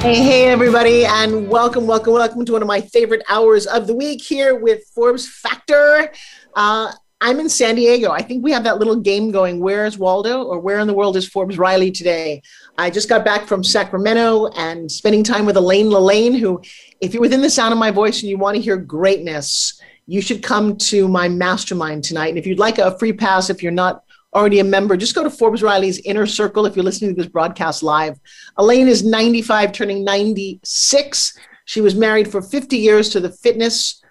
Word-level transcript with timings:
Hey, 0.00 0.22
hey, 0.22 0.48
everybody, 0.48 1.04
and 1.04 1.48
welcome, 1.48 1.86
welcome, 1.86 2.12
welcome 2.12 2.44
to 2.44 2.52
one 2.52 2.62
of 2.62 2.68
my 2.68 2.80
favorite 2.80 3.22
hours 3.28 3.66
of 3.66 3.86
the 3.86 3.94
week 3.94 4.22
here 4.22 4.54
with 4.54 4.84
Forbes 4.94 5.28
Factor. 5.28 6.12
Uh, 6.54 6.92
I'm 7.20 7.40
in 7.40 7.48
San 7.48 7.74
Diego. 7.74 8.10
I 8.10 8.22
think 8.22 8.44
we 8.44 8.52
have 8.52 8.62
that 8.64 8.78
little 8.78 8.96
game 8.96 9.30
going. 9.30 9.58
Where's 9.58 9.98
Waldo, 9.98 10.42
or 10.42 10.60
where 10.60 10.78
in 10.78 10.86
the 10.86 10.94
world 10.94 11.16
is 11.16 11.26
Forbes 11.26 11.58
Riley 11.58 11.90
today? 11.90 12.42
I 12.78 12.90
just 12.90 13.08
got 13.08 13.24
back 13.24 13.46
from 13.46 13.64
Sacramento 13.64 14.48
and 14.56 14.92
spending 14.92 15.24
time 15.24 15.46
with 15.46 15.56
Elaine 15.56 15.86
LaLanne, 15.86 16.38
who, 16.38 16.60
if 17.00 17.14
you're 17.14 17.22
within 17.22 17.40
the 17.40 17.50
sound 17.50 17.72
of 17.72 17.78
my 17.78 17.90
voice 17.90 18.20
and 18.20 18.30
you 18.30 18.38
want 18.38 18.54
to 18.56 18.62
hear 18.62 18.76
greatness, 18.76 19.80
you 20.06 20.20
should 20.20 20.42
come 20.42 20.76
to 20.76 21.08
my 21.08 21.28
mastermind 21.28 22.04
tonight. 22.04 22.28
And 22.28 22.38
if 22.38 22.46
you'd 22.46 22.58
like 22.58 22.78
a 22.78 22.96
free 22.98 23.12
pass, 23.12 23.50
if 23.50 23.62
you're 23.62 23.72
not 23.72 24.04
already 24.36 24.60
a 24.60 24.64
member, 24.64 24.96
just 24.96 25.14
go 25.14 25.24
to 25.24 25.30
Forbes 25.30 25.62
Riley's 25.62 25.98
Inner 26.00 26.26
Circle 26.26 26.66
if 26.66 26.76
you're 26.76 26.84
listening 26.84 27.14
to 27.14 27.22
this 27.22 27.30
broadcast 27.30 27.82
live. 27.82 28.20
Elaine 28.58 28.86
is 28.86 29.04
95, 29.04 29.72
turning 29.72 30.04
96. 30.04 31.38
She 31.64 31.80
was 31.80 31.94
married 31.94 32.30
for 32.30 32.42
50 32.42 32.76
years 32.76 33.08
to 33.10 33.20
the 33.20 33.32
fitness 33.32 34.02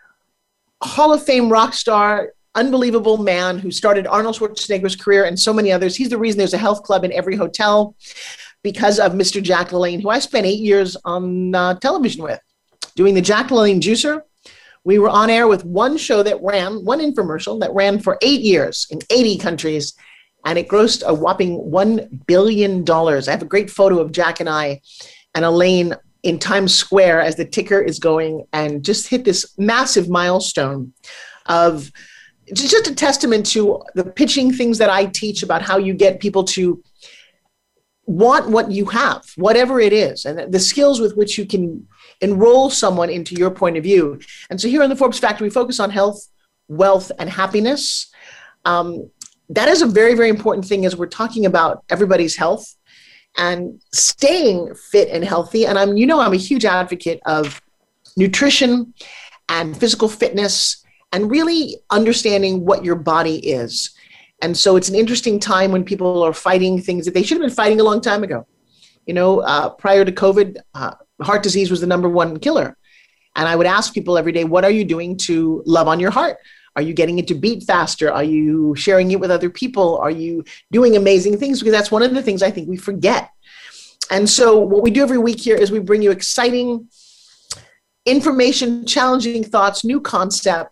Hall 0.81 1.13
of 1.13 1.23
Fame 1.23 1.49
rock 1.49 1.73
star, 1.73 2.33
unbelievable 2.55 3.17
man 3.17 3.59
who 3.59 3.71
started 3.71 4.07
Arnold 4.07 4.35
Schwarzenegger's 4.35 4.95
career 4.95 5.25
and 5.25 5.39
so 5.39 5.53
many 5.53 5.71
others. 5.71 5.95
He's 5.95 6.09
the 6.09 6.17
reason 6.17 6.37
there's 6.37 6.53
a 6.53 6.57
health 6.57 6.83
club 6.83 7.05
in 7.05 7.13
every 7.13 7.35
hotel 7.35 7.95
because 8.63 8.99
of 8.99 9.13
Mr. 9.13 9.41
Jack 9.41 9.69
LaLanne, 9.69 10.01
who 10.01 10.09
I 10.09 10.19
spent 10.19 10.47
eight 10.47 10.59
years 10.59 10.97
on 11.05 11.53
uh, 11.53 11.75
television 11.75 12.23
with, 12.23 12.41
doing 12.95 13.13
the 13.13 13.21
Jack 13.21 13.49
LaLanne 13.49 13.79
Juicer 13.79 14.23
we 14.85 14.99
were 14.99 15.09
on 15.09 15.29
air 15.29 15.47
with 15.47 15.65
one 15.65 15.97
show 15.97 16.23
that 16.23 16.41
ran, 16.41 16.85
one 16.85 16.99
infomercial 16.99 17.59
that 17.59 17.73
ran 17.73 17.99
for 17.99 18.17
eight 18.21 18.41
years 18.41 18.87
in 18.91 18.99
80 19.09 19.37
countries, 19.39 19.95
and 20.45 20.57
it 20.59 20.67
grossed 20.67 21.03
a 21.05 21.13
whopping 21.13 21.59
$1 21.59 22.25
billion. 22.27 22.89
I 22.89 23.31
have 23.31 23.41
a 23.41 23.45
great 23.45 23.69
photo 23.69 23.99
of 23.99 24.11
Jack 24.11 24.39
and 24.39 24.49
I 24.49 24.81
and 25.33 25.43
Elaine 25.43 25.95
in 26.23 26.39
Times 26.39 26.73
Square 26.73 27.21
as 27.21 27.35
the 27.35 27.45
ticker 27.45 27.81
is 27.81 27.99
going 27.99 28.45
and 28.53 28.83
just 28.83 29.07
hit 29.07 29.25
this 29.25 29.53
massive 29.57 30.07
milestone 30.07 30.93
of 31.47 31.91
just 32.53 32.87
a 32.87 32.95
testament 32.95 33.45
to 33.47 33.81
the 33.95 34.03
pitching 34.03 34.53
things 34.53 34.77
that 34.77 34.89
I 34.89 35.05
teach 35.05 35.43
about 35.43 35.63
how 35.63 35.77
you 35.77 35.93
get 35.93 36.19
people 36.19 36.43
to 36.45 36.81
want 38.05 38.49
what 38.49 38.71
you 38.71 38.85
have, 38.85 39.23
whatever 39.35 39.79
it 39.79 39.91
is, 39.91 40.25
and 40.25 40.53
the 40.53 40.59
skills 40.59 40.99
with 40.99 41.15
which 41.15 41.37
you 41.39 41.45
can 41.45 41.87
enroll 42.21 42.69
someone 42.69 43.09
into 43.09 43.35
your 43.35 43.49
point 43.49 43.77
of 43.77 43.83
view. 43.83 44.19
And 44.49 44.61
so 44.61 44.67
here 44.67 44.83
in 44.83 44.89
the 44.89 44.95
Forbes 44.95 45.19
Factor, 45.19 45.43
we 45.43 45.49
focus 45.49 45.79
on 45.79 45.89
health, 45.89 46.27
wealth, 46.67 47.11
and 47.17 47.29
happiness. 47.29 48.11
Um, 48.63 49.09
that 49.49 49.67
is 49.67 49.81
a 49.81 49.85
very, 49.85 50.15
very 50.15 50.29
important 50.29 50.65
thing 50.65 50.85
as 50.85 50.95
we're 50.95 51.07
talking 51.07 51.45
about 51.45 51.83
everybody's 51.89 52.35
health 52.35 52.75
and 53.37 53.81
staying 53.93 54.73
fit 54.75 55.09
and 55.09 55.23
healthy. 55.23 55.65
And 55.65 55.77
I'm, 55.77 55.97
you 55.97 56.05
know, 56.05 56.19
I'm 56.19 56.33
a 56.33 56.37
huge 56.37 56.65
advocate 56.65 57.19
of 57.25 57.61
nutrition 58.17 58.93
and 59.49 59.77
physical 59.77 60.07
fitness 60.07 60.83
and 61.11 61.29
really 61.29 61.77
understanding 61.89 62.65
what 62.65 62.83
your 62.83 62.95
body 62.95 63.37
is. 63.37 63.95
And 64.41 64.57
so 64.57 64.75
it's 64.75 64.89
an 64.89 64.95
interesting 64.95 65.39
time 65.39 65.71
when 65.71 65.83
people 65.83 66.23
are 66.23 66.33
fighting 66.33 66.81
things 66.81 67.05
that 67.05 67.13
they 67.13 67.23
should 67.23 67.37
have 67.37 67.47
been 67.47 67.55
fighting 67.55 67.79
a 67.79 67.83
long 67.83 68.01
time 68.01 68.23
ago. 68.23 68.47
You 69.05 69.13
know, 69.13 69.39
uh, 69.39 69.69
prior 69.69 70.03
to 70.03 70.11
COVID, 70.11 70.57
uh, 70.73 70.95
heart 71.21 71.43
disease 71.43 71.69
was 71.69 71.81
the 71.81 71.87
number 71.87 72.09
one 72.09 72.39
killer. 72.39 72.75
And 73.35 73.47
I 73.47 73.55
would 73.55 73.67
ask 73.67 73.93
people 73.93 74.17
every 74.17 74.31
day, 74.31 74.43
what 74.45 74.63
are 74.63 74.71
you 74.71 74.85
doing 74.85 75.17
to 75.17 75.61
love 75.65 75.87
on 75.87 75.99
your 75.99 76.11
heart? 76.11 76.37
Are 76.75 76.81
you 76.81 76.93
getting 76.93 77.19
it 77.19 77.27
to 77.29 77.35
beat 77.35 77.63
faster? 77.63 78.11
Are 78.11 78.23
you 78.23 78.75
sharing 78.75 79.11
it 79.11 79.19
with 79.19 79.31
other 79.31 79.49
people? 79.49 79.97
Are 79.97 80.11
you 80.11 80.43
doing 80.71 80.95
amazing 80.95 81.37
things? 81.37 81.59
Because 81.59 81.71
that's 81.71 81.91
one 81.91 82.03
of 82.03 82.13
the 82.13 82.21
things 82.21 82.43
I 82.43 82.51
think 82.51 82.67
we 82.67 82.77
forget. 82.77 83.31
And 84.11 84.29
so, 84.29 84.59
what 84.59 84.83
we 84.83 84.91
do 84.91 85.01
every 85.01 85.17
week 85.17 85.39
here 85.39 85.55
is 85.55 85.71
we 85.71 85.79
bring 85.79 86.01
you 86.01 86.11
exciting 86.11 86.87
information, 88.05 88.85
challenging 88.85 89.43
thoughts, 89.43 89.83
new 89.83 89.99
concepts. 89.99 90.71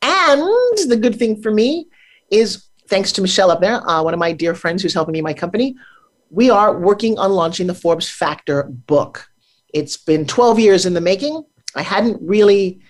And 0.00 0.42
the 0.88 0.98
good 1.00 1.18
thing 1.18 1.42
for 1.42 1.50
me 1.50 1.88
is 2.30 2.66
thanks 2.88 3.12
to 3.12 3.22
Michelle 3.22 3.50
up 3.50 3.60
there, 3.60 3.88
uh, 3.88 4.02
one 4.02 4.14
of 4.14 4.20
my 4.20 4.32
dear 4.32 4.54
friends 4.54 4.82
who's 4.82 4.94
helping 4.94 5.12
me 5.12 5.18
in 5.20 5.24
my 5.24 5.34
company, 5.34 5.74
we 6.30 6.50
are 6.50 6.78
working 6.78 7.18
on 7.18 7.32
launching 7.32 7.66
the 7.66 7.74
Forbes 7.74 8.08
Factor 8.08 8.64
book. 8.64 9.28
It's 9.72 9.96
been 9.96 10.26
12 10.26 10.58
years 10.58 10.86
in 10.86 10.94
the 10.94 11.00
making. 11.00 11.42
I 11.74 11.82
hadn't 11.82 12.20
really 12.22 12.80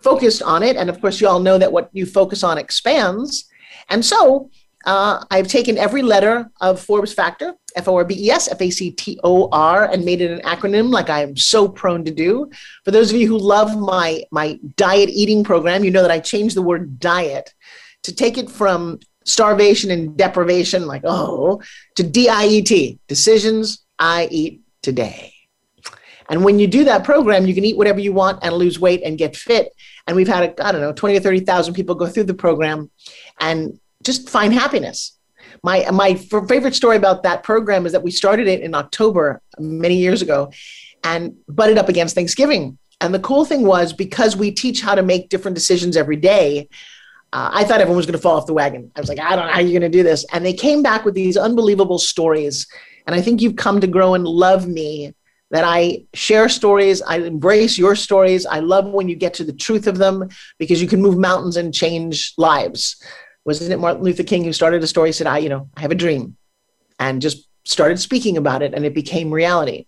focused 0.00 0.42
on 0.42 0.62
it. 0.62 0.76
And 0.76 0.88
of 0.88 1.00
course, 1.00 1.20
you 1.20 1.28
all 1.28 1.40
know 1.40 1.58
that 1.58 1.72
what 1.72 1.90
you 1.92 2.06
focus 2.06 2.42
on 2.42 2.58
expands. 2.58 3.48
And 3.88 4.04
so 4.04 4.50
uh, 4.84 5.24
I've 5.30 5.48
taken 5.48 5.76
every 5.76 6.02
letter 6.02 6.50
of 6.60 6.80
Forbes 6.80 7.12
Factor, 7.12 7.54
F 7.74 7.88
O 7.88 7.96
R 7.96 8.04
B 8.04 8.14
E 8.18 8.30
S, 8.30 8.48
F 8.48 8.60
A 8.60 8.70
C 8.70 8.90
T 8.92 9.18
O 9.24 9.48
R, 9.50 9.84
and 9.84 10.04
made 10.04 10.20
it 10.20 10.30
an 10.30 10.40
acronym 10.40 10.90
like 10.90 11.10
I 11.10 11.22
am 11.22 11.36
so 11.36 11.68
prone 11.68 12.04
to 12.04 12.10
do. 12.10 12.50
For 12.84 12.90
those 12.90 13.10
of 13.10 13.20
you 13.20 13.26
who 13.26 13.38
love 13.38 13.78
my, 13.78 14.22
my 14.30 14.58
diet 14.76 15.10
eating 15.10 15.44
program, 15.44 15.84
you 15.84 15.90
know 15.90 16.02
that 16.02 16.10
I 16.10 16.20
changed 16.20 16.56
the 16.56 16.62
word 16.62 17.00
diet 17.00 17.52
to 18.04 18.14
take 18.14 18.38
it 18.38 18.48
from 18.48 19.00
starvation 19.24 19.90
and 19.90 20.16
deprivation, 20.16 20.86
like, 20.86 21.02
oh, 21.04 21.60
to 21.96 22.02
DIET, 22.02 22.98
decisions 23.08 23.84
I 23.98 24.28
eat 24.30 24.62
today. 24.82 25.34
And 26.28 26.44
when 26.44 26.58
you 26.58 26.66
do 26.66 26.84
that 26.84 27.04
program, 27.04 27.46
you 27.46 27.54
can 27.54 27.64
eat 27.64 27.76
whatever 27.76 28.00
you 28.00 28.12
want 28.12 28.40
and 28.42 28.54
lose 28.54 28.78
weight 28.78 29.02
and 29.04 29.16
get 29.16 29.36
fit. 29.36 29.72
And 30.06 30.16
we've 30.16 30.28
had, 30.28 30.58
I 30.60 30.72
don't 30.72 30.80
know, 30.80 30.92
20 30.92 31.16
or 31.16 31.20
30,000 31.20 31.74
people 31.74 31.94
go 31.94 32.06
through 32.06 32.24
the 32.24 32.34
program 32.34 32.90
and 33.40 33.78
just 34.02 34.28
find 34.28 34.52
happiness. 34.52 35.18
My, 35.62 35.88
my 35.90 36.14
favorite 36.14 36.74
story 36.74 36.96
about 36.96 37.22
that 37.22 37.42
program 37.42 37.86
is 37.86 37.92
that 37.92 38.02
we 38.02 38.10
started 38.10 38.46
it 38.46 38.60
in 38.60 38.74
October 38.74 39.40
many 39.58 39.96
years 39.96 40.22
ago 40.22 40.52
and 41.02 41.36
butted 41.48 41.78
up 41.78 41.88
against 41.88 42.14
Thanksgiving. 42.14 42.78
And 43.00 43.14
the 43.14 43.20
cool 43.20 43.44
thing 43.44 43.62
was 43.62 43.92
because 43.92 44.36
we 44.36 44.50
teach 44.50 44.80
how 44.80 44.94
to 44.94 45.02
make 45.02 45.28
different 45.28 45.54
decisions 45.54 45.96
every 45.96 46.16
day, 46.16 46.68
uh, 47.32 47.50
I 47.52 47.64
thought 47.64 47.80
everyone 47.80 47.96
was 47.96 48.06
going 48.06 48.16
to 48.16 48.22
fall 48.22 48.36
off 48.36 48.46
the 48.46 48.54
wagon. 48.54 48.90
I 48.96 49.00
was 49.00 49.08
like, 49.08 49.20
I 49.20 49.36
don't 49.36 49.46
know 49.46 49.52
how 49.52 49.60
you're 49.60 49.78
going 49.78 49.90
to 49.90 49.98
do 49.98 50.02
this. 50.02 50.24
And 50.32 50.44
they 50.44 50.52
came 50.52 50.82
back 50.82 51.04
with 51.04 51.14
these 51.14 51.36
unbelievable 51.36 51.98
stories. 51.98 52.66
And 53.06 53.14
I 53.14 53.20
think 53.20 53.40
you've 53.40 53.56
come 53.56 53.80
to 53.80 53.86
grow 53.86 54.14
and 54.14 54.24
love 54.24 54.66
me 54.66 55.14
that 55.50 55.64
I 55.64 56.04
share 56.14 56.48
stories. 56.48 57.00
I 57.02 57.18
embrace 57.18 57.78
your 57.78 57.96
stories. 57.96 58.44
I 58.44 58.60
love 58.60 58.86
when 58.86 59.08
you 59.08 59.16
get 59.16 59.34
to 59.34 59.44
the 59.44 59.52
truth 59.52 59.86
of 59.86 59.98
them 59.98 60.28
because 60.58 60.82
you 60.82 60.88
can 60.88 61.00
move 61.00 61.16
mountains 61.16 61.56
and 61.56 61.72
change 61.72 62.34
lives. 62.36 63.02
Wasn't 63.44 63.72
it 63.72 63.78
Martin 63.78 64.02
Luther 64.02 64.24
King 64.24 64.44
who 64.44 64.52
started 64.52 64.82
a 64.82 64.86
story, 64.86 65.12
said, 65.12 65.26
I, 65.26 65.38
you 65.38 65.48
know, 65.48 65.70
I 65.74 65.80
have 65.80 65.90
a 65.90 65.96
dream 65.96 66.36
and 66.98 67.22
just 67.22 67.48
started 67.64 67.98
speaking 67.98 68.36
about 68.36 68.62
it 68.62 68.74
and 68.74 68.84
it 68.84 68.94
became 68.94 69.30
reality. 69.30 69.86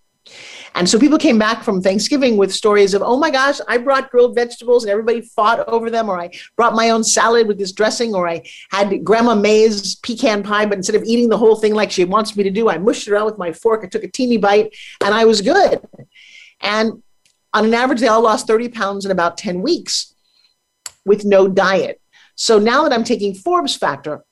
And 0.75 0.89
so 0.89 0.99
people 0.99 1.19
came 1.19 1.39
back 1.39 1.63
from 1.63 1.83
Thanksgiving 1.83 2.37
with 2.37 2.55
stories 2.55 2.95
of, 2.95 3.03
oh 3.03 3.19
my 3.19 3.31
gosh, 3.31 3.61
I 3.69 3.77
brought 3.79 4.11
grilled 4.11 4.35
vegetables 4.35 4.85
and 4.85 4.91
everybody 4.91 5.21
fought 5.21 5.69
over 5.69 5.91
them, 5.91 6.09
or 6.09 6.19
I 6.19 6.31
brought 6.57 6.75
my 6.75 6.91
own 6.91 7.05
salad 7.05 7.49
with 7.49 7.59
this 7.59 7.73
dressing, 7.73 8.15
or 8.15 8.29
I 8.29 8.43
had 8.71 9.05
Grandma 9.05 9.35
May's 9.35 9.97
pecan 9.97 10.43
pie, 10.43 10.67
but 10.67 10.79
instead 10.79 10.97
of 10.97 11.03
eating 11.05 11.29
the 11.29 11.39
whole 11.39 11.57
thing 11.57 11.75
like 11.75 11.91
she 11.91 12.05
wants 12.05 12.37
me 12.37 12.45
to 12.45 12.51
do, 12.51 12.69
I 12.69 12.79
mushed 12.79 13.09
it 13.09 13.13
around 13.13 13.27
with 13.27 13.39
my 13.39 13.53
fork. 13.53 13.83
I 13.85 13.89
took 13.89 14.05
a 14.05 14.11
teeny 14.11 14.37
bite 14.37 14.75
and 15.03 15.13
I 15.13 15.25
was 15.25 15.41
good. 15.41 15.81
And 16.61 17.03
on 17.53 17.65
an 17.65 17.75
average, 17.75 18.01
they 18.01 18.09
all 18.09 18.23
lost 18.23 18.47
30 18.47 18.69
pounds 18.69 19.05
in 19.05 19.11
about 19.11 19.37
10 19.37 19.63
weeks 19.63 20.15
with 21.05 21.25
no 21.25 21.49
diet. 21.49 22.01
So 22.37 22.59
now 22.59 22.85
that 22.85 22.93
I'm 22.93 23.05
taking 23.05 23.35
Forbes 23.35 23.77
Factor 23.77 24.25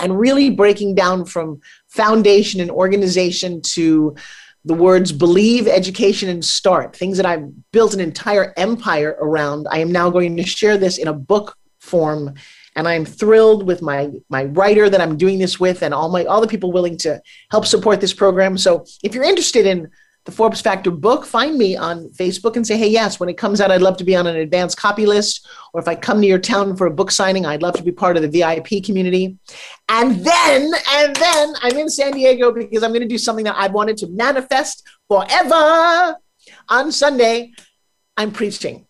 and 0.00 0.18
really 0.18 0.50
breaking 0.50 0.94
down 0.94 1.24
from 1.24 1.60
foundation 1.88 2.60
and 2.60 2.70
organization 2.70 3.62
to 3.62 4.16
the 4.64 4.74
words 4.74 5.10
believe, 5.10 5.66
education, 5.66 6.28
and 6.28 6.44
start, 6.44 6.94
things 6.94 7.16
that 7.16 7.26
I've 7.26 7.50
built 7.72 7.94
an 7.94 8.00
entire 8.00 8.52
empire 8.56 9.16
around. 9.20 9.66
I 9.70 9.78
am 9.78 9.90
now 9.90 10.10
going 10.10 10.36
to 10.36 10.44
share 10.44 10.78
this 10.78 10.98
in 10.98 11.08
a 11.08 11.12
book 11.12 11.56
form. 11.80 12.34
And 12.74 12.88
I'm 12.88 13.04
thrilled 13.04 13.66
with 13.66 13.82
my, 13.82 14.10
my 14.28 14.44
writer 14.44 14.88
that 14.88 15.00
I'm 15.00 15.16
doing 15.16 15.38
this 15.38 15.60
with 15.60 15.82
and 15.82 15.92
all 15.92 16.08
my 16.08 16.24
all 16.24 16.40
the 16.40 16.46
people 16.46 16.72
willing 16.72 16.96
to 16.98 17.20
help 17.50 17.66
support 17.66 18.00
this 18.00 18.14
program. 18.14 18.56
So 18.56 18.84
if 19.02 19.14
you're 19.14 19.24
interested 19.24 19.66
in 19.66 19.90
the 20.24 20.32
Forbes 20.32 20.60
Factor 20.60 20.90
book, 20.90 21.24
find 21.24 21.58
me 21.58 21.76
on 21.76 22.08
Facebook 22.10 22.54
and 22.54 22.64
say, 22.64 22.76
hey, 22.76 22.88
yes, 22.88 23.18
when 23.18 23.28
it 23.28 23.36
comes 23.36 23.60
out, 23.60 23.72
I'd 23.72 23.82
love 23.82 23.96
to 23.96 24.04
be 24.04 24.14
on 24.14 24.26
an 24.26 24.36
advanced 24.36 24.76
copy 24.76 25.04
list. 25.04 25.48
Or 25.72 25.80
if 25.80 25.88
I 25.88 25.96
come 25.96 26.20
to 26.20 26.26
your 26.26 26.38
town 26.38 26.76
for 26.76 26.86
a 26.86 26.92
book 26.92 27.10
signing, 27.10 27.44
I'd 27.44 27.62
love 27.62 27.74
to 27.74 27.82
be 27.82 27.90
part 27.90 28.16
of 28.16 28.22
the 28.22 28.28
VIP 28.28 28.84
community. 28.84 29.36
And 29.88 30.24
then, 30.24 30.72
and 30.90 31.16
then 31.16 31.54
I'm 31.60 31.76
in 31.76 31.88
San 31.88 32.12
Diego 32.12 32.52
because 32.52 32.84
I'm 32.84 32.92
going 32.92 33.02
to 33.02 33.08
do 33.08 33.18
something 33.18 33.44
that 33.46 33.56
I've 33.58 33.72
wanted 33.72 33.96
to 33.98 34.06
manifest 34.08 34.86
forever. 35.08 36.16
on 36.68 36.92
Sunday, 36.92 37.52
I'm 38.16 38.30
preaching. 38.30 38.86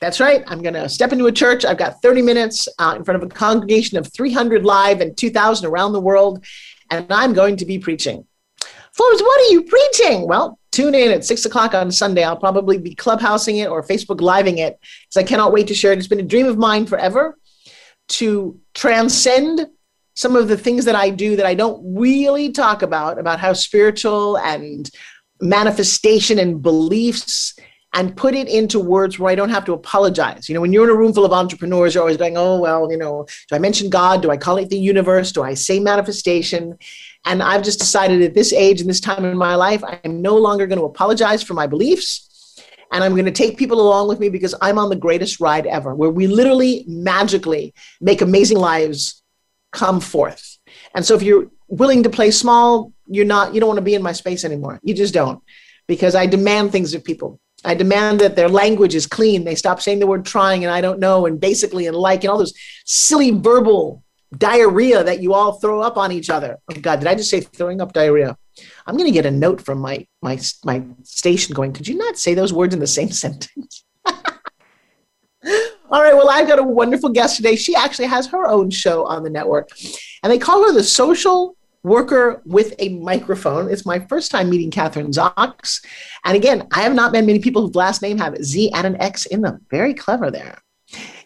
That's 0.00 0.20
right. 0.20 0.44
I'm 0.46 0.62
going 0.62 0.74
to 0.74 0.88
step 0.88 1.12
into 1.12 1.26
a 1.26 1.32
church. 1.32 1.64
I've 1.64 1.78
got 1.78 2.02
30 2.02 2.22
minutes 2.22 2.68
uh, 2.78 2.94
in 2.96 3.04
front 3.04 3.22
of 3.22 3.28
a 3.28 3.32
congregation 3.32 3.96
of 3.98 4.12
300 4.12 4.64
live 4.64 5.00
and 5.00 5.16
2,000 5.16 5.66
around 5.66 5.92
the 5.92 6.00
world, 6.00 6.44
and 6.90 7.06
I'm 7.10 7.32
going 7.32 7.56
to 7.58 7.64
be 7.64 7.78
preaching. 7.78 8.26
Forbes, 8.96 9.20
what 9.20 9.40
are 9.40 9.52
you 9.52 9.62
preaching? 9.62 10.26
Well, 10.26 10.58
tune 10.72 10.94
in 10.94 11.12
at 11.12 11.24
six 11.24 11.44
o'clock 11.44 11.74
on 11.74 11.90
Sunday. 11.92 12.24
I'll 12.24 12.36
probably 12.36 12.78
be 12.78 12.94
clubhousing 12.94 13.62
it 13.62 13.68
or 13.68 13.82
Facebook 13.82 14.22
living 14.22 14.58
it 14.58 14.78
because 14.80 15.22
I 15.22 15.22
cannot 15.22 15.52
wait 15.52 15.66
to 15.68 15.74
share 15.74 15.92
it. 15.92 15.98
It's 15.98 16.08
been 16.08 16.20
a 16.20 16.22
dream 16.22 16.46
of 16.46 16.56
mine 16.56 16.86
forever 16.86 17.36
to 18.08 18.58
transcend 18.74 19.66
some 20.14 20.34
of 20.34 20.48
the 20.48 20.56
things 20.56 20.86
that 20.86 20.94
I 20.94 21.10
do 21.10 21.36
that 21.36 21.44
I 21.44 21.54
don't 21.54 21.94
really 21.94 22.50
talk 22.52 22.80
about, 22.80 23.18
about 23.18 23.38
how 23.38 23.52
spiritual 23.52 24.38
and 24.38 24.90
manifestation 25.42 26.38
and 26.38 26.62
beliefs 26.62 27.54
and 27.92 28.16
put 28.16 28.34
it 28.34 28.48
into 28.48 28.78
words 28.78 29.18
where 29.18 29.30
I 29.30 29.34
don't 29.34 29.50
have 29.50 29.64
to 29.66 29.72
apologize. 29.72 30.48
You 30.48 30.54
know, 30.54 30.60
when 30.60 30.72
you're 30.72 30.84
in 30.84 30.90
a 30.90 30.98
room 30.98 31.12
full 31.14 31.24
of 31.24 31.32
entrepreneurs, 31.32 31.94
you're 31.94 32.02
always 32.02 32.16
going, 32.18 32.36
oh, 32.36 32.60
well, 32.60 32.90
you 32.90 32.98
know, 32.98 33.26
do 33.48 33.56
I 33.56 33.58
mention 33.58 33.88
God? 33.88 34.22
Do 34.22 34.30
I 34.30 34.36
call 34.36 34.58
it 34.58 34.68
the 34.68 34.78
universe? 34.78 35.32
Do 35.32 35.42
I 35.42 35.54
say 35.54 35.80
manifestation? 35.80 36.78
And 37.26 37.42
I've 37.42 37.62
just 37.62 37.80
decided 37.80 38.22
at 38.22 38.34
this 38.34 38.52
age 38.52 38.80
and 38.80 38.88
this 38.88 39.00
time 39.00 39.24
in 39.24 39.36
my 39.36 39.56
life, 39.56 39.82
I'm 39.84 40.22
no 40.22 40.36
longer 40.36 40.66
going 40.66 40.78
to 40.78 40.84
apologize 40.84 41.42
for 41.42 41.54
my 41.54 41.66
beliefs. 41.66 42.22
And 42.92 43.02
I'm 43.02 43.12
going 43.12 43.26
to 43.26 43.32
take 43.32 43.58
people 43.58 43.80
along 43.80 44.06
with 44.06 44.20
me 44.20 44.28
because 44.28 44.54
I'm 44.62 44.78
on 44.78 44.90
the 44.90 44.96
greatest 44.96 45.40
ride 45.40 45.66
ever, 45.66 45.92
where 45.92 46.08
we 46.08 46.28
literally 46.28 46.84
magically 46.86 47.74
make 48.00 48.22
amazing 48.22 48.58
lives 48.58 49.22
come 49.72 50.00
forth. 50.00 50.56
And 50.94 51.04
so 51.04 51.16
if 51.16 51.22
you're 51.22 51.50
willing 51.66 52.04
to 52.04 52.10
play 52.10 52.30
small, 52.30 52.92
you're 53.08 53.24
not, 53.24 53.52
you 53.52 53.60
don't 53.60 53.68
want 53.68 53.78
to 53.78 53.82
be 53.82 53.96
in 53.96 54.02
my 54.02 54.12
space 54.12 54.44
anymore. 54.44 54.78
You 54.84 54.94
just 54.94 55.12
don't 55.12 55.42
because 55.88 56.14
I 56.14 56.26
demand 56.26 56.70
things 56.70 56.94
of 56.94 57.02
people. 57.02 57.40
I 57.64 57.74
demand 57.74 58.20
that 58.20 58.36
their 58.36 58.48
language 58.48 58.94
is 58.94 59.06
clean. 59.06 59.44
They 59.44 59.56
stop 59.56 59.82
saying 59.82 59.98
the 59.98 60.06
word 60.06 60.24
trying 60.24 60.64
and 60.64 60.72
I 60.72 60.80
don't 60.80 61.00
know 61.00 61.26
and 61.26 61.40
basically 61.40 61.86
and 61.86 61.96
like 61.96 62.22
and 62.22 62.30
all 62.30 62.38
those 62.38 62.54
silly 62.84 63.30
verbal 63.30 64.04
diarrhea 64.36 65.04
that 65.04 65.22
you 65.22 65.34
all 65.34 65.52
throw 65.52 65.80
up 65.80 65.96
on 65.96 66.12
each 66.12 66.30
other. 66.30 66.58
Oh 66.70 66.80
God, 66.80 67.00
did 67.00 67.08
I 67.08 67.14
just 67.14 67.30
say 67.30 67.40
throwing 67.40 67.80
up 67.80 67.92
diarrhea? 67.92 68.36
I'm 68.86 68.96
going 68.96 69.08
to 69.08 69.12
get 69.12 69.26
a 69.26 69.30
note 69.30 69.60
from 69.60 69.78
my 69.78 70.06
my 70.22 70.38
my 70.64 70.82
station 71.02 71.54
going. 71.54 71.72
Could 71.72 71.88
you 71.88 71.96
not 71.96 72.18
say 72.18 72.34
those 72.34 72.52
words 72.52 72.74
in 72.74 72.80
the 72.80 72.86
same 72.86 73.10
sentence? 73.24 73.84
all 74.06 74.14
right. 76.02 76.14
Well, 76.14 76.30
I've 76.30 76.48
got 76.48 76.58
a 76.58 76.62
wonderful 76.62 77.10
guest 77.10 77.36
today. 77.36 77.56
She 77.56 77.74
actually 77.74 78.06
has 78.06 78.26
her 78.28 78.46
own 78.46 78.70
show 78.70 79.04
on 79.06 79.22
the 79.22 79.30
network, 79.30 79.70
and 80.22 80.32
they 80.32 80.38
call 80.38 80.64
her 80.66 80.72
the 80.72 80.84
social 80.84 81.56
worker 81.82 82.42
with 82.44 82.74
a 82.80 82.88
microphone. 82.88 83.70
It's 83.70 83.86
my 83.86 84.00
first 84.00 84.32
time 84.32 84.50
meeting 84.50 84.72
Kathryn 84.72 85.12
Zox. 85.14 85.84
And 86.24 86.36
again, 86.36 86.66
I 86.72 86.82
have 86.82 86.94
not 86.94 87.12
met 87.12 87.24
many 87.24 87.38
people 87.38 87.64
whose 87.64 87.76
last 87.76 88.02
name 88.02 88.18
have 88.18 88.36
Z 88.42 88.72
and 88.72 88.86
an 88.86 89.00
X 89.00 89.26
in 89.26 89.40
them. 89.40 89.64
Very 89.70 89.94
clever 89.94 90.30
there. 90.30 90.58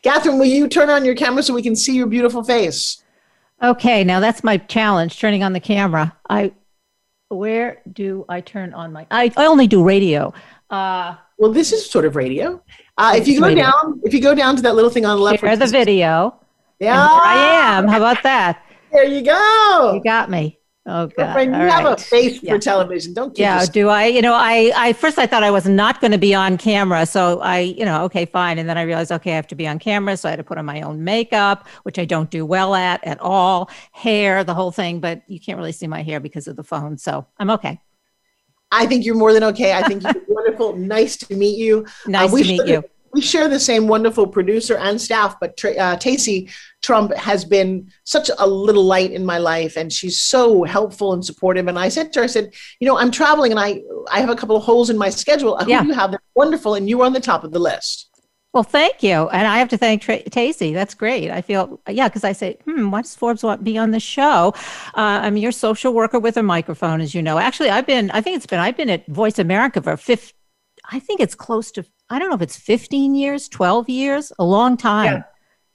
Kathryn, 0.03 0.39
will 0.39 0.47
you 0.47 0.69
turn 0.69 0.89
on 0.89 1.05
your 1.05 1.15
camera 1.15 1.43
so 1.43 1.55
we 1.55 1.63
can 1.63 1.77
see 1.77 1.95
your 1.95 2.07
beautiful 2.07 2.43
face? 2.43 3.03
Okay, 3.63 4.05
now 4.05 4.21
that's 4.21 4.43
my 4.43 4.57
challenge, 4.57 5.19
turning 5.19 5.43
on 5.43 5.53
the 5.53 5.61
camera. 5.61 6.17
I 6.29 6.53
where 7.29 7.81
do 7.93 8.25
I 8.29 8.41
turn 8.41 8.75
on 8.75 8.93
my 8.93 9.07
I, 9.11 9.33
I 9.37 9.47
only 9.47 9.67
do 9.67 9.85
radio. 9.85 10.33
Uh 10.71 11.17
well 11.39 11.53
this 11.53 11.73
is 11.73 11.89
sort 11.89 12.05
of 12.05 12.17
radio. 12.17 12.63
Uh, 12.97 13.15
if 13.17 13.27
you 13.27 13.41
go 13.41 13.47
radio. 13.47 13.65
down, 13.65 14.01
if 14.05 14.13
you 14.13 14.21
go 14.21 14.35
down 14.35 14.57
to 14.57 14.63
that 14.63 14.75
little 14.75 14.91
thing 14.91 15.07
on 15.07 15.17
the 15.17 15.23
left, 15.23 15.41
share 15.41 15.57
the 15.57 15.67
video. 15.67 16.35
Yeah, 16.79 16.99
I 16.99 17.77
am. 17.77 17.89
How 17.89 17.97
about 17.97 18.23
that? 18.23 18.63
There 18.93 19.05
you 19.05 19.23
go. 19.23 19.93
You 19.95 20.03
got 20.03 20.31
me. 20.31 20.59
Oh 20.87 21.09
God! 21.09 21.33
Friend, 21.35 21.55
you 21.55 21.61
All 21.61 21.69
have 21.69 21.85
right. 21.85 22.01
a 22.01 22.03
face 22.03 22.43
yeah. 22.43 22.53
for 22.53 22.59
television, 22.59 23.13
don't 23.13 23.37
you? 23.37 23.45
Yeah. 23.45 23.67
Do 23.67 23.91
I? 23.91 24.07
You 24.07 24.23
know, 24.23 24.33
I, 24.33 24.73
I 24.75 24.93
first 24.95 25.19
I 25.19 25.27
thought 25.27 25.43
I 25.43 25.51
was 25.51 25.69
not 25.69 26.01
going 26.01 26.13
to 26.13 26.19
be 26.19 26.35
on 26.35 26.57
camera, 26.57 27.05
so 27.05 27.41
I, 27.41 27.61
you 27.61 27.85
know, 27.85 28.05
okay, 28.05 28.25
fine, 28.25 28.59
and 28.59 28.67
then 28.67 28.79
I 28.79 28.83
realized, 28.83 29.13
okay, 29.13 29.33
I 29.33 29.37
have 29.37 29.47
to 29.49 29.55
be 29.55 29.69
on 29.69 29.79
camera, 29.79 30.17
so 30.17 30.29
I 30.29 30.31
had 30.31 30.37
to 30.37 30.45
put 30.45 30.57
on 30.57 30.65
my 30.65 30.81
own 30.81 31.05
makeup, 31.05 31.69
which 31.83 31.99
I 31.99 32.07
don't 32.07 32.31
do 32.31 32.47
well 32.47 32.75
at 32.75 33.05
at 33.05 33.21
all, 33.21 33.71
hair, 33.93 34.43
the 34.43 34.55
whole 34.55 34.71
thing, 34.71 35.01
but 35.01 35.23
you 35.29 35.39
can't 35.39 35.59
really 35.59 35.73
see 35.73 35.87
my 35.87 36.03
hair 36.03 36.19
because 36.19 36.49
of 36.49 36.57
the 36.57 36.65
phone, 36.65 36.97
so 36.97 37.27
I'm 37.39 37.51
okay. 37.51 37.79
I 38.73 38.87
think 38.87 39.05
you're 39.05 39.17
more 39.17 39.35
than 39.35 39.45
okay. 39.45 39.75
I 39.75 39.83
think 39.83 40.03
you're 40.03 40.15
wonderful. 40.29 40.77
Nice 40.77 41.17
to 41.19 41.35
meet 41.37 41.59
you. 41.59 41.87
Nice 42.07 42.33
uh, 42.33 42.37
to 42.39 42.43
meet 42.43 42.67
you 42.67 42.85
we 43.13 43.21
share 43.21 43.49
the 43.49 43.61
same 43.61 43.89
wonderful 43.89 44.27
producer 44.27 44.77
and 44.77 45.01
staff, 45.01 45.39
but 45.41 45.63
uh, 45.65 45.97
Tacey 45.97 46.49
Trump 46.83 47.15
has 47.15 47.45
been 47.45 47.91
such 48.05 48.31
a 48.39 48.47
little 48.47 48.85
light 48.85 49.11
in 49.13 49.25
my 49.25 49.39
life, 49.39 49.77
and 49.77 49.93
she's 49.93 50.19
so 50.19 50.65
helpful 50.65 51.13
and 51.13 51.25
supportive. 51.25 51.69
And 51.69 51.79
I 51.79 51.89
said 51.89 52.13
to 52.15 52.21
her, 52.21 52.25
I 52.25 52.27
said, 52.27 52.53
you 52.81 52.87
know, 52.87 52.99
I'm 52.99 53.11
traveling, 53.11 53.53
and 53.53 53.61
I 53.61 53.83
I 54.11 54.21
have 54.21 54.31
a 54.31 54.37
couple 54.37 54.57
of 54.57 54.63
holes 54.63 54.91
in 54.91 54.99
my 54.99 55.11
schedule. 55.11 55.57
I 55.57 55.67
yeah. 55.67 55.83
you 55.83 55.93
have 55.93 56.13
that 56.13 56.23
wonderful, 56.35 56.75
and 56.75 56.89
you 56.89 56.99
were 56.99 57.05
on 57.05 57.13
the 57.13 57.21
top 57.21 57.45
of 57.45 57.53
the 57.53 57.59
list. 57.59 58.07
Well, 58.53 58.65
thank 58.65 59.03
you, 59.03 59.29
and 59.29 59.47
I 59.47 59.59
have 59.59 59.69
to 59.69 59.77
thank 59.77 60.03
Tra- 60.03 60.23
Tacey. 60.23 60.73
That's 60.73 60.95
great. 60.95 61.31
I 61.31 61.41
feel 61.43 61.81
yeah, 61.89 62.09
because 62.09 62.25
I 62.25 62.33
say, 62.33 62.59
hmm, 62.65 62.91
why 62.91 63.03
does 63.03 63.15
Forbes 63.15 63.43
want 63.43 63.63
be 63.63 63.79
on 63.79 63.91
the 63.91 64.01
show? 64.01 64.55
Uh, 64.95 65.21
I'm 65.23 65.37
your 65.37 65.53
social 65.53 65.93
worker 65.93 66.19
with 66.19 66.37
a 66.37 66.43
microphone, 66.43 67.01
as 67.01 67.15
you 67.15 67.23
know. 67.23 67.39
Actually, 67.39 67.71
I've 67.71 67.87
been, 67.87 68.11
I 68.11 68.21
think 68.21 68.37
it's 68.37 68.47
been, 68.47 68.59
I've 68.59 68.77
been 68.77 68.91
at 68.91 69.07
Voice 69.07 69.39
America 69.39 69.81
for 69.81 69.97
50, 69.97 70.35
I 70.91 70.99
think 70.99 71.21
it's 71.21 71.35
close 71.35 71.71
to 71.73 71.85
I 72.11 72.19
don't 72.19 72.29
know 72.29 72.35
if 72.35 72.43
it's 72.43 72.57
15 72.57 73.15
years, 73.15 73.49
12 73.49 73.89
years, 73.89 74.33
a 74.39 74.45
long 74.45 74.77
time. 74.77 75.13
Yeah, 75.13 75.23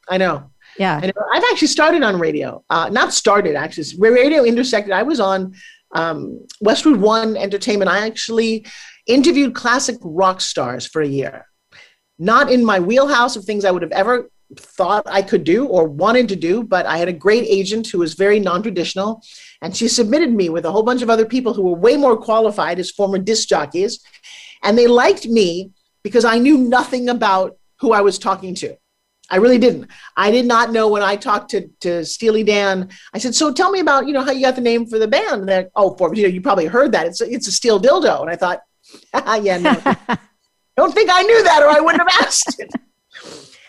I 0.09 0.17
know. 0.17 0.51
Yeah. 0.77 0.99
I 1.01 1.11
I've 1.33 1.43
actually 1.51 1.69
started 1.69 2.03
on 2.03 2.19
radio. 2.19 2.63
Uh, 2.69 2.89
not 2.89 3.13
started, 3.13 3.55
actually. 3.55 3.85
Radio 3.97 4.43
intersected. 4.43 4.91
I 4.91 5.03
was 5.03 5.19
on 5.19 5.53
um, 5.93 6.45
Westwood 6.61 6.97
One 6.97 7.37
Entertainment. 7.37 7.89
I 7.89 8.05
actually 8.05 8.65
interviewed 9.07 9.55
classic 9.55 9.97
rock 10.01 10.41
stars 10.41 10.85
for 10.85 11.01
a 11.01 11.07
year. 11.07 11.45
Not 12.17 12.51
in 12.51 12.63
my 12.63 12.79
wheelhouse 12.79 13.35
of 13.35 13.45
things 13.45 13.65
I 13.65 13.71
would 13.71 13.81
have 13.81 13.91
ever 13.91 14.29
thought 14.57 15.03
I 15.07 15.21
could 15.21 15.43
do 15.43 15.65
or 15.65 15.87
wanted 15.87 16.29
to 16.29 16.35
do, 16.35 16.63
but 16.63 16.85
I 16.85 16.97
had 16.97 17.07
a 17.07 17.13
great 17.13 17.45
agent 17.47 17.87
who 17.87 17.99
was 17.99 18.13
very 18.13 18.39
non 18.39 18.61
traditional. 18.61 19.21
And 19.61 19.75
she 19.75 19.87
submitted 19.87 20.31
me 20.31 20.49
with 20.49 20.65
a 20.65 20.71
whole 20.71 20.83
bunch 20.83 21.01
of 21.01 21.09
other 21.09 21.25
people 21.25 21.53
who 21.53 21.63
were 21.63 21.75
way 21.75 21.97
more 21.97 22.17
qualified 22.17 22.79
as 22.79 22.91
former 22.91 23.17
disc 23.17 23.47
jockeys. 23.47 23.99
And 24.63 24.77
they 24.77 24.87
liked 24.87 25.27
me 25.27 25.71
because 26.03 26.25
I 26.25 26.37
knew 26.37 26.57
nothing 26.57 27.09
about 27.09 27.57
who 27.79 27.91
I 27.91 28.01
was 28.01 28.19
talking 28.19 28.55
to. 28.55 28.77
I 29.29 29.37
really 29.37 29.57
didn't. 29.57 29.89
I 30.15 30.29
did 30.29 30.45
not 30.45 30.71
know 30.71 30.87
when 30.87 31.01
I 31.01 31.15
talked 31.15 31.49
to, 31.51 31.67
to 31.81 32.05
Steely 32.05 32.43
Dan. 32.43 32.89
I 33.13 33.17
said, 33.17 33.33
"So 33.33 33.51
tell 33.51 33.71
me 33.71 33.79
about 33.79 34.07
you 34.07 34.13
know 34.13 34.23
how 34.23 34.31
you 34.31 34.41
got 34.41 34.55
the 34.55 34.61
name 34.61 34.85
for 34.85 34.99
the 34.99 35.07
band." 35.07 35.41
And 35.41 35.49
they're, 35.49 35.69
"Oh, 35.75 35.95
for 35.95 36.13
you 36.13 36.23
know, 36.23 36.29
you 36.29 36.41
probably 36.41 36.67
heard 36.67 36.91
that. 36.91 37.07
It's 37.07 37.21
a, 37.21 37.31
it's 37.31 37.47
a 37.47 37.51
steel 37.51 37.81
dildo." 37.81 38.21
And 38.21 38.29
I 38.29 38.35
thought, 38.35 38.61
"Yeah, 39.43 39.57
no, 39.57 39.73
don't 40.77 40.93
think 40.93 41.09
I 41.11 41.23
knew 41.23 41.43
that, 41.43 41.63
or 41.63 41.69
I 41.69 41.79
wouldn't 41.79 42.09
have 42.09 42.21
asked 42.27 42.59
it." 42.59 42.71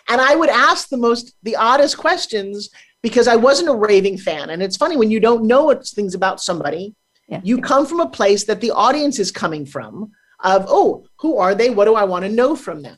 and 0.09 0.21
I 0.21 0.35
would 0.35 0.49
ask 0.49 0.89
the 0.89 0.97
most 0.97 1.35
the 1.43 1.55
oddest 1.55 1.97
questions 1.97 2.69
because 3.01 3.27
I 3.27 3.35
wasn't 3.35 3.69
a 3.69 3.75
raving 3.75 4.17
fan. 4.17 4.49
And 4.49 4.63
it's 4.63 4.77
funny 4.77 4.97
when 4.97 5.11
you 5.11 5.19
don't 5.19 5.45
know 5.45 5.73
things 5.73 6.15
about 6.15 6.41
somebody, 6.41 6.95
yeah. 7.27 7.41
you 7.43 7.61
come 7.61 7.85
from 7.85 7.99
a 7.99 8.09
place 8.09 8.45
that 8.45 8.61
the 8.61 8.71
audience 8.71 9.19
is 9.19 9.31
coming 9.31 9.65
from 9.65 10.11
of, 10.43 10.65
oh, 10.67 11.05
who 11.19 11.37
are 11.37 11.55
they? 11.55 11.69
What 11.69 11.85
do 11.85 11.95
I 11.95 12.03
want 12.03 12.25
to 12.25 12.31
know 12.31 12.55
from 12.55 12.81
them? 12.81 12.97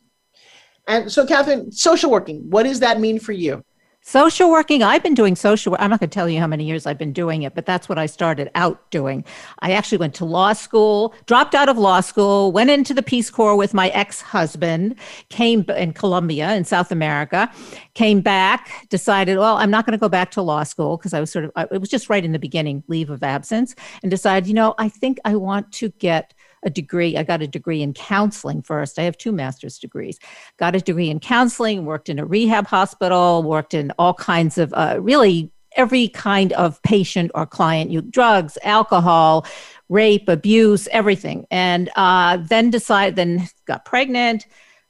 And 0.90 1.12
so, 1.12 1.24
Kathryn, 1.24 1.72
social 1.72 2.10
working, 2.10 2.50
what 2.50 2.64
does 2.64 2.80
that 2.80 3.00
mean 3.00 3.20
for 3.20 3.32
you? 3.32 3.64
Social 4.02 4.50
working, 4.50 4.82
I've 4.82 5.04
been 5.04 5.14
doing 5.14 5.36
social 5.36 5.72
work. 5.72 5.80
I'm 5.80 5.92
not 5.92 6.00
going 6.00 6.10
to 6.10 6.14
tell 6.14 6.28
you 6.28 6.40
how 6.40 6.48
many 6.48 6.64
years 6.64 6.88
I've 6.88 6.98
been 6.98 7.14
doing 7.14 7.44
it, 7.44 7.54
but 7.54 7.68
that's 7.68 7.88
what 7.88 8.00
I 8.00 8.08
started 8.08 8.50
out 8.56 8.90
doing. 8.90 9.24
I 9.60 9.74
actually 9.74 10.00
went 10.00 10.16
to 10.16 10.26
law 10.26 10.54
school, 10.54 11.14
dropped 11.28 11.54
out 11.54 11.70
of 11.70 11.78
law 11.78 12.02
school, 12.02 12.52
went 12.52 12.72
into 12.72 12.96
the 12.96 13.04
Peace 13.04 13.30
Corps 13.30 13.56
with 13.56 13.76
my 13.76 13.90
ex-husband, 13.90 14.96
came 15.30 15.64
in 15.78 15.94
Colombia 15.94 16.56
in 16.56 16.66
South 16.66 16.92
America, 16.92 17.52
came 17.94 18.22
back, 18.22 18.88
decided, 18.90 19.38
well, 19.38 19.58
I'm 19.58 19.70
not 19.70 19.86
going 19.86 19.92
to 19.92 20.00
go 20.00 20.10
back 20.10 20.32
to 20.32 20.42
law 20.42 20.64
school 20.64 20.98
because 20.98 21.14
I 21.14 21.20
was 21.20 21.30
sort 21.30 21.46
of 21.46 21.52
it 21.72 21.80
was 21.80 21.90
just 21.90 22.10
right 22.10 22.26
in 22.26 22.32
the 22.32 22.40
beginning, 22.40 22.84
leave 22.88 23.12
of 23.12 23.22
absence, 23.22 23.76
and 24.02 24.10
decided, 24.10 24.48
you 24.48 24.56
know, 24.56 24.74
I 24.80 24.90
think 24.90 25.20
I 25.24 25.36
want 25.36 25.72
to 25.74 25.90
get 25.90 26.34
a 26.64 26.70
degree. 26.70 27.18
I 27.18 27.24
got 27.24 27.42
a 27.42 27.48
degree 27.48 27.82
in 27.82 27.94
counseling 27.94 28.62
first. 28.62 29.00
I 29.00 29.04
have 29.04 29.18
two 29.18 29.32
master's 29.32 29.80
degrees. 29.80 30.20
Got 30.58 30.76
a 30.76 30.82
degree 30.82 31.10
in 31.10 31.20
counseling, 31.20 31.86
worked 31.86 32.10
in 32.10 32.20
a 32.20 32.26
rehab 32.26 32.68
hospital, 32.68 33.44
worked 33.44 33.74
in 33.74 33.92
all 33.98 34.14
kinds 34.14 34.58
of 34.58 34.74
uh, 34.74 34.98
really 35.00 35.52
every 35.76 36.08
kind 36.10 36.52
of 36.54 36.82
patient 36.84 37.32
or 37.36 37.46
client, 37.46 37.92
you 37.92 38.02
drugs, 38.02 38.58
alcohol, 38.64 39.46
rape, 39.88 40.28
abuse, 40.28 40.88
everything. 40.92 41.46
And 41.52 41.90
uh, 41.96 42.38
then 42.38 42.70
decided, 42.70 43.16
then 43.16 43.48
got 43.66 43.86
pregnant, 43.86 44.46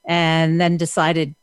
and 0.08 0.60
then 0.60 0.78
decided. 0.78 1.36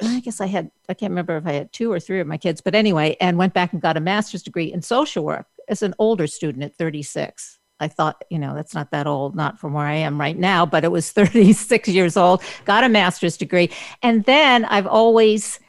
I 0.00 0.20
guess 0.20 0.40
I 0.40 0.46
had, 0.46 0.70
I 0.88 0.94
can't 0.94 1.10
remember 1.10 1.36
if 1.38 1.46
I 1.46 1.52
had 1.54 1.72
two 1.72 1.90
or 1.90 1.98
three 1.98 2.20
of 2.20 2.26
my 2.28 2.36
kids, 2.36 2.60
but 2.60 2.76
anyway, 2.76 3.16
and 3.20 3.36
went 3.36 3.52
back 3.52 3.72
and 3.72 3.82
got 3.82 3.96
a 3.96 4.00
master's 4.00 4.44
degree 4.44 4.72
in 4.72 4.80
social 4.80 5.24
work 5.24 5.46
as 5.68 5.82
an 5.82 5.92
older 5.98 6.28
student 6.28 6.62
at 6.62 6.76
36. 6.76 7.57
I 7.80 7.88
thought, 7.88 8.24
you 8.30 8.38
know, 8.38 8.54
that's 8.54 8.74
not 8.74 8.90
that 8.90 9.06
old, 9.06 9.36
not 9.36 9.58
from 9.58 9.72
where 9.72 9.86
I 9.86 9.94
am 9.94 10.20
right 10.20 10.36
now, 10.36 10.66
but 10.66 10.84
it 10.84 10.90
was 10.90 11.10
36 11.12 11.88
years 11.88 12.16
old, 12.16 12.42
got 12.64 12.84
a 12.84 12.88
master's 12.88 13.36
degree. 13.36 13.70
And 14.02 14.24
then 14.24 14.64
I've 14.64 14.86
always, 14.86 15.60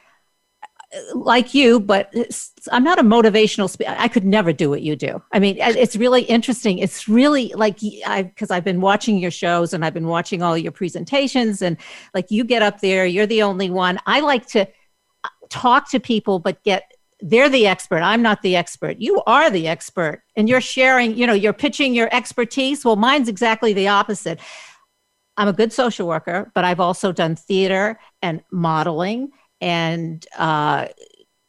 like 1.14 1.54
you, 1.54 1.78
but 1.78 2.12
I'm 2.72 2.82
not 2.82 2.98
a 2.98 3.02
motivational 3.02 3.70
speaker. 3.70 3.94
I 3.96 4.08
could 4.08 4.24
never 4.24 4.52
do 4.52 4.68
what 4.68 4.82
you 4.82 4.96
do. 4.96 5.22
I 5.32 5.38
mean, 5.38 5.56
it's 5.60 5.94
really 5.94 6.22
interesting. 6.22 6.78
It's 6.78 7.08
really 7.08 7.52
like 7.54 7.78
I 8.04 8.24
because 8.24 8.50
I've 8.50 8.64
been 8.64 8.80
watching 8.80 9.18
your 9.18 9.30
shows 9.30 9.72
and 9.72 9.84
I've 9.84 9.94
been 9.94 10.08
watching 10.08 10.42
all 10.42 10.58
your 10.58 10.72
presentations, 10.72 11.62
and 11.62 11.76
like 12.12 12.30
you 12.30 12.42
get 12.42 12.62
up 12.62 12.80
there, 12.80 13.06
you're 13.06 13.26
the 13.26 13.42
only 13.42 13.70
one. 13.70 14.00
I 14.06 14.20
like 14.20 14.46
to 14.48 14.62
uh, 14.62 15.28
talk 15.48 15.90
to 15.90 16.00
people, 16.00 16.40
but 16.40 16.62
get 16.64 16.90
they're 17.22 17.48
the 17.48 17.66
expert. 17.66 18.00
I'm 18.02 18.22
not 18.22 18.42
the 18.42 18.56
expert. 18.56 18.98
You 18.98 19.22
are 19.26 19.50
the 19.50 19.68
expert, 19.68 20.22
and 20.36 20.48
you're 20.48 20.60
sharing. 20.60 21.16
You 21.16 21.26
know, 21.26 21.32
you're 21.34 21.52
pitching 21.52 21.94
your 21.94 22.08
expertise. 22.12 22.84
Well, 22.84 22.96
mine's 22.96 23.28
exactly 23.28 23.72
the 23.72 23.88
opposite. 23.88 24.40
I'm 25.36 25.48
a 25.48 25.52
good 25.52 25.72
social 25.72 26.06
worker, 26.06 26.50
but 26.54 26.64
I've 26.64 26.80
also 26.80 27.12
done 27.12 27.36
theater 27.36 27.98
and 28.20 28.42
modeling 28.50 29.30
and 29.60 30.24
uh, 30.36 30.88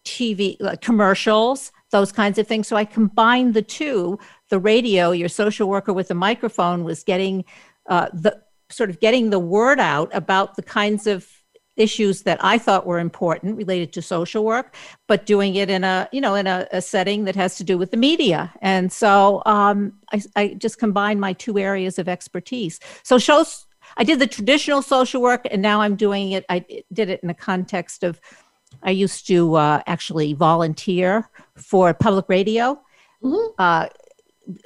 TV 0.06 0.62
uh, 0.62 0.76
commercials, 0.82 1.72
those 1.92 2.12
kinds 2.12 2.38
of 2.38 2.48
things. 2.48 2.68
So 2.68 2.76
I 2.76 2.86
combined 2.86 3.54
the 3.54 3.62
two. 3.62 4.20
The 4.50 4.60
radio, 4.60 5.12
your 5.12 5.30
social 5.30 5.68
worker 5.68 5.94
with 5.94 6.08
the 6.08 6.16
microphone, 6.16 6.84
was 6.84 7.04
getting 7.04 7.46
uh, 7.88 8.08
the 8.14 8.42
sort 8.70 8.90
of 8.90 9.00
getting 9.00 9.30
the 9.30 9.40
word 9.40 9.80
out 9.80 10.10
about 10.14 10.56
the 10.56 10.64
kinds 10.64 11.08
of 11.08 11.28
issues 11.82 12.24
that 12.24 12.38
I 12.44 12.58
thought 12.58 12.86
were 12.86 13.00
important 13.00 13.58
related 13.58 13.94
to 13.94 14.02
social 14.02 14.44
work, 14.46 14.76
but 15.08 15.26
doing 15.26 15.56
it 15.56 15.70
in 15.70 15.84
a 15.84 16.08
you 16.12 16.22
know 16.22 16.36
in 16.36 16.48
a, 16.48 16.68
a 16.72 16.82
setting 16.82 17.26
that 17.26 17.36
has 17.36 17.56
to 17.58 17.64
do 17.64 17.78
with 17.78 17.92
the 17.92 17.98
media. 17.98 18.54
And 18.62 18.92
so 18.92 19.42
um, 19.46 19.94
I, 20.14 20.22
I 20.36 20.48
just 20.66 20.80
combined 20.80 21.20
my 21.20 21.34
two 21.34 21.58
areas 21.58 22.00
of 22.00 22.08
expertise. 22.08 22.80
So 23.04 23.18
shows 23.18 23.66
I 23.98 24.04
did 24.04 24.20
the 24.20 24.28
traditional 24.28 24.82
social 24.82 25.22
work, 25.22 25.48
and 25.52 25.62
now 25.62 25.82
I'm 25.82 25.96
doing 25.96 26.32
it. 26.32 26.46
I 26.50 26.66
did 26.94 27.10
it 27.10 27.20
in 27.22 27.28
the 27.28 27.34
context 27.34 28.04
of 28.04 28.22
I 28.84 28.92
used 28.92 29.28
to 29.28 29.56
uh, 29.56 29.82
actually 29.86 30.34
volunteer 30.34 31.30
for 31.56 31.94
public 31.94 32.26
radio, 32.30 32.80
mm-hmm. 33.24 33.52
uh, 33.58 33.88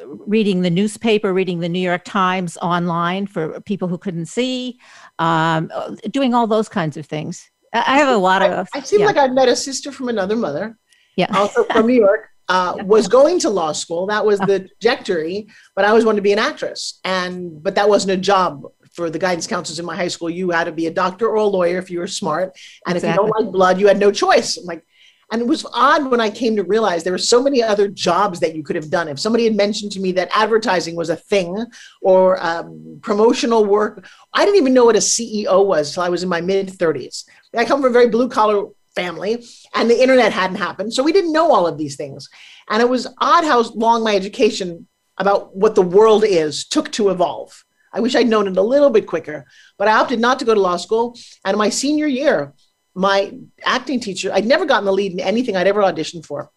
reading 0.07 0.61
the 0.61 0.69
newspaper, 0.69 1.33
reading 1.33 1.59
the 1.59 1.69
New 1.69 1.79
York 1.79 2.03
Times 2.05 2.57
online 2.57 3.27
for 3.27 3.59
people 3.61 3.87
who 3.87 3.97
couldn't 3.97 4.27
see, 4.27 4.79
um, 5.19 5.71
doing 6.11 6.33
all 6.33 6.47
those 6.47 6.69
kinds 6.69 6.97
of 6.97 7.05
things. 7.05 7.49
I 7.73 7.97
have 7.97 8.13
a 8.13 8.17
lot 8.17 8.41
of. 8.41 8.67
I, 8.73 8.79
I 8.79 8.81
seem 8.81 9.01
yeah. 9.01 9.07
like 9.07 9.17
I 9.17 9.27
met 9.27 9.49
a 9.49 9.55
sister 9.55 9.91
from 9.91 10.09
another 10.09 10.35
mother. 10.35 10.77
Yeah. 11.17 11.27
Also 11.31 11.63
from 11.65 11.87
New 11.87 11.93
York. 11.93 12.29
Uh, 12.47 12.75
was 12.83 13.07
going 13.07 13.39
to 13.39 13.49
law 13.49 13.71
school. 13.71 14.05
That 14.05 14.23
was 14.23 14.39
the 14.39 14.69
trajectory, 14.79 15.47
but 15.75 15.83
I 15.83 15.87
always 15.87 16.05
wanted 16.05 16.17
to 16.17 16.21
be 16.21 16.31
an 16.31 16.37
actress, 16.37 16.99
and 17.03 17.63
but 17.63 17.73
that 17.73 17.89
wasn't 17.89 18.11
a 18.11 18.17
job 18.17 18.65
for 18.95 19.09
the 19.09 19.19
guidance 19.19 19.45
counselors 19.45 19.77
in 19.77 19.85
my 19.85 19.95
high 19.95 20.07
school, 20.07 20.29
you 20.29 20.51
had 20.51 20.63
to 20.63 20.71
be 20.71 20.87
a 20.87 20.91
doctor 20.91 21.27
or 21.27 21.35
a 21.35 21.43
lawyer 21.43 21.77
if 21.77 21.91
you 21.91 21.99
were 21.99 22.07
smart. 22.07 22.55
And 22.87 22.95
exactly. 22.95 23.09
if 23.09 23.27
you 23.27 23.33
don't 23.33 23.45
like 23.45 23.51
blood, 23.51 23.79
you 23.79 23.87
had 23.87 23.99
no 23.99 24.09
choice. 24.09 24.57
I'm 24.57 24.63
like, 24.63 24.85
and 25.31 25.41
it 25.41 25.47
was 25.47 25.65
odd 25.73 26.11
when 26.11 26.21
I 26.21 26.29
came 26.29 26.55
to 26.55 26.63
realize 26.63 27.03
there 27.03 27.13
were 27.13 27.17
so 27.17 27.41
many 27.41 27.63
other 27.63 27.87
jobs 27.87 28.39
that 28.41 28.55
you 28.55 28.63
could 28.63 28.75
have 28.75 28.89
done. 28.89 29.07
If 29.07 29.19
somebody 29.19 29.45
had 29.45 29.55
mentioned 29.55 29.91
to 29.93 29.99
me 29.99 30.11
that 30.13 30.29
advertising 30.31 30.95
was 30.95 31.09
a 31.09 31.15
thing 31.15 31.65
or 32.01 32.41
um, 32.43 32.99
promotional 33.01 33.65
work, 33.65 34.05
I 34.33 34.45
didn't 34.45 34.57
even 34.57 34.73
know 34.73 34.85
what 34.85 34.95
a 34.95 34.99
CEO 34.99 35.65
was 35.65 35.89
until 35.89 36.03
I 36.03 36.09
was 36.09 36.23
in 36.23 36.29
my 36.29 36.41
mid 36.41 36.67
30s. 36.67 37.25
I 37.55 37.65
come 37.65 37.81
from 37.81 37.89
a 37.89 37.93
very 37.93 38.07
blue 38.07 38.29
collar 38.29 38.67
family 38.95 39.45
and 39.73 39.89
the 39.89 40.01
internet 40.01 40.31
hadn't 40.31 40.57
happened. 40.57 40.93
So 40.93 41.03
we 41.03 41.11
didn't 41.11 41.33
know 41.33 41.51
all 41.51 41.67
of 41.67 41.77
these 41.77 41.95
things. 41.95 42.29
And 42.69 42.81
it 42.81 42.89
was 42.89 43.07
odd 43.19 43.43
how 43.43 43.61
long 43.73 44.03
my 44.03 44.15
education 44.15 44.87
about 45.17 45.55
what 45.55 45.75
the 45.75 45.81
world 45.81 46.23
is 46.23 46.65
took 46.65 46.91
to 46.93 47.09
evolve. 47.09 47.63
I 47.93 48.01
wish 48.01 48.15
I'd 48.15 48.27
known 48.27 48.47
it 48.47 48.57
a 48.57 48.61
little 48.61 48.89
bit 48.89 49.07
quicker, 49.07 49.45
but 49.77 49.87
I 49.87 49.93
opted 49.93 50.19
not 50.19 50.39
to 50.39 50.45
go 50.45 50.53
to 50.53 50.59
law 50.59 50.75
school. 50.75 51.17
And 51.45 51.57
my 51.57 51.69
senior 51.69 52.07
year, 52.07 52.53
my 52.95 53.33
acting 53.63 53.99
teacher, 53.99 54.31
I'd 54.33 54.45
never 54.45 54.65
gotten 54.65 54.85
the 54.85 54.93
lead 54.93 55.11
in 55.11 55.19
anything 55.19 55.55
I'd 55.55 55.67
ever 55.67 55.81
auditioned 55.81 56.25
for. 56.25 56.49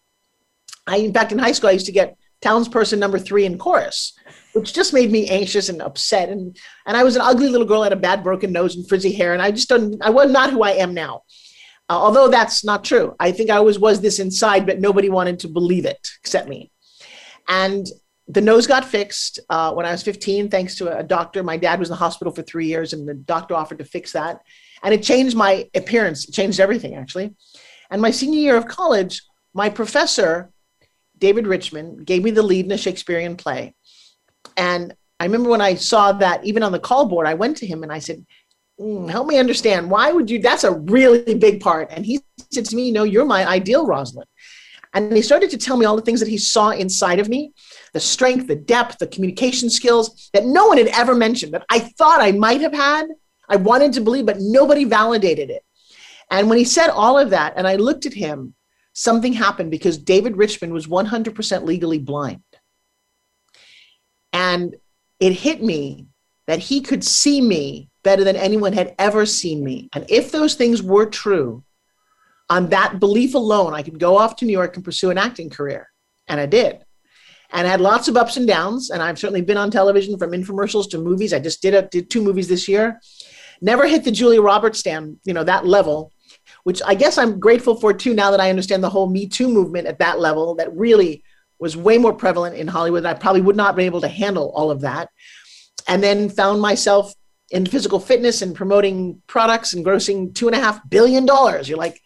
I, 0.86 0.98
in 0.98 1.12
fact, 1.12 1.32
in 1.32 1.38
high 1.38 1.52
school, 1.52 1.68
I 1.68 1.72
used 1.72 1.86
to 1.86 1.92
get 1.92 2.16
townsperson 2.40 2.98
number 2.98 3.18
three 3.18 3.44
in 3.44 3.58
chorus, 3.58 4.14
which 4.52 4.72
just 4.72 4.94
made 4.94 5.10
me 5.10 5.28
anxious 5.28 5.68
and 5.68 5.82
upset. 5.82 6.28
And, 6.28 6.56
and 6.86 6.96
I 6.96 7.02
was 7.02 7.16
an 7.16 7.22
ugly 7.22 7.48
little 7.48 7.66
girl, 7.66 7.82
had 7.82 7.92
a 7.92 7.96
bad 7.96 8.22
broken 8.22 8.52
nose 8.52 8.76
and 8.76 8.88
frizzy 8.88 9.12
hair. 9.12 9.32
And 9.32 9.42
I 9.42 9.50
just 9.50 9.68
don't, 9.68 9.96
I 10.02 10.10
was 10.10 10.30
not 10.30 10.50
who 10.50 10.62
I 10.62 10.70
am 10.72 10.94
now. 10.94 11.22
Uh, 11.90 11.94
although 11.94 12.28
that's 12.28 12.64
not 12.64 12.84
true. 12.84 13.16
I 13.18 13.32
think 13.32 13.50
I 13.50 13.56
always 13.56 13.78
was 13.78 14.00
this 14.00 14.18
inside, 14.18 14.66
but 14.66 14.80
nobody 14.80 15.08
wanted 15.08 15.40
to 15.40 15.48
believe 15.48 15.86
it 15.86 16.08
except 16.20 16.48
me. 16.48 16.70
And 17.48 17.86
the 18.28 18.42
nose 18.42 18.66
got 18.66 18.84
fixed 18.84 19.40
uh, 19.48 19.72
when 19.72 19.86
I 19.86 19.92
was 19.92 20.02
15, 20.02 20.50
thanks 20.50 20.76
to 20.76 20.96
a 20.96 21.02
doctor. 21.02 21.42
My 21.42 21.56
dad 21.56 21.78
was 21.78 21.88
in 21.88 21.92
the 21.92 21.96
hospital 21.96 22.32
for 22.32 22.42
three 22.42 22.66
years, 22.66 22.92
and 22.92 23.08
the 23.08 23.14
doctor 23.14 23.54
offered 23.54 23.78
to 23.78 23.84
fix 23.84 24.12
that. 24.12 24.40
And 24.82 24.94
it 24.94 25.02
changed 25.02 25.36
my 25.36 25.68
appearance, 25.74 26.28
it 26.28 26.32
changed 26.32 26.60
everything, 26.60 26.94
actually. 26.94 27.34
And 27.90 28.02
my 28.02 28.10
senior 28.10 28.40
year 28.40 28.56
of 28.56 28.66
college, 28.66 29.22
my 29.54 29.68
professor, 29.70 30.50
David 31.18 31.46
Richmond, 31.46 32.06
gave 32.06 32.22
me 32.22 32.30
the 32.30 32.42
lead 32.42 32.66
in 32.66 32.72
a 32.72 32.78
Shakespearean 32.78 33.36
play. 33.36 33.74
And 34.56 34.94
I 35.20 35.24
remember 35.24 35.50
when 35.50 35.60
I 35.60 35.74
saw 35.74 36.12
that, 36.12 36.44
even 36.44 36.62
on 36.62 36.72
the 36.72 36.78
call 36.78 37.06
board, 37.06 37.26
I 37.26 37.34
went 37.34 37.56
to 37.58 37.66
him 37.66 37.82
and 37.82 37.92
I 37.92 37.98
said, 37.98 38.24
mm, 38.80 39.10
Help 39.10 39.26
me 39.26 39.38
understand. 39.38 39.90
Why 39.90 40.12
would 40.12 40.30
you? 40.30 40.40
That's 40.40 40.64
a 40.64 40.72
really 40.72 41.34
big 41.34 41.60
part. 41.60 41.88
And 41.90 42.04
he 42.04 42.20
said 42.50 42.66
to 42.66 42.76
me, 42.76 42.90
know, 42.90 43.04
you're 43.04 43.24
my 43.24 43.46
ideal 43.46 43.86
Rosalind. 43.86 44.28
And 44.94 45.12
he 45.12 45.22
started 45.22 45.50
to 45.50 45.58
tell 45.58 45.76
me 45.76 45.84
all 45.84 45.96
the 45.96 46.02
things 46.02 46.20
that 46.20 46.28
he 46.28 46.38
saw 46.38 46.70
inside 46.70 47.18
of 47.18 47.28
me 47.28 47.52
the 47.92 48.00
strength, 48.00 48.46
the 48.46 48.56
depth, 48.56 48.98
the 48.98 49.06
communication 49.06 49.70
skills 49.70 50.30
that 50.32 50.46
no 50.46 50.66
one 50.66 50.78
had 50.78 50.88
ever 50.88 51.14
mentioned 51.14 51.52
that 51.52 51.64
I 51.70 51.78
thought 51.78 52.20
I 52.20 52.32
might 52.32 52.60
have 52.60 52.72
had. 52.72 53.06
I 53.48 53.56
wanted 53.56 53.92
to 53.94 54.00
believe, 54.00 54.26
but 54.26 54.40
nobody 54.40 54.84
validated 54.84 55.50
it. 55.50 55.64
And 56.30 56.48
when 56.48 56.58
he 56.58 56.64
said 56.64 56.90
all 56.90 57.18
of 57.18 57.30
that, 57.30 57.54
and 57.56 57.66
I 57.66 57.76
looked 57.76 58.06
at 58.06 58.12
him, 58.12 58.54
something 58.92 59.32
happened 59.32 59.70
because 59.70 59.96
David 59.96 60.36
Richman 60.36 60.72
was 60.72 60.86
100% 60.86 61.64
legally 61.64 61.98
blind. 61.98 62.42
And 64.32 64.76
it 65.20 65.32
hit 65.32 65.62
me 65.62 66.06
that 66.46 66.58
he 66.58 66.80
could 66.80 67.04
see 67.04 67.40
me 67.40 67.88
better 68.02 68.24
than 68.24 68.36
anyone 68.36 68.72
had 68.72 68.94
ever 68.98 69.26
seen 69.26 69.64
me. 69.64 69.88
And 69.92 70.04
if 70.08 70.30
those 70.30 70.54
things 70.54 70.82
were 70.82 71.06
true, 71.06 71.64
on 72.50 72.70
that 72.70 72.98
belief 72.98 73.34
alone, 73.34 73.74
I 73.74 73.82
could 73.82 73.98
go 73.98 74.16
off 74.16 74.36
to 74.36 74.44
New 74.44 74.52
York 74.52 74.76
and 74.76 74.84
pursue 74.84 75.10
an 75.10 75.18
acting 75.18 75.50
career. 75.50 75.90
And 76.26 76.40
I 76.40 76.46
did. 76.46 76.84
And 77.50 77.66
I 77.66 77.70
had 77.70 77.80
lots 77.80 78.08
of 78.08 78.16
ups 78.16 78.36
and 78.36 78.46
downs. 78.46 78.90
And 78.90 79.02
I've 79.02 79.18
certainly 79.18 79.42
been 79.42 79.56
on 79.56 79.70
television 79.70 80.18
from 80.18 80.32
infomercials 80.32 80.88
to 80.90 80.98
movies. 80.98 81.32
I 81.32 81.38
just 81.38 81.62
did 81.62 81.74
a, 81.74 81.82
did 81.82 82.10
two 82.10 82.22
movies 82.22 82.48
this 82.48 82.68
year. 82.68 83.00
Never 83.60 83.86
hit 83.86 84.04
the 84.04 84.10
Julia 84.10 84.42
Roberts 84.42 84.78
stand, 84.78 85.18
you 85.24 85.34
know, 85.34 85.44
that 85.44 85.66
level, 85.66 86.12
which 86.64 86.80
I 86.86 86.94
guess 86.94 87.18
I'm 87.18 87.40
grateful 87.40 87.74
for 87.74 87.92
too 87.92 88.14
now 88.14 88.30
that 88.30 88.40
I 88.40 88.50
understand 88.50 88.82
the 88.84 88.90
whole 88.90 89.08
Me 89.08 89.26
Too 89.26 89.48
movement 89.48 89.86
at 89.86 89.98
that 89.98 90.20
level 90.20 90.54
that 90.56 90.74
really 90.76 91.22
was 91.58 91.76
way 91.76 91.98
more 91.98 92.12
prevalent 92.12 92.56
in 92.56 92.68
Hollywood. 92.68 93.04
I 93.04 93.14
probably 93.14 93.40
would 93.40 93.56
not 93.56 93.74
been 93.74 93.86
able 93.86 94.00
to 94.02 94.08
handle 94.08 94.52
all 94.54 94.70
of 94.70 94.82
that. 94.82 95.10
And 95.88 96.02
then 96.02 96.28
found 96.28 96.60
myself 96.60 97.12
in 97.50 97.66
physical 97.66 97.98
fitness 97.98 98.42
and 98.42 98.54
promoting 98.54 99.22
products 99.26 99.72
and 99.72 99.84
grossing 99.84 100.34
two 100.34 100.46
and 100.48 100.54
a 100.54 100.60
half 100.60 100.88
billion 100.88 101.24
dollars. 101.26 101.68
You're 101.68 101.78
like, 101.78 102.00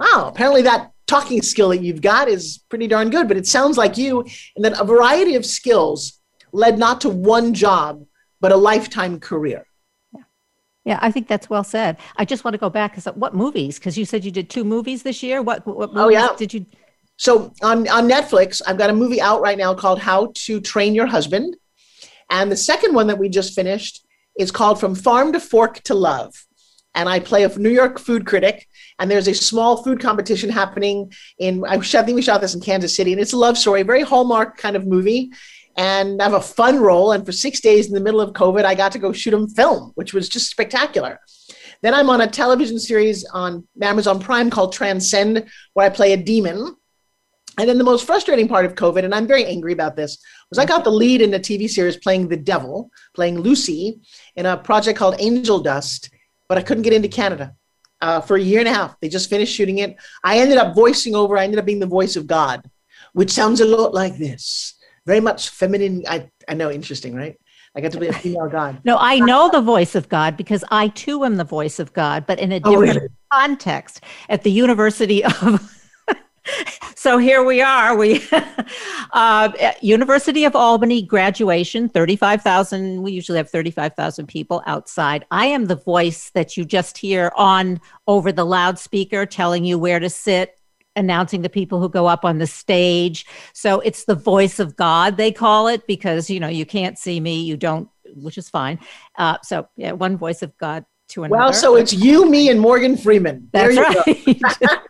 wow, 0.00 0.28
apparently 0.28 0.62
that 0.62 0.92
talking 1.06 1.42
skill 1.42 1.68
that 1.68 1.82
you've 1.82 2.00
got 2.00 2.28
is 2.28 2.64
pretty 2.68 2.86
darn 2.86 3.10
good. 3.10 3.28
But 3.28 3.36
it 3.36 3.46
sounds 3.46 3.76
like 3.76 3.98
you, 3.98 4.26
and 4.56 4.64
that 4.64 4.80
a 4.80 4.84
variety 4.84 5.34
of 5.34 5.44
skills 5.44 6.18
led 6.52 6.78
not 6.78 7.02
to 7.02 7.08
one 7.08 7.54
job, 7.54 8.04
but 8.40 8.52
a 8.52 8.56
lifetime 8.56 9.20
career. 9.20 9.67
Yeah, 10.88 10.98
I 11.02 11.10
think 11.10 11.28
that's 11.28 11.50
well 11.50 11.64
said. 11.64 11.98
I 12.16 12.24
just 12.24 12.44
want 12.44 12.54
to 12.54 12.58
go 12.58 12.70
back 12.70 12.92
because 12.92 13.04
what 13.14 13.34
movies? 13.34 13.78
Because 13.78 13.98
you 13.98 14.06
said 14.06 14.24
you 14.24 14.30
did 14.30 14.48
two 14.48 14.64
movies 14.64 15.02
this 15.02 15.22
year. 15.22 15.42
What 15.42 15.66
what 15.66 15.90
oh, 15.90 15.92
movies 15.92 15.98
oh, 15.98 16.08
yeah. 16.08 16.28
did 16.38 16.54
you? 16.54 16.64
So 17.18 17.52
on 17.62 17.86
on 17.88 18.08
Netflix, 18.08 18.62
I've 18.66 18.78
got 18.78 18.88
a 18.88 18.94
movie 18.94 19.20
out 19.20 19.42
right 19.42 19.58
now 19.58 19.74
called 19.74 19.98
How 19.98 20.32
to 20.34 20.62
Train 20.62 20.94
Your 20.94 21.06
Husband, 21.06 21.54
and 22.30 22.50
the 22.50 22.56
second 22.56 22.94
one 22.94 23.06
that 23.08 23.18
we 23.18 23.28
just 23.28 23.54
finished 23.54 24.06
is 24.38 24.50
called 24.50 24.80
From 24.80 24.94
Farm 24.94 25.32
to 25.34 25.40
Fork 25.40 25.82
to 25.82 25.94
Love 25.94 26.32
and 26.94 27.08
I 27.08 27.20
play 27.20 27.44
a 27.44 27.58
New 27.58 27.70
York 27.70 27.98
food 27.98 28.26
critic. 28.26 28.66
And 28.98 29.08
there's 29.08 29.28
a 29.28 29.34
small 29.34 29.84
food 29.84 30.00
competition 30.00 30.50
happening 30.50 31.12
in, 31.38 31.64
I 31.64 31.78
think 31.78 32.16
we 32.16 32.22
shot 32.22 32.40
this 32.40 32.54
in 32.54 32.60
Kansas 32.60 32.94
City, 32.96 33.12
and 33.12 33.20
it's 33.20 33.32
a 33.32 33.36
love 33.36 33.56
story, 33.56 33.84
very 33.84 34.02
Hallmark 34.02 34.56
kind 34.56 34.74
of 34.74 34.84
movie. 34.84 35.30
And 35.78 36.20
I 36.20 36.24
have 36.24 36.34
a 36.34 36.40
fun 36.40 36.78
role. 36.78 37.12
And 37.12 37.24
for 37.24 37.32
six 37.32 37.60
days 37.60 37.86
in 37.86 37.94
the 37.94 38.00
middle 38.00 38.20
of 38.20 38.34
COVID, 38.34 38.64
I 38.64 38.74
got 38.74 38.92
to 38.92 38.98
go 38.98 39.12
shoot 39.12 39.30
them 39.30 39.48
film, 39.48 39.92
which 39.94 40.12
was 40.12 40.28
just 40.28 40.50
spectacular. 40.50 41.18
Then 41.80 41.94
I'm 41.94 42.10
on 42.10 42.20
a 42.20 42.26
television 42.26 42.78
series 42.78 43.24
on 43.24 43.66
Amazon 43.80 44.20
Prime 44.20 44.50
called 44.50 44.74
Transcend, 44.74 45.46
where 45.72 45.86
I 45.86 45.88
play 45.88 46.12
a 46.12 46.16
demon. 46.16 46.76
And 47.56 47.68
then 47.68 47.78
the 47.78 47.84
most 47.84 48.06
frustrating 48.06 48.48
part 48.48 48.66
of 48.66 48.74
COVID, 48.74 49.04
and 49.04 49.14
I'm 49.14 49.26
very 49.26 49.46
angry 49.46 49.72
about 49.72 49.96
this, 49.96 50.18
was 50.50 50.58
I 50.58 50.66
got 50.66 50.84
the 50.84 50.90
lead 50.90 51.22
in 51.22 51.32
a 51.32 51.38
TV 51.40 51.68
series 51.70 51.96
playing 51.96 52.28
the 52.28 52.36
devil, 52.36 52.90
playing 53.14 53.40
Lucy, 53.40 54.00
in 54.36 54.44
a 54.44 54.56
project 54.56 54.98
called 54.98 55.16
Angel 55.18 55.60
Dust 55.60 56.10
but 56.48 56.58
I 56.58 56.62
couldn't 56.62 56.82
get 56.82 56.92
into 56.92 57.08
Canada 57.08 57.54
uh, 58.00 58.20
for 58.20 58.36
a 58.36 58.40
year 58.40 58.58
and 58.58 58.68
a 58.68 58.72
half. 58.72 58.98
They 59.00 59.08
just 59.08 59.30
finished 59.30 59.54
shooting 59.54 59.78
it. 59.78 59.96
I 60.24 60.38
ended 60.38 60.58
up 60.58 60.74
voicing 60.74 61.14
over, 61.14 61.36
I 61.36 61.44
ended 61.44 61.58
up 61.58 61.66
being 61.66 61.78
the 61.78 61.86
voice 61.86 62.16
of 62.16 62.26
God, 62.26 62.68
which 63.12 63.30
sounds 63.30 63.60
a 63.60 63.66
lot 63.66 63.94
like 63.94 64.16
this. 64.16 64.74
Very 65.08 65.20
much 65.20 65.48
feminine. 65.48 66.04
I, 66.06 66.30
I 66.48 66.52
know, 66.52 66.70
interesting, 66.70 67.14
right? 67.14 67.40
I 67.74 67.80
got 67.80 67.92
to 67.92 67.98
be 67.98 68.08
a 68.08 68.12
female 68.12 68.46
God. 68.52 68.82
no, 68.84 68.98
I 69.00 69.18
know 69.20 69.48
the 69.50 69.62
voice 69.62 69.94
of 69.94 70.10
God 70.10 70.36
because 70.36 70.62
I 70.70 70.88
too 70.88 71.24
am 71.24 71.36
the 71.36 71.44
voice 71.44 71.78
of 71.78 71.94
God, 71.94 72.26
but 72.26 72.38
in 72.38 72.52
a 72.52 72.60
oh, 72.62 72.82
different, 72.82 72.96
really? 72.96 73.08
context 73.32 74.02
at 74.28 74.42
the 74.42 74.50
University 74.50 75.24
of 75.42 75.74
so 76.94 77.16
here 77.16 77.42
we 77.42 77.62
are. 77.62 77.96
We 77.96 78.22
uh, 79.12 79.72
University 79.80 80.44
of 80.44 80.54
Albany 80.54 81.00
graduation, 81.00 81.88
thirty-five 81.88 82.42
thousand. 82.42 83.02
We 83.02 83.12
usually 83.12 83.38
have 83.38 83.50
thirty-five 83.50 83.94
thousand 83.94 84.26
people 84.26 84.62
outside. 84.66 85.24
I 85.30 85.46
am 85.46 85.66
the 85.66 85.76
voice 85.76 86.30
that 86.30 86.56
you 86.56 86.64
just 86.64 86.98
hear 86.98 87.32
on 87.34 87.80
over 88.06 88.30
the 88.30 88.44
loudspeaker, 88.44 89.24
telling 89.24 89.64
you 89.64 89.78
where 89.78 90.00
to 90.00 90.10
sit, 90.10 90.57
announcing 90.98 91.42
the 91.42 91.48
people 91.48 91.80
who 91.80 91.88
go 91.88 92.06
up 92.06 92.24
on 92.24 92.38
the 92.38 92.46
stage. 92.46 93.26
So 93.52 93.80
it's 93.80 94.04
the 94.04 94.14
voice 94.14 94.58
of 94.58 94.76
God, 94.76 95.16
they 95.16 95.32
call 95.32 95.68
it, 95.68 95.86
because 95.86 96.28
you 96.28 96.40
know 96.40 96.48
you 96.48 96.66
can't 96.66 96.98
see 96.98 97.20
me, 97.20 97.42
you 97.42 97.56
don't, 97.56 97.88
which 98.14 98.36
is 98.36 98.48
fine. 98.48 98.78
Uh, 99.16 99.38
so 99.42 99.68
yeah, 99.76 99.92
one 99.92 100.16
voice 100.16 100.42
of 100.42 100.56
God 100.58 100.84
to 101.08 101.24
another. 101.24 101.38
Well, 101.38 101.52
so 101.52 101.76
it's 101.76 101.92
you, 101.92 102.28
me, 102.28 102.50
and 102.50 102.60
Morgan 102.60 102.96
Freeman. 102.96 103.48
That's 103.52 103.76
right. 103.76 104.40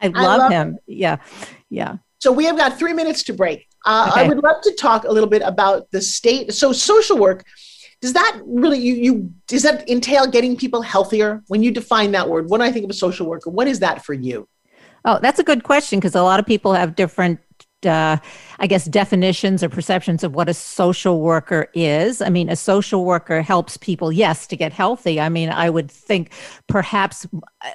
I 0.00 0.08
love, 0.08 0.16
I 0.16 0.36
love 0.36 0.52
him. 0.52 0.78
Yeah. 0.86 1.16
Yeah. 1.70 1.96
So 2.18 2.32
we 2.32 2.44
have 2.44 2.56
got 2.56 2.78
three 2.78 2.92
minutes 2.92 3.22
to 3.24 3.32
break. 3.32 3.66
Uh, 3.84 4.08
okay. 4.10 4.22
I 4.22 4.28
would 4.28 4.42
love 4.42 4.62
to 4.62 4.74
talk 4.74 5.04
a 5.04 5.10
little 5.10 5.28
bit 5.28 5.42
about 5.42 5.90
the 5.90 6.00
state. 6.00 6.52
So 6.54 6.72
social 6.72 7.18
work, 7.18 7.44
does 8.00 8.12
that 8.12 8.40
really 8.44 8.78
you, 8.78 8.94
you 8.94 9.34
does 9.46 9.62
that 9.62 9.88
entail 9.88 10.26
getting 10.26 10.56
people 10.56 10.82
healthier? 10.82 11.42
When 11.48 11.62
you 11.62 11.70
define 11.70 12.12
that 12.12 12.28
word, 12.28 12.48
what 12.48 12.58
do 12.58 12.64
I 12.64 12.72
think 12.72 12.84
of 12.84 12.90
a 12.90 12.94
social 12.94 13.26
worker? 13.26 13.50
What 13.50 13.66
is 13.66 13.80
that 13.80 14.04
for 14.04 14.14
you? 14.14 14.48
Oh, 15.04 15.18
that's 15.20 15.38
a 15.38 15.44
good 15.44 15.64
question 15.64 15.98
because 15.98 16.14
a 16.14 16.22
lot 16.22 16.40
of 16.40 16.46
people 16.46 16.72
have 16.74 16.94
different 16.94 17.40
uh, 17.86 18.16
I 18.58 18.66
guess, 18.66 18.86
definitions 18.86 19.62
or 19.62 19.68
perceptions 19.68 20.24
of 20.24 20.34
what 20.34 20.48
a 20.48 20.54
social 20.54 21.20
worker 21.20 21.68
is. 21.74 22.22
I 22.22 22.28
mean, 22.30 22.48
a 22.48 22.56
social 22.56 23.04
worker 23.04 23.42
helps 23.42 23.76
people, 23.76 24.12
yes, 24.12 24.46
to 24.48 24.56
get 24.56 24.72
healthy. 24.72 25.20
I 25.20 25.28
mean, 25.28 25.50
I 25.50 25.68
would 25.70 25.90
think 25.90 26.32
perhaps, 26.66 27.26
uh, 27.60 27.70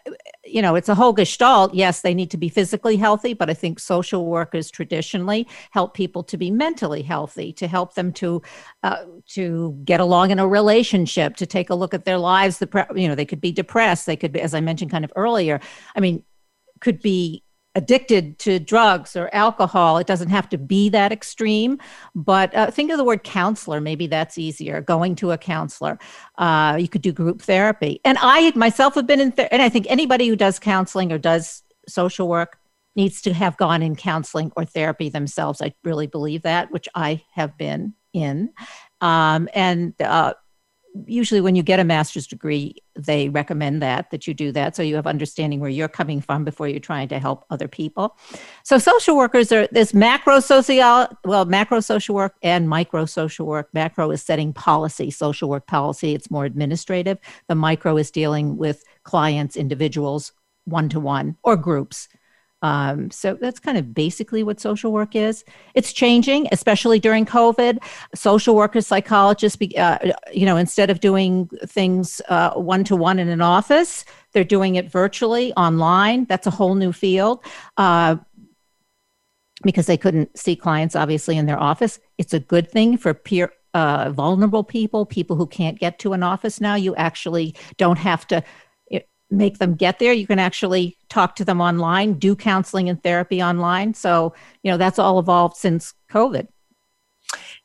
you 0.45 0.61
know, 0.61 0.75
it's 0.75 0.89
a 0.89 0.95
whole 0.95 1.13
gestalt. 1.13 1.73
Yes, 1.73 2.01
they 2.01 2.13
need 2.13 2.31
to 2.31 2.37
be 2.37 2.49
physically 2.49 2.97
healthy, 2.97 3.33
but 3.33 3.49
I 3.49 3.53
think 3.53 3.79
social 3.79 4.25
workers 4.25 4.71
traditionally 4.71 5.47
help 5.71 5.93
people 5.93 6.23
to 6.23 6.37
be 6.37 6.49
mentally 6.49 7.03
healthy, 7.03 7.53
to 7.53 7.67
help 7.67 7.93
them 7.95 8.11
to 8.13 8.41
uh, 8.83 9.05
to 9.27 9.77
get 9.83 9.99
along 9.99 10.31
in 10.31 10.39
a 10.39 10.47
relationship, 10.47 11.35
to 11.37 11.45
take 11.45 11.69
a 11.69 11.75
look 11.75 11.93
at 11.93 12.05
their 12.05 12.17
lives. 12.17 12.59
The 12.59 12.87
you 12.95 13.07
know, 13.07 13.15
they 13.15 13.25
could 13.25 13.41
be 13.41 13.51
depressed. 13.51 14.05
They 14.05 14.15
could 14.15 14.31
be, 14.31 14.41
as 14.41 14.53
I 14.53 14.61
mentioned 14.61 14.91
kind 14.91 15.05
of 15.05 15.11
earlier. 15.15 15.59
I 15.95 15.99
mean, 15.99 16.23
could 16.79 17.01
be 17.01 17.43
addicted 17.75 18.39
to 18.39 18.59
drugs 18.59 19.15
or 19.15 19.29
alcohol. 19.31 19.97
It 19.97 20.07
doesn't 20.07 20.29
have 20.29 20.49
to 20.49 20.57
be 20.57 20.89
that 20.89 21.11
extreme, 21.11 21.79
but 22.15 22.53
uh, 22.55 22.71
think 22.71 22.91
of 22.91 22.97
the 22.97 23.03
word 23.03 23.23
counselor. 23.23 23.79
Maybe 23.79 24.07
that's 24.07 24.37
easier. 24.37 24.81
Going 24.81 25.15
to 25.15 25.31
a 25.31 25.37
counselor. 25.37 25.99
Uh, 26.37 26.77
you 26.79 26.87
could 26.87 27.01
do 27.01 27.11
group 27.11 27.41
therapy. 27.41 28.01
And 28.03 28.17
I 28.21 28.51
myself 28.55 28.95
have 28.95 29.07
been 29.07 29.19
in, 29.19 29.31
ther- 29.31 29.47
and 29.51 29.61
I 29.61 29.69
think 29.69 29.85
anybody 29.87 30.27
who 30.27 30.35
does 30.35 30.59
counseling 30.59 31.11
or 31.11 31.17
does 31.17 31.63
social 31.87 32.27
work 32.27 32.57
needs 32.95 33.21
to 33.21 33.33
have 33.33 33.55
gone 33.57 33.81
in 33.81 33.95
counseling 33.95 34.51
or 34.57 34.65
therapy 34.65 35.09
themselves. 35.09 35.61
I 35.61 35.73
really 35.83 36.07
believe 36.07 36.41
that, 36.41 36.71
which 36.71 36.89
I 36.95 37.23
have 37.33 37.57
been 37.57 37.93
in. 38.13 38.51
Um, 38.99 39.47
and 39.53 39.93
uh, 40.01 40.33
usually 41.05 41.41
when 41.41 41.55
you 41.55 41.63
get 41.63 41.79
a 41.79 41.83
master's 41.83 42.27
degree 42.27 42.75
they 42.95 43.29
recommend 43.29 43.81
that 43.81 44.11
that 44.11 44.27
you 44.27 44.33
do 44.33 44.51
that. 44.51 44.75
So 44.75 44.83
you 44.83 44.95
have 44.95 45.07
understanding 45.07 45.59
where 45.59 45.69
you're 45.69 45.87
coming 45.87 46.21
from 46.21 46.43
before 46.43 46.67
you're 46.67 46.79
trying 46.79 47.07
to 47.09 47.19
help 47.19 47.45
other 47.49 47.67
people. 47.67 48.17
So 48.63 48.77
social 48.77 49.15
workers 49.15 49.51
are 49.51 49.67
this 49.71 49.93
macro 49.93 50.39
social 50.39 51.07
well 51.23 51.45
macro 51.45 51.79
social 51.79 52.15
work 52.15 52.35
and 52.43 52.67
micro 52.67 53.05
social 53.05 53.45
work. 53.45 53.69
Macro 53.73 54.11
is 54.11 54.21
setting 54.21 54.51
policy 54.53 55.11
social 55.11 55.49
work 55.49 55.67
policy. 55.67 56.13
It's 56.13 56.31
more 56.31 56.45
administrative. 56.45 57.17
The 57.47 57.55
micro 57.55 57.97
is 57.97 58.11
dealing 58.11 58.57
with 58.57 58.83
clients 59.03 59.55
individuals 59.55 60.33
one 60.65 60.89
to 60.89 60.99
one 60.99 61.37
or 61.43 61.55
groups 61.55 62.09
um, 62.61 63.09
so 63.11 63.37
that's 63.39 63.59
kind 63.59 63.77
of 63.77 63.93
basically 63.93 64.43
what 64.43 64.59
social 64.59 64.91
work 64.91 65.15
is. 65.15 65.45
It's 65.75 65.93
changing, 65.93 66.47
especially 66.51 66.99
during 66.99 67.25
COVID. 67.25 67.79
Social 68.13 68.55
workers, 68.55 68.85
psychologists, 68.87 69.57
uh, 69.77 70.11
you 70.33 70.45
know, 70.45 70.57
instead 70.57 70.89
of 70.89 70.99
doing 70.99 71.49
things 71.65 72.21
one 72.55 72.83
to 72.85 72.95
one 72.95 73.19
in 73.19 73.29
an 73.29 73.41
office, 73.41 74.05
they're 74.33 74.43
doing 74.43 74.75
it 74.75 74.91
virtually 74.91 75.53
online. 75.53 76.25
That's 76.25 76.47
a 76.47 76.51
whole 76.51 76.75
new 76.75 76.91
field. 76.91 77.43
Uh, 77.77 78.17
because 79.63 79.87
they 79.87 79.97
couldn't 79.97 80.37
see 80.37 80.55
clients 80.55 80.95
obviously 80.95 81.37
in 81.37 81.45
their 81.45 81.59
office. 81.59 81.99
It's 82.17 82.33
a 82.33 82.39
good 82.39 82.71
thing 82.71 82.97
for 82.97 83.13
peer 83.13 83.51
uh, 83.73 84.09
vulnerable 84.11 84.63
people, 84.63 85.05
people 85.05 85.35
who 85.35 85.45
can't 85.45 85.77
get 85.77 85.99
to 85.99 86.13
an 86.13 86.23
office 86.23 86.59
now. 86.59 86.75
You 86.75 86.95
actually 86.95 87.55
don't 87.77 87.97
have 87.97 88.25
to 88.27 88.43
make 89.31 89.57
them 89.57 89.75
get 89.75 89.99
there. 89.99 90.13
You 90.13 90.27
can 90.27 90.39
actually 90.39 90.97
talk 91.09 91.35
to 91.35 91.45
them 91.45 91.61
online, 91.61 92.13
do 92.13 92.35
counseling 92.35 92.89
and 92.89 93.01
therapy 93.01 93.41
online. 93.41 93.93
So, 93.93 94.33
you 94.63 94.71
know, 94.71 94.77
that's 94.77 94.99
all 94.99 95.19
evolved 95.19 95.57
since 95.57 95.93
COVID. 96.11 96.47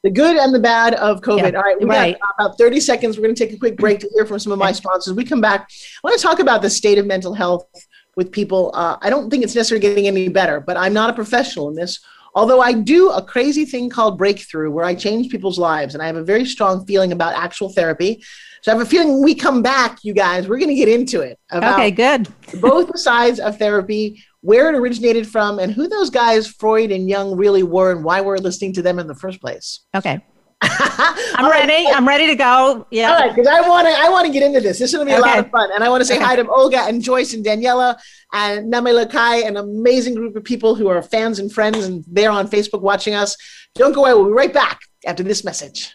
The 0.02 0.10
good 0.10 0.36
and 0.36 0.54
the 0.54 0.60
bad 0.60 0.94
of 0.94 1.22
COVID. 1.22 1.52
Yeah, 1.52 1.58
all 1.58 1.64
right, 1.64 1.78
we 1.78 1.86
right. 1.86 2.18
got 2.20 2.34
about 2.38 2.58
30 2.58 2.80
seconds. 2.80 3.16
We're 3.16 3.24
going 3.24 3.34
to 3.34 3.46
take 3.46 3.54
a 3.54 3.58
quick 3.58 3.78
break 3.78 4.00
to 4.00 4.10
hear 4.14 4.26
from 4.26 4.38
some 4.38 4.52
of 4.52 4.58
my 4.58 4.72
sponsors. 4.72 5.14
We 5.14 5.24
come 5.24 5.40
back. 5.40 5.70
I 5.70 6.06
want 6.06 6.18
to 6.18 6.22
talk 6.22 6.40
about 6.40 6.60
the 6.60 6.68
state 6.68 6.98
of 6.98 7.06
mental 7.06 7.32
health 7.32 7.66
with 8.14 8.30
people. 8.30 8.70
Uh, 8.74 8.98
I 9.00 9.08
don't 9.08 9.30
think 9.30 9.42
it's 9.42 9.54
necessarily 9.54 9.80
getting 9.80 10.06
any 10.06 10.28
better, 10.28 10.60
but 10.60 10.76
I'm 10.76 10.92
not 10.92 11.08
a 11.08 11.14
professional 11.14 11.70
in 11.70 11.74
this. 11.74 12.00
Although 12.34 12.60
I 12.60 12.72
do 12.72 13.10
a 13.10 13.22
crazy 13.22 13.64
thing 13.64 13.88
called 13.88 14.18
breakthrough 14.18 14.70
where 14.70 14.84
I 14.84 14.94
change 14.94 15.30
people's 15.30 15.58
lives, 15.58 15.94
and 15.94 16.02
I 16.02 16.06
have 16.06 16.16
a 16.16 16.24
very 16.24 16.44
strong 16.44 16.84
feeling 16.84 17.12
about 17.12 17.34
actual 17.34 17.72
therapy. 17.72 18.22
So 18.64 18.72
I 18.72 18.76
have 18.76 18.86
a 18.86 18.88
feeling 18.88 19.22
we 19.22 19.34
come 19.34 19.60
back, 19.60 19.98
you 20.04 20.14
guys, 20.14 20.48
we're 20.48 20.56
going 20.56 20.70
to 20.70 20.74
get 20.74 20.88
into 20.88 21.20
it. 21.20 21.38
okay, 21.52 21.90
good. 21.90 22.26
both 22.62 22.98
sides 22.98 23.38
of 23.38 23.58
therapy, 23.58 24.24
where 24.40 24.72
it 24.72 24.74
originated 24.74 25.28
from, 25.28 25.58
and 25.58 25.70
who 25.70 25.86
those 25.86 26.08
guys, 26.08 26.46
Freud 26.46 26.90
and 26.90 27.06
Jung, 27.06 27.36
really 27.36 27.62
were, 27.62 27.92
and 27.92 28.02
why 28.02 28.22
we're 28.22 28.38
listening 28.38 28.72
to 28.72 28.80
them 28.80 28.98
in 28.98 29.06
the 29.06 29.14
first 29.14 29.38
place. 29.38 29.80
Okay. 29.94 30.24
I'm 30.62 31.50
ready. 31.50 31.86
I'm 31.88 32.08
ready 32.08 32.26
to 32.28 32.36
go. 32.36 32.86
Yeah. 32.90 33.10
All 33.12 33.18
right, 33.18 33.34
because 33.34 33.46
I 33.46 33.68
want 33.68 33.86
to. 33.86 33.92
I 33.92 34.08
want 34.08 34.26
to 34.28 34.32
get 34.32 34.42
into 34.42 34.60
this. 34.60 34.78
This 34.78 34.94
is 34.94 34.96
going 34.96 35.08
to 35.08 35.12
be 35.12 35.14
a 35.14 35.20
okay. 35.20 35.28
lot 35.28 35.38
of 35.40 35.50
fun, 35.50 35.70
and 35.74 35.84
I 35.84 35.90
want 35.90 36.00
to 36.00 36.06
say 36.06 36.16
okay. 36.16 36.24
hi 36.24 36.36
to 36.36 36.48
Olga 36.48 36.84
and 36.84 37.02
Joyce 37.02 37.34
and 37.34 37.44
Daniela 37.44 37.98
and 38.32 38.72
Namela 38.72 39.10
Kai, 39.12 39.42
an 39.42 39.58
amazing 39.58 40.14
group 40.14 40.36
of 40.36 40.44
people 40.44 40.74
who 40.74 40.88
are 40.88 41.02
fans 41.02 41.38
and 41.38 41.52
friends, 41.52 41.84
and 41.84 42.02
they're 42.06 42.30
on 42.30 42.48
Facebook 42.48 42.80
watching 42.80 43.12
us. 43.12 43.36
Don't 43.74 43.92
go 43.92 44.06
away. 44.06 44.14
We'll 44.14 44.24
be 44.24 44.32
right 44.32 44.54
back 44.54 44.80
after 45.04 45.22
this 45.22 45.44
message. 45.44 45.94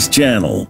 channel. 0.07 0.67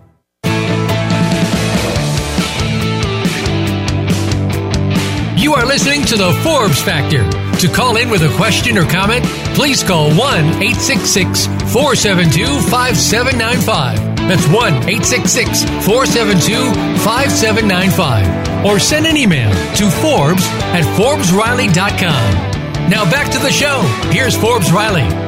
You 5.37 5.55
are 5.55 5.65
listening 5.65 6.05
to 6.05 6.15
the 6.15 6.31
Forbes 6.43 6.81
Factor. 6.81 7.27
To 7.59 7.67
call 7.67 7.97
in 7.97 8.09
with 8.09 8.21
a 8.21 8.35
question 8.37 8.77
or 8.77 8.85
comment, 8.85 9.25
please 9.55 9.83
call 9.83 10.09
1 10.09 10.17
866 10.17 11.47
472 11.73 12.45
5795. 12.69 14.11
That's 14.27 14.47
1 14.47 14.73
866 14.87 15.63
472 15.85 16.73
5795. 17.03 18.65
Or 18.65 18.79
send 18.79 19.07
an 19.07 19.17
email 19.17 19.51
to 19.75 19.89
Forbes 19.89 20.45
at 20.73 20.83
ForbesRiley.com. 20.95 22.89
Now 22.89 23.09
back 23.09 23.31
to 23.31 23.39
the 23.39 23.51
show. 23.51 23.81
Here's 24.11 24.35
Forbes 24.35 24.71
Riley. 24.71 25.20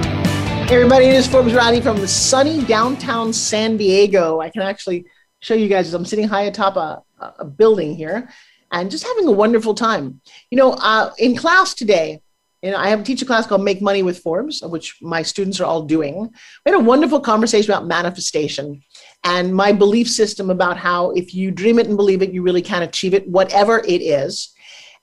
Everybody, 0.73 1.05
it 1.05 1.13
is 1.13 1.27
Forbes 1.27 1.53
Riley 1.53 1.81
from 1.81 2.05
sunny 2.07 2.65
downtown 2.65 3.31
San 3.31 3.77
Diego. 3.77 4.39
I 4.39 4.49
can 4.49 4.63
actually 4.63 5.05
show 5.39 5.53
you 5.53 5.67
guys. 5.67 5.85
as 5.85 5.93
I'm 5.93 6.03
sitting 6.03 6.27
high 6.27 6.45
atop 6.45 6.77
a, 6.77 7.03
a 7.37 7.45
building 7.45 7.95
here 7.95 8.27
and 8.71 8.89
just 8.89 9.03
having 9.05 9.27
a 9.27 9.31
wonderful 9.31 9.75
time. 9.75 10.19
You 10.49 10.57
know, 10.57 10.71
uh, 10.71 11.11
in 11.19 11.35
class 11.35 11.75
today, 11.75 12.23
you 12.63 12.71
know, 12.71 12.77
I 12.77 12.89
have 12.89 13.07
a 13.07 13.15
class 13.25 13.45
called 13.45 13.63
Make 13.63 13.83
Money 13.83 14.01
with 14.01 14.17
Forbes, 14.17 14.63
which 14.63 14.97
my 14.99 15.21
students 15.21 15.59
are 15.61 15.65
all 15.65 15.83
doing. 15.83 16.33
We 16.65 16.71
had 16.71 16.81
a 16.81 16.83
wonderful 16.83 17.19
conversation 17.19 17.71
about 17.71 17.85
manifestation 17.85 18.81
and 19.23 19.55
my 19.55 19.73
belief 19.73 20.09
system 20.09 20.49
about 20.49 20.77
how 20.77 21.11
if 21.11 21.35
you 21.35 21.51
dream 21.51 21.77
it 21.77 21.85
and 21.85 21.95
believe 21.95 22.23
it, 22.23 22.33
you 22.33 22.41
really 22.41 22.63
can 22.63 22.81
achieve 22.81 23.13
it, 23.13 23.27
whatever 23.27 23.77
it 23.81 24.01
is. 24.01 24.51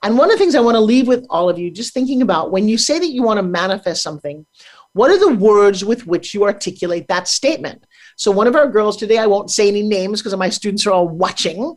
And 0.03 0.17
one 0.17 0.31
of 0.31 0.33
the 0.33 0.39
things 0.39 0.55
I 0.55 0.61
want 0.61 0.77
to 0.77 0.81
leave 0.81 1.07
with 1.07 1.27
all 1.29 1.51
of 1.51 1.59
you, 1.59 1.71
just 1.71 1.93
thinking 1.93 2.23
about 2.23 2.51
when 2.51 2.69
you 2.69 2.79
say 2.79 2.99
that 2.99 3.11
you 3.11 3.23
want 3.23 3.37
to 3.37 3.43
manifest 3.43 4.03
something, 4.03 4.47
what 4.93 5.11
are 5.11 5.19
the 5.19 5.35
words 5.35 5.85
with 5.85 6.07
which 6.07 6.35
you 6.35 6.45
articulate 6.45 7.09
that 7.09 7.29
statement? 7.29 7.85
So, 8.17 8.31
one 8.31 8.47
of 8.47 8.57
our 8.57 8.69
girls 8.69 8.97
today, 8.97 9.19
I 9.19 9.27
won't 9.27 9.51
say 9.51 9.69
any 9.69 9.83
names 9.83 10.21
because 10.21 10.37
my 10.37 10.49
students 10.49 10.87
are 10.87 10.93
all 10.93 11.09
watching, 11.09 11.77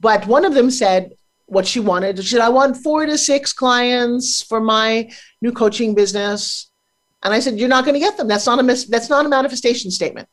but 0.00 0.26
one 0.26 0.44
of 0.44 0.54
them 0.54 0.70
said 0.70 1.12
what 1.46 1.66
she 1.66 1.80
wanted. 1.80 2.18
She 2.18 2.30
said, 2.30 2.40
I 2.40 2.48
want 2.48 2.76
four 2.76 3.06
to 3.06 3.18
six 3.18 3.52
clients 3.52 4.42
for 4.42 4.60
my 4.60 5.10
new 5.40 5.52
coaching 5.52 5.94
business. 5.94 6.70
And 7.22 7.34
I 7.34 7.40
said, 7.40 7.58
You're 7.58 7.68
not 7.68 7.84
going 7.84 7.94
to 7.94 8.00
get 8.00 8.16
them. 8.16 8.28
That's 8.28 8.46
not 8.46 8.58
a 8.58 8.62
mis- 8.62 8.86
that's 8.86 9.10
not 9.10 9.26
a 9.26 9.28
manifestation 9.28 9.90
statement. 9.90 10.28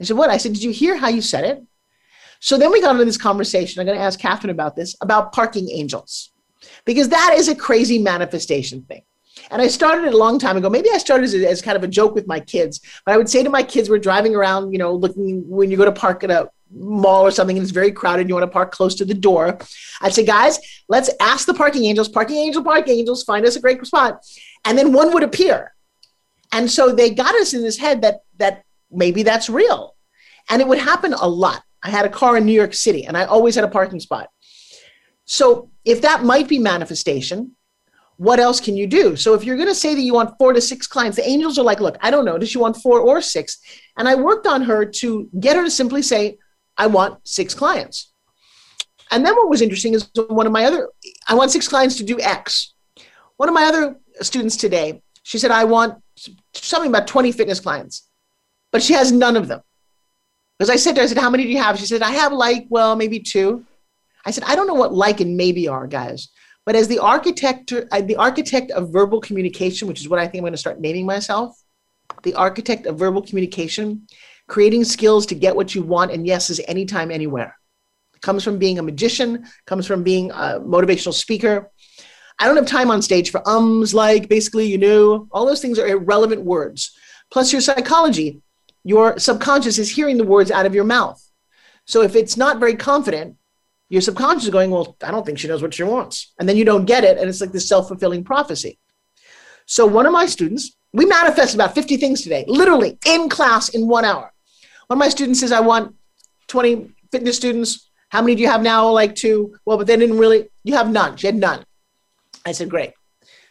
I 0.00 0.04
said, 0.04 0.16
What? 0.16 0.30
I 0.30 0.38
said, 0.38 0.52
Did 0.52 0.62
you 0.62 0.70
hear 0.70 0.96
how 0.96 1.08
you 1.08 1.22
said 1.22 1.44
it? 1.44 1.62
So 2.40 2.56
then 2.56 2.70
we 2.72 2.80
got 2.80 2.92
into 2.92 3.04
this 3.04 3.18
conversation. 3.18 3.80
I'm 3.80 3.86
going 3.86 3.98
to 3.98 4.04
ask 4.04 4.18
Kathryn 4.18 4.50
about 4.50 4.76
this 4.76 4.96
about 5.02 5.32
parking 5.32 5.70
angels, 5.70 6.32
because 6.86 7.10
that 7.10 7.34
is 7.36 7.48
a 7.48 7.54
crazy 7.54 7.98
manifestation 7.98 8.82
thing. 8.82 9.02
And 9.50 9.60
I 9.60 9.66
started 9.66 10.04
it 10.06 10.14
a 10.14 10.16
long 10.16 10.38
time 10.38 10.56
ago. 10.56 10.70
Maybe 10.70 10.90
I 10.90 10.98
started 10.98 11.24
as, 11.24 11.34
as 11.34 11.60
kind 11.60 11.76
of 11.76 11.82
a 11.82 11.88
joke 11.88 12.14
with 12.14 12.26
my 12.26 12.40
kids, 12.40 12.80
but 13.04 13.12
I 13.12 13.16
would 13.16 13.28
say 13.28 13.42
to 13.42 13.50
my 13.50 13.62
kids, 13.62 13.90
we're 13.90 13.98
driving 13.98 14.34
around, 14.34 14.72
you 14.72 14.78
know, 14.78 14.94
looking 14.94 15.48
when 15.48 15.70
you 15.70 15.76
go 15.76 15.84
to 15.84 15.92
park 15.92 16.22
at 16.24 16.30
a 16.30 16.50
mall 16.72 17.22
or 17.22 17.30
something 17.30 17.56
and 17.56 17.64
it's 17.64 17.72
very 17.72 17.90
crowded, 17.90 18.28
you 18.28 18.34
want 18.34 18.44
to 18.44 18.52
park 18.52 18.70
close 18.70 18.94
to 18.96 19.04
the 19.04 19.14
door. 19.14 19.58
I'd 20.00 20.14
say, 20.14 20.24
guys, 20.24 20.58
let's 20.88 21.10
ask 21.20 21.46
the 21.46 21.54
parking 21.54 21.84
angels, 21.84 22.08
parking 22.08 22.36
angel, 22.36 22.62
parking 22.62 22.98
angels, 22.98 23.24
find 23.24 23.44
us 23.44 23.56
a 23.56 23.60
great 23.60 23.84
spot. 23.84 24.24
And 24.64 24.78
then 24.78 24.92
one 24.92 25.12
would 25.12 25.22
appear. 25.22 25.74
And 26.52 26.70
so 26.70 26.92
they 26.92 27.10
got 27.10 27.34
us 27.34 27.54
in 27.54 27.62
this 27.62 27.78
head 27.78 28.02
that 28.02 28.20
that 28.38 28.64
maybe 28.90 29.22
that's 29.22 29.48
real. 29.48 29.96
And 30.48 30.60
it 30.60 30.68
would 30.68 30.78
happen 30.78 31.12
a 31.12 31.28
lot. 31.28 31.62
I 31.82 31.90
had 31.90 32.04
a 32.04 32.08
car 32.08 32.36
in 32.36 32.44
New 32.44 32.52
York 32.52 32.74
City 32.74 33.04
and 33.06 33.16
I 33.16 33.24
always 33.24 33.54
had 33.54 33.64
a 33.64 33.68
parking 33.68 34.00
spot. 34.00 34.28
So 35.24 35.70
if 35.84 36.02
that 36.02 36.24
might 36.24 36.48
be 36.48 36.58
manifestation, 36.58 37.56
what 38.20 38.38
else 38.38 38.60
can 38.60 38.76
you 38.76 38.86
do? 38.86 39.16
So 39.16 39.32
if 39.32 39.44
you're 39.44 39.56
going 39.56 39.70
to 39.70 39.74
say 39.74 39.94
that 39.94 40.02
you 40.02 40.12
want 40.12 40.36
four 40.36 40.52
to 40.52 40.60
six 40.60 40.86
clients, 40.86 41.16
the 41.16 41.26
angels 41.26 41.58
are 41.58 41.64
like, 41.64 41.80
look, 41.80 41.96
I 42.02 42.10
don't 42.10 42.26
know. 42.26 42.36
Does 42.36 42.50
she 42.50 42.58
want 42.58 42.76
four 42.76 43.00
or 43.00 43.22
six? 43.22 43.58
And 43.96 44.06
I 44.06 44.14
worked 44.14 44.46
on 44.46 44.60
her 44.60 44.84
to 44.84 45.30
get 45.40 45.56
her 45.56 45.64
to 45.64 45.70
simply 45.70 46.02
say, 46.02 46.36
I 46.76 46.86
want 46.86 47.26
six 47.26 47.54
clients. 47.54 48.12
And 49.10 49.24
then 49.24 49.34
what 49.36 49.48
was 49.48 49.62
interesting 49.62 49.94
is 49.94 50.10
one 50.28 50.46
of 50.46 50.52
my 50.52 50.64
other, 50.64 50.90
I 51.28 51.34
want 51.34 51.50
six 51.50 51.66
clients 51.66 51.96
to 51.96 52.04
do 52.04 52.20
X. 52.20 52.74
One 53.38 53.48
of 53.48 53.54
my 53.54 53.64
other 53.64 53.96
students 54.20 54.58
today, 54.58 55.00
she 55.22 55.38
said, 55.38 55.50
I 55.50 55.64
want 55.64 56.02
something 56.52 56.90
about 56.90 57.06
20 57.06 57.32
fitness 57.32 57.58
clients, 57.58 58.06
but 58.70 58.82
she 58.82 58.92
has 58.92 59.10
none 59.10 59.38
of 59.38 59.48
them. 59.48 59.62
Because 60.58 60.68
I 60.68 60.76
said 60.76 60.94
to 60.96 61.00
her, 61.00 61.04
I 61.04 61.08
said, 61.08 61.16
How 61.16 61.30
many 61.30 61.44
do 61.44 61.48
you 61.48 61.62
have? 61.62 61.78
She 61.78 61.86
said, 61.86 62.02
I 62.02 62.10
have 62.10 62.34
like, 62.34 62.66
well, 62.68 62.96
maybe 62.96 63.20
two. 63.20 63.64
I 64.26 64.30
said, 64.30 64.44
I 64.46 64.56
don't 64.56 64.66
know 64.66 64.74
what 64.74 64.92
like 64.92 65.22
and 65.22 65.38
maybe 65.38 65.68
are, 65.68 65.86
guys. 65.86 66.28
But 66.66 66.76
as 66.76 66.88
the 66.88 66.98
architect, 66.98 67.72
uh, 67.72 68.00
the 68.02 68.16
architect 68.16 68.70
of 68.70 68.92
verbal 68.92 69.20
communication, 69.20 69.88
which 69.88 70.00
is 70.00 70.08
what 70.08 70.18
I 70.18 70.24
think 70.26 70.36
I'm 70.36 70.42
going 70.42 70.52
to 70.52 70.58
start 70.58 70.80
naming 70.80 71.06
myself, 71.06 71.60
the 72.22 72.34
architect 72.34 72.86
of 72.86 72.98
verbal 72.98 73.22
communication, 73.22 74.06
creating 74.46 74.84
skills 74.84 75.26
to 75.26 75.34
get 75.34 75.56
what 75.56 75.74
you 75.74 75.82
want, 75.82 76.10
and 76.10 76.26
yes, 76.26 76.50
is 76.50 76.60
anytime, 76.68 77.10
anywhere. 77.10 77.56
It 78.14 78.20
comes 78.20 78.44
from 78.44 78.58
being 78.58 78.78
a 78.78 78.82
magician, 78.82 79.46
comes 79.64 79.86
from 79.86 80.02
being 80.02 80.30
a 80.30 80.60
motivational 80.60 81.14
speaker. 81.14 81.70
I 82.38 82.46
don't 82.46 82.56
have 82.56 82.66
time 82.66 82.90
on 82.90 83.00
stage 83.02 83.30
for 83.30 83.46
ums, 83.48 83.94
like, 83.94 84.28
basically, 84.28 84.66
you 84.66 84.78
know, 84.78 85.28
all 85.30 85.46
those 85.46 85.60
things 85.60 85.78
are 85.78 85.86
irrelevant 85.86 86.42
words. 86.42 86.92
Plus, 87.30 87.52
your 87.52 87.60
psychology, 87.60 88.42
your 88.84 89.18
subconscious 89.18 89.78
is 89.78 89.90
hearing 89.90 90.18
the 90.18 90.24
words 90.24 90.50
out 90.50 90.66
of 90.66 90.74
your 90.74 90.84
mouth. 90.84 91.22
So 91.86 92.02
if 92.02 92.16
it's 92.16 92.36
not 92.36 92.58
very 92.58 92.76
confident, 92.76 93.36
your 93.90 94.00
subconscious 94.00 94.44
is 94.44 94.50
going, 94.50 94.70
well, 94.70 94.96
I 95.02 95.10
don't 95.10 95.26
think 95.26 95.38
she 95.38 95.48
knows 95.48 95.62
what 95.62 95.74
she 95.74 95.82
wants. 95.82 96.32
And 96.38 96.48
then 96.48 96.56
you 96.56 96.64
don't 96.64 96.86
get 96.86 97.04
it. 97.04 97.18
And 97.18 97.28
it's 97.28 97.40
like 97.40 97.52
this 97.52 97.68
self 97.68 97.88
fulfilling 97.88 98.24
prophecy. 98.24 98.78
So 99.66 99.84
one 99.84 100.06
of 100.06 100.12
my 100.12 100.26
students, 100.26 100.76
we 100.92 101.04
manifested 101.04 101.56
about 101.56 101.74
50 101.74 101.96
things 101.96 102.22
today, 102.22 102.44
literally 102.46 102.98
in 103.04 103.28
class 103.28 103.68
in 103.68 103.88
one 103.88 104.04
hour. 104.04 104.32
One 104.86 104.96
of 104.96 104.98
my 104.98 105.08
students 105.08 105.40
says, 105.40 105.52
I 105.52 105.60
want 105.60 105.96
20 106.46 106.92
fitness 107.10 107.36
students. 107.36 107.90
How 108.10 108.22
many 108.22 108.36
do 108.36 108.42
you 108.42 108.48
have 108.48 108.62
now? 108.62 108.88
Like 108.90 109.16
two. 109.16 109.56
Well, 109.64 109.76
but 109.76 109.88
they 109.88 109.96
didn't 109.96 110.18
really, 110.18 110.48
you 110.62 110.74
have 110.74 110.90
none. 110.90 111.16
She 111.16 111.26
had 111.26 111.36
none. 111.36 111.64
I 112.46 112.52
said, 112.52 112.70
great. 112.70 112.92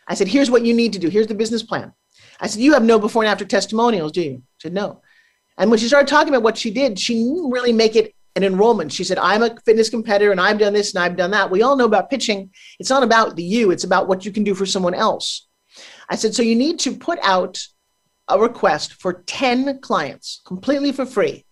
I 0.07 0.15
said, 0.15 0.27
here's 0.29 0.49
what 0.49 0.65
you 0.65 0.73
need 0.73 0.93
to 0.93 0.99
do. 0.99 1.09
Here's 1.09 1.27
the 1.27 1.35
business 1.35 1.63
plan. 1.63 1.93
I 2.39 2.47
said, 2.47 2.61
you 2.61 2.73
have 2.73 2.83
no 2.83 2.97
before 2.97 3.23
and 3.23 3.29
after 3.29 3.45
testimonials, 3.45 4.13
do 4.13 4.21
you? 4.21 4.43
She 4.57 4.67
said, 4.67 4.73
no. 4.73 5.01
And 5.57 5.69
when 5.69 5.79
she 5.79 5.87
started 5.87 6.07
talking 6.07 6.29
about 6.29 6.43
what 6.43 6.57
she 6.57 6.71
did, 6.71 6.97
she 6.97 7.15
didn't 7.15 7.51
really 7.51 7.73
make 7.73 7.97
it 7.97 8.15
an 8.35 8.43
enrollment. 8.43 8.91
She 8.91 9.03
said, 9.03 9.17
I'm 9.17 9.43
a 9.43 9.55
fitness 9.65 9.89
competitor 9.89 10.31
and 10.31 10.39
I've 10.39 10.59
done 10.59 10.73
this 10.73 10.93
and 10.93 11.03
I've 11.03 11.17
done 11.17 11.31
that. 11.31 11.51
We 11.51 11.61
all 11.61 11.75
know 11.75 11.85
about 11.85 12.09
pitching. 12.09 12.51
It's 12.79 12.89
not 12.89 13.03
about 13.03 13.35
the 13.35 13.43
you, 13.43 13.71
it's 13.71 13.83
about 13.83 14.07
what 14.07 14.25
you 14.25 14.31
can 14.31 14.43
do 14.43 14.55
for 14.55 14.65
someone 14.65 14.93
else. 14.93 15.47
I 16.09 16.15
said, 16.15 16.33
so 16.33 16.41
you 16.41 16.55
need 16.55 16.79
to 16.79 16.95
put 16.95 17.19
out 17.21 17.61
a 18.27 18.39
request 18.39 18.93
for 18.93 19.23
10 19.25 19.79
clients 19.81 20.41
completely 20.45 20.91
for 20.91 21.05
free. 21.05 21.45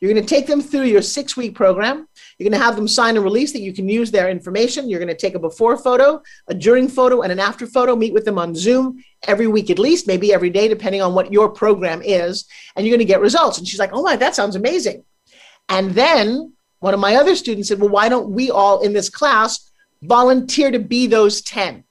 You're 0.00 0.12
going 0.12 0.24
to 0.24 0.28
take 0.28 0.46
them 0.46 0.60
through 0.60 0.84
your 0.84 1.02
six 1.02 1.36
week 1.36 1.56
program. 1.56 2.06
You're 2.38 2.48
going 2.48 2.58
to 2.58 2.64
have 2.64 2.76
them 2.76 2.86
sign 2.86 3.16
a 3.16 3.20
release 3.20 3.52
that 3.52 3.62
you 3.62 3.72
can 3.72 3.88
use 3.88 4.12
their 4.12 4.28
information. 4.28 4.88
You're 4.88 5.00
going 5.00 5.08
to 5.08 5.16
take 5.16 5.34
a 5.34 5.40
before 5.40 5.76
photo, 5.76 6.22
a 6.46 6.54
during 6.54 6.88
photo, 6.88 7.22
and 7.22 7.32
an 7.32 7.40
after 7.40 7.66
photo, 7.66 7.96
meet 7.96 8.14
with 8.14 8.24
them 8.24 8.38
on 8.38 8.54
Zoom 8.54 9.02
every 9.26 9.48
week 9.48 9.70
at 9.70 9.78
least, 9.78 10.06
maybe 10.06 10.32
every 10.32 10.50
day, 10.50 10.68
depending 10.68 11.02
on 11.02 11.14
what 11.14 11.32
your 11.32 11.48
program 11.48 12.00
is. 12.04 12.46
And 12.76 12.86
you're 12.86 12.96
going 12.96 13.06
to 13.06 13.12
get 13.12 13.20
results. 13.20 13.58
And 13.58 13.66
she's 13.66 13.80
like, 13.80 13.90
oh 13.92 14.02
my, 14.02 14.14
that 14.14 14.36
sounds 14.36 14.54
amazing. 14.54 15.04
And 15.68 15.90
then 15.92 16.52
one 16.80 16.94
of 16.94 17.00
my 17.00 17.16
other 17.16 17.34
students 17.36 17.68
said, 17.68 17.80
Well, 17.80 17.90
why 17.90 18.08
don't 18.08 18.30
we 18.30 18.50
all 18.50 18.82
in 18.82 18.92
this 18.92 19.10
class 19.10 19.70
volunteer 20.02 20.70
to 20.70 20.78
be 20.78 21.06
those 21.06 21.42
10? 21.42 21.84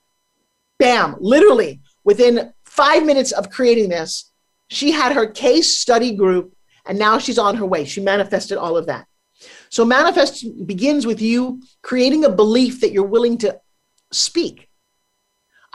Bam, 0.80 1.16
literally 1.20 1.82
within 2.04 2.54
five 2.64 3.06
minutes 3.06 3.32
of 3.32 3.50
creating 3.50 3.90
this, 3.90 4.32
she 4.70 4.92
had 4.92 5.14
her 5.14 5.28
case 5.28 5.78
study 5.78 6.16
group 6.16 6.56
and 6.86 6.98
now 6.98 7.18
she's 7.18 7.38
on 7.38 7.58
her 7.58 7.66
way. 7.66 7.86
She 7.86 8.02
manifested 8.02 8.58
all 8.58 8.78
of 8.78 8.86
that. 8.88 9.08
So, 9.70 9.86
manifest 9.86 10.46
begins 10.66 11.06
with 11.06 11.22
you 11.22 11.62
creating 11.82 12.26
a 12.26 12.30
belief 12.30 12.82
that 12.82 12.92
you're 12.92 13.04
willing 13.04 13.38
to 13.40 13.60
speak. 14.12 14.67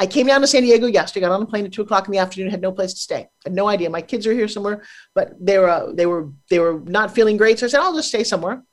I 0.03 0.07
came 0.07 0.27
down 0.27 0.41
to 0.41 0.49
San 0.49 0.63
Diego 0.65 0.89
yesterday, 0.89 1.25
got 1.25 1.33
on 1.33 1.43
a 1.43 1.47
plane 1.47 1.65
at 1.65 1.71
two 1.71 1.83
o'clock 1.83 2.09
in 2.09 2.13
the 2.13 2.19
afternoon, 2.19 2.51
had 2.51 2.61
no 2.61 2.73
place 2.73 2.93
to 2.93 2.99
stay. 2.99 3.29
Had 3.45 3.53
no 3.53 3.69
idea. 3.69 3.89
My 3.89 4.03
kids 4.03 4.27
are 4.27 4.33
here 4.33 4.49
somewhere, 4.49 4.83
but 5.15 5.33
they 5.39 5.59
were 5.59 5.69
uh, 5.69 5.93
they 5.93 6.07
were 6.07 6.33
they 6.51 6.59
were 6.59 6.81
not 6.81 7.15
feeling 7.15 7.37
great. 7.37 7.61
So 7.61 7.67
I 7.67 7.69
said, 7.69 7.81
I'll 7.81 7.95
just 7.95 8.09
stay 8.09 8.25
somewhere. 8.25 8.65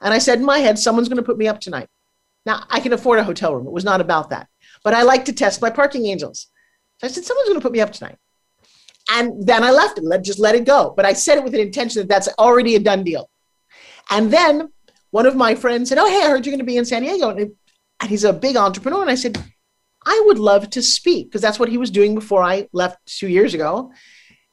And 0.00 0.14
I 0.14 0.18
said 0.18 0.38
in 0.38 0.44
my 0.44 0.60
head, 0.60 0.78
someone's 0.78 1.08
going 1.08 1.16
to 1.16 1.24
put 1.24 1.36
me 1.36 1.48
up 1.48 1.60
tonight. 1.60 1.88
Now 2.46 2.62
I 2.70 2.78
can 2.78 2.92
afford 2.92 3.18
a 3.18 3.24
hotel 3.24 3.56
room. 3.56 3.66
It 3.66 3.72
was 3.72 3.84
not 3.84 4.00
about 4.00 4.30
that, 4.30 4.46
but 4.84 4.94
I 4.94 5.02
like 5.02 5.24
to 5.24 5.32
test 5.32 5.60
my 5.60 5.68
parking 5.68 6.06
angels. 6.06 6.46
So 7.00 7.08
I 7.08 7.10
said, 7.10 7.24
someone's 7.24 7.48
going 7.48 7.60
to 7.60 7.64
put 7.64 7.72
me 7.72 7.80
up 7.80 7.90
tonight. 7.90 8.16
And 9.10 9.44
then 9.44 9.64
I 9.64 9.72
left 9.72 9.98
it, 9.98 10.04
let, 10.04 10.22
just 10.22 10.38
let 10.38 10.54
it 10.54 10.64
go. 10.64 10.94
But 10.96 11.06
I 11.06 11.12
said 11.12 11.38
it 11.38 11.44
with 11.44 11.54
an 11.54 11.60
intention 11.60 12.02
that 12.02 12.08
that's 12.08 12.28
already 12.38 12.76
a 12.76 12.78
done 12.78 13.02
deal. 13.02 13.28
And 14.10 14.30
then 14.32 14.68
one 15.10 15.26
of 15.26 15.34
my 15.34 15.56
friends 15.56 15.88
said, 15.88 15.98
Oh, 15.98 16.08
hey, 16.08 16.24
I 16.24 16.28
heard 16.28 16.46
you're 16.46 16.52
going 16.52 16.60
to 16.60 16.72
be 16.72 16.76
in 16.76 16.84
San 16.84 17.02
Diego. 17.02 17.30
And, 17.30 17.52
and 17.98 18.10
he's 18.10 18.22
a 18.22 18.32
big 18.32 18.56
entrepreneur. 18.56 19.02
And 19.02 19.10
I 19.10 19.16
said, 19.16 19.42
I 20.04 20.22
would 20.26 20.38
love 20.38 20.70
to 20.70 20.82
speak 20.82 21.28
because 21.28 21.42
that's 21.42 21.58
what 21.58 21.68
he 21.68 21.78
was 21.78 21.90
doing 21.90 22.14
before 22.14 22.42
I 22.42 22.68
left 22.72 22.98
two 23.06 23.28
years 23.28 23.54
ago. 23.54 23.92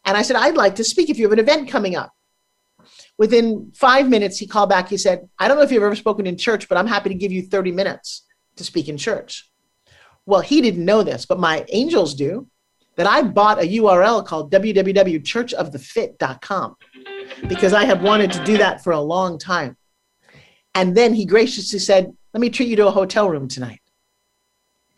And 0.03 0.17
I 0.17 0.21
said, 0.21 0.35
I'd 0.35 0.57
like 0.57 0.75
to 0.75 0.83
speak 0.83 1.09
if 1.09 1.17
you 1.17 1.25
have 1.25 1.33
an 1.33 1.39
event 1.39 1.69
coming 1.69 1.95
up. 1.95 2.11
Within 3.17 3.71
five 3.73 4.09
minutes, 4.09 4.37
he 4.37 4.47
called 4.47 4.69
back. 4.69 4.89
He 4.89 4.97
said, 4.97 5.29
I 5.39 5.47
don't 5.47 5.55
know 5.57 5.63
if 5.63 5.71
you've 5.71 5.81
ever 5.81 5.95
spoken 5.95 6.27
in 6.27 6.37
church, 6.37 6.67
but 6.67 6.77
I'm 6.77 6.87
happy 6.87 7.07
to 7.09 7.15
give 7.15 7.31
you 7.31 7.43
30 7.43 7.71
minutes 7.71 8.25
to 8.57 8.63
speak 8.63 8.89
in 8.89 8.97
church. 8.97 9.49
Well, 10.25 10.41
he 10.41 10.59
didn't 10.61 10.83
know 10.83 11.03
this, 11.03 11.25
but 11.25 11.39
my 11.39 11.65
angels 11.69 12.15
do. 12.15 12.47
That 12.97 13.07
I 13.07 13.21
bought 13.23 13.61
a 13.61 13.67
URL 13.67 14.25
called 14.25 14.53
www.churchofthefit.com 14.53 16.75
because 17.49 17.73
I 17.73 17.83
have 17.83 18.01
wanted 18.01 18.31
to 18.31 18.41
do 18.45 18.57
that 18.57 18.85
for 18.85 18.93
a 18.93 19.01
long 19.01 19.37
time. 19.37 19.75
And 20.73 20.95
then 20.95 21.13
he 21.13 21.25
graciously 21.25 21.79
said, 21.79 22.13
Let 22.33 22.39
me 22.39 22.49
treat 22.49 22.69
you 22.69 22.77
to 22.77 22.87
a 22.87 22.91
hotel 22.91 23.29
room 23.29 23.49
tonight. 23.49 23.81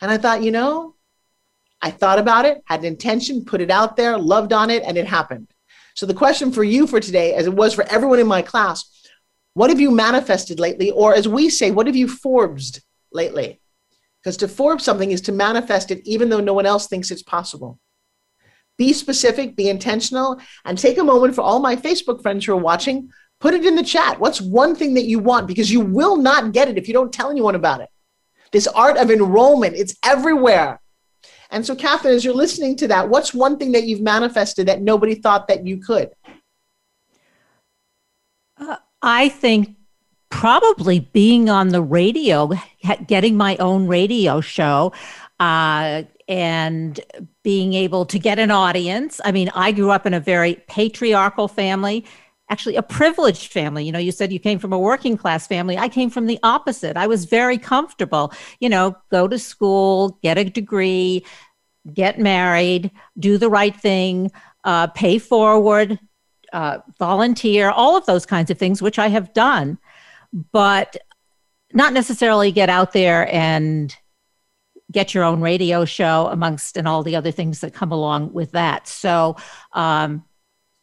And 0.00 0.10
I 0.10 0.18
thought, 0.18 0.42
you 0.42 0.50
know, 0.50 0.94
I 1.80 1.90
thought 1.90 2.18
about 2.18 2.44
it, 2.44 2.62
had 2.66 2.80
an 2.80 2.86
intention, 2.86 3.44
put 3.44 3.60
it 3.60 3.70
out 3.70 3.96
there, 3.96 4.18
loved 4.18 4.52
on 4.52 4.70
it, 4.70 4.82
and 4.84 4.96
it 4.96 5.06
happened. 5.06 5.48
So 5.94 6.06
the 6.06 6.14
question 6.14 6.52
for 6.52 6.64
you 6.64 6.86
for 6.86 7.00
today, 7.00 7.34
as 7.34 7.46
it 7.46 7.54
was 7.54 7.74
for 7.74 7.84
everyone 7.84 8.18
in 8.18 8.26
my 8.26 8.42
class, 8.42 8.84
what 9.54 9.70
have 9.70 9.80
you 9.80 9.90
manifested 9.90 10.60
lately? 10.60 10.90
Or 10.90 11.14
as 11.14 11.26
we 11.26 11.50
say, 11.50 11.70
what 11.70 11.86
have 11.86 11.96
you 11.96 12.06
Forbesed 12.06 12.80
lately? 13.12 13.60
Because 14.22 14.36
to 14.38 14.48
Forbes 14.48 14.84
something 14.84 15.10
is 15.10 15.20
to 15.22 15.32
manifest 15.32 15.90
it 15.90 16.06
even 16.06 16.28
though 16.28 16.40
no 16.40 16.54
one 16.54 16.66
else 16.66 16.86
thinks 16.86 17.10
it's 17.10 17.22
possible. 17.22 17.78
Be 18.76 18.92
specific, 18.92 19.56
be 19.56 19.68
intentional, 19.68 20.40
and 20.64 20.78
take 20.78 20.98
a 20.98 21.04
moment 21.04 21.34
for 21.34 21.42
all 21.42 21.58
my 21.58 21.74
Facebook 21.74 22.22
friends 22.22 22.44
who 22.44 22.52
are 22.52 22.56
watching. 22.56 23.10
Put 23.40 23.54
it 23.54 23.66
in 23.66 23.74
the 23.74 23.82
chat. 23.82 24.20
What's 24.20 24.40
one 24.40 24.74
thing 24.74 24.94
that 24.94 25.06
you 25.06 25.18
want? 25.18 25.48
Because 25.48 25.70
you 25.70 25.80
will 25.80 26.16
not 26.16 26.52
get 26.52 26.68
it 26.68 26.78
if 26.78 26.86
you 26.86 26.94
don't 26.94 27.12
tell 27.12 27.30
anyone 27.30 27.54
about 27.54 27.80
it. 27.80 27.88
This 28.52 28.66
art 28.68 28.96
of 28.96 29.10
enrollment, 29.10 29.76
it's 29.76 29.94
everywhere. 30.04 30.80
And 31.50 31.64
so, 31.64 31.74
Kathryn, 31.74 32.14
as 32.14 32.24
you're 32.24 32.34
listening 32.34 32.76
to 32.76 32.88
that, 32.88 33.08
what's 33.08 33.32
one 33.32 33.58
thing 33.58 33.72
that 33.72 33.84
you've 33.84 34.00
manifested 34.00 34.68
that 34.68 34.82
nobody 34.82 35.14
thought 35.14 35.48
that 35.48 35.66
you 35.66 35.78
could? 35.78 36.10
Uh, 38.58 38.76
I 39.00 39.28
think 39.30 39.76
probably 40.30 41.00
being 41.00 41.48
on 41.48 41.68
the 41.68 41.82
radio, 41.82 42.50
getting 43.06 43.36
my 43.36 43.56
own 43.56 43.86
radio 43.86 44.40
show, 44.40 44.92
uh, 45.40 46.02
and 46.28 47.00
being 47.42 47.72
able 47.72 48.04
to 48.04 48.18
get 48.18 48.38
an 48.38 48.50
audience. 48.50 49.20
I 49.24 49.32
mean, 49.32 49.50
I 49.54 49.72
grew 49.72 49.90
up 49.90 50.04
in 50.04 50.12
a 50.12 50.20
very 50.20 50.56
patriarchal 50.68 51.48
family 51.48 52.04
actually 52.50 52.76
a 52.76 52.82
privileged 52.82 53.52
family. 53.52 53.84
You 53.84 53.92
know, 53.92 53.98
you 53.98 54.12
said 54.12 54.32
you 54.32 54.38
came 54.38 54.58
from 54.58 54.72
a 54.72 54.78
working 54.78 55.16
class 55.16 55.46
family. 55.46 55.76
I 55.76 55.88
came 55.88 56.10
from 56.10 56.26
the 56.26 56.38
opposite. 56.42 56.96
I 56.96 57.06
was 57.06 57.24
very 57.26 57.58
comfortable, 57.58 58.32
you 58.60 58.68
know, 58.68 58.96
go 59.10 59.28
to 59.28 59.38
school, 59.38 60.18
get 60.22 60.38
a 60.38 60.44
degree, 60.44 61.24
get 61.92 62.18
married, 62.18 62.90
do 63.18 63.38
the 63.38 63.50
right 63.50 63.74
thing, 63.74 64.30
uh, 64.64 64.88
pay 64.88 65.18
forward, 65.18 65.98
uh, 66.52 66.78
volunteer, 66.98 67.70
all 67.70 67.96
of 67.96 68.06
those 68.06 68.26
kinds 68.26 68.50
of 68.50 68.58
things, 68.58 68.80
which 68.80 68.98
I 68.98 69.08
have 69.08 69.32
done, 69.32 69.78
but 70.52 70.96
not 71.72 71.92
necessarily 71.92 72.50
get 72.52 72.70
out 72.70 72.92
there 72.92 73.32
and 73.32 73.94
get 74.90 75.12
your 75.12 75.24
own 75.24 75.40
radio 75.40 75.84
show 75.84 76.28
amongst 76.32 76.76
and 76.78 76.88
all 76.88 77.02
the 77.02 77.16
other 77.16 77.30
things 77.30 77.60
that 77.60 77.74
come 77.74 77.92
along 77.92 78.32
with 78.32 78.52
that. 78.52 78.88
So, 78.88 79.36
um, 79.72 80.24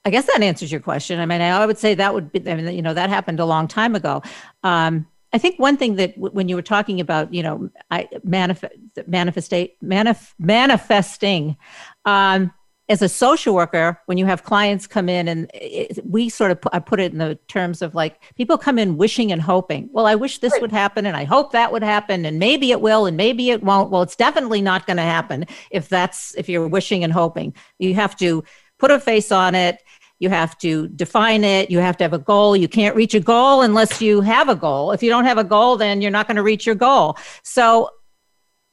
I 0.06 0.12
guess 0.12 0.26
that 0.28 0.42
answers 0.42 0.72
your 0.72 0.82
question. 0.82 1.20
I 1.20 1.26
mean, 1.26 1.42
I 1.42 1.66
would 1.66 1.80
say 1.80 1.96
that 1.96 2.14
would 2.14 2.32
be, 2.32 2.50
I 2.50 2.56
mean, 2.56 2.74
you 2.76 2.82
know, 2.82 2.94
that 2.94 3.10
happened 3.10 3.40
a 3.40 3.46
long 3.46 3.68
time 3.68 3.96
ago. 3.96 4.22
Um, 4.64 5.08
I 5.34 5.40
think 5.40 5.60
one 5.60 5.78
thing 5.78 5.96
that 5.96 6.16
w- 6.16 6.32
when 6.32 6.48
you 6.48 6.56
were 6.56 6.62
talking 6.62 7.02
about, 7.02 7.34
you 7.34 7.42
know, 7.42 7.70
I 7.90 8.08
manifest, 8.24 8.74
manifestate, 9.10 9.72
manif- 9.84 10.34
manifesting, 10.40 11.58
um, 12.06 12.54
as 12.88 13.02
a 13.02 13.10
social 13.10 13.56
worker, 13.56 14.00
when 14.06 14.18
you 14.20 14.28
have 14.28 14.44
clients 14.44 14.86
come 14.86 15.10
in 15.10 15.28
and 15.28 15.50
it, 15.56 16.00
we 16.06 16.30
sort 16.30 16.52
of 16.52 16.62
put, 16.62 16.74
I 16.74 16.80
put 16.80 17.00
it 17.00 17.12
in 17.12 17.18
the 17.18 17.36
terms 17.48 17.82
of 17.82 17.96
like 17.96 18.22
people 18.36 18.58
come 18.60 18.78
in 18.78 18.98
wishing 18.98 19.32
and 19.32 19.42
hoping. 19.42 19.90
Well, 19.92 20.06
I 20.06 20.14
wish 20.14 20.38
this 20.38 20.54
would 20.62 20.72
happen 20.72 21.08
and 21.08 21.18
I 21.18 21.24
hope 21.24 21.52
that 21.54 21.72
would 21.72 21.82
happen 21.82 22.26
and 22.26 22.38
maybe 22.38 22.72
it 22.72 22.82
will 22.82 23.08
and 23.08 23.18
maybe 23.18 23.50
it 23.50 23.64
won't. 23.64 23.90
Well, 23.90 24.04
it's 24.04 24.16
definitely 24.16 24.62
not 24.62 24.86
going 24.86 24.98
to 24.98 25.04
happen 25.04 25.48
if 25.72 25.90
that's 25.90 26.36
if 26.36 26.48
you're 26.48 26.68
wishing 26.68 27.04
and 27.04 27.12
hoping. 27.12 27.56
You 27.80 27.96
have 27.96 28.16
to 28.18 28.44
put 28.80 28.92
a 28.92 29.00
face 29.00 29.32
on 29.32 29.56
it. 29.56 29.82
You 30.20 30.30
have 30.30 30.58
to 30.60 30.88
define 30.90 31.44
it. 31.44 31.70
You 31.70 31.80
have 31.80 31.98
to 31.98 32.04
have 32.04 32.14
a 32.14 32.20
goal. 32.20 32.56
You 32.56 32.68
can't 32.68 32.96
reach 32.96 33.14
a 33.14 33.20
goal 33.20 33.62
unless 33.62 34.02
you 34.02 34.22
have 34.22 34.50
a 34.50 34.56
goal. 34.56 34.92
If 34.92 35.04
you 35.04 35.10
don't 35.10 35.26
have 35.26 35.38
a 35.38 35.44
goal 35.44 35.76
then 35.78 36.02
you're 36.02 36.12
not 36.12 36.28
going 36.28 36.38
to 36.38 36.44
reach 36.44 36.66
your 36.66 36.76
goal. 36.76 37.18
So 37.44 37.90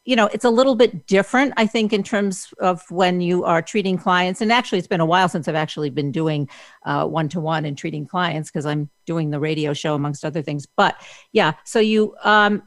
you 0.05 0.17
know 0.17 0.27
it's 0.33 0.45
a 0.45 0.51
little 0.51 0.75
bit 0.75 1.07
different 1.07 1.55
i 1.57 1.65
think 1.65 1.93
in 1.93 2.03
terms 2.03 2.53
of 2.59 2.83
when 2.91 3.21
you 3.21 3.45
are 3.45 3.63
treating 3.63 3.97
clients. 3.97 4.41
And 4.41 4.53
actually 4.53 4.79
it's 4.79 4.89
been 4.89 5.01
a 5.01 5.07
while 5.07 5.29
since 5.29 5.47
i've 5.47 5.55
actually 5.55 5.91
been 5.91 6.11
doing 6.11 6.49
one 6.85 7.29
to 7.29 7.41
one 7.41 7.65
and 7.65 7.79
treating 7.79 8.07
clients 8.07 8.51
because 8.51 8.67
i'm 8.67 8.91
doing 9.07 9.31
the 9.31 9.39
radio 9.39 9.73
show 9.73 9.95
amongst 9.95 10.25
other 10.25 10.43
things. 10.43 10.67
But 10.67 10.97
yeah 11.33 11.53
so 11.65 11.79
you 11.79 12.17
um 12.25 12.63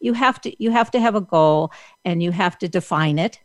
you 0.00 0.12
have 0.12 0.40
to 0.42 0.62
you 0.62 0.70
have 0.70 0.90
to 0.92 1.00
have 1.00 1.14
a 1.14 1.20
goal 1.20 1.72
and 2.04 2.22
you 2.22 2.30
have 2.30 2.58
to 2.58 2.68
define 2.68 3.18
it 3.18 3.40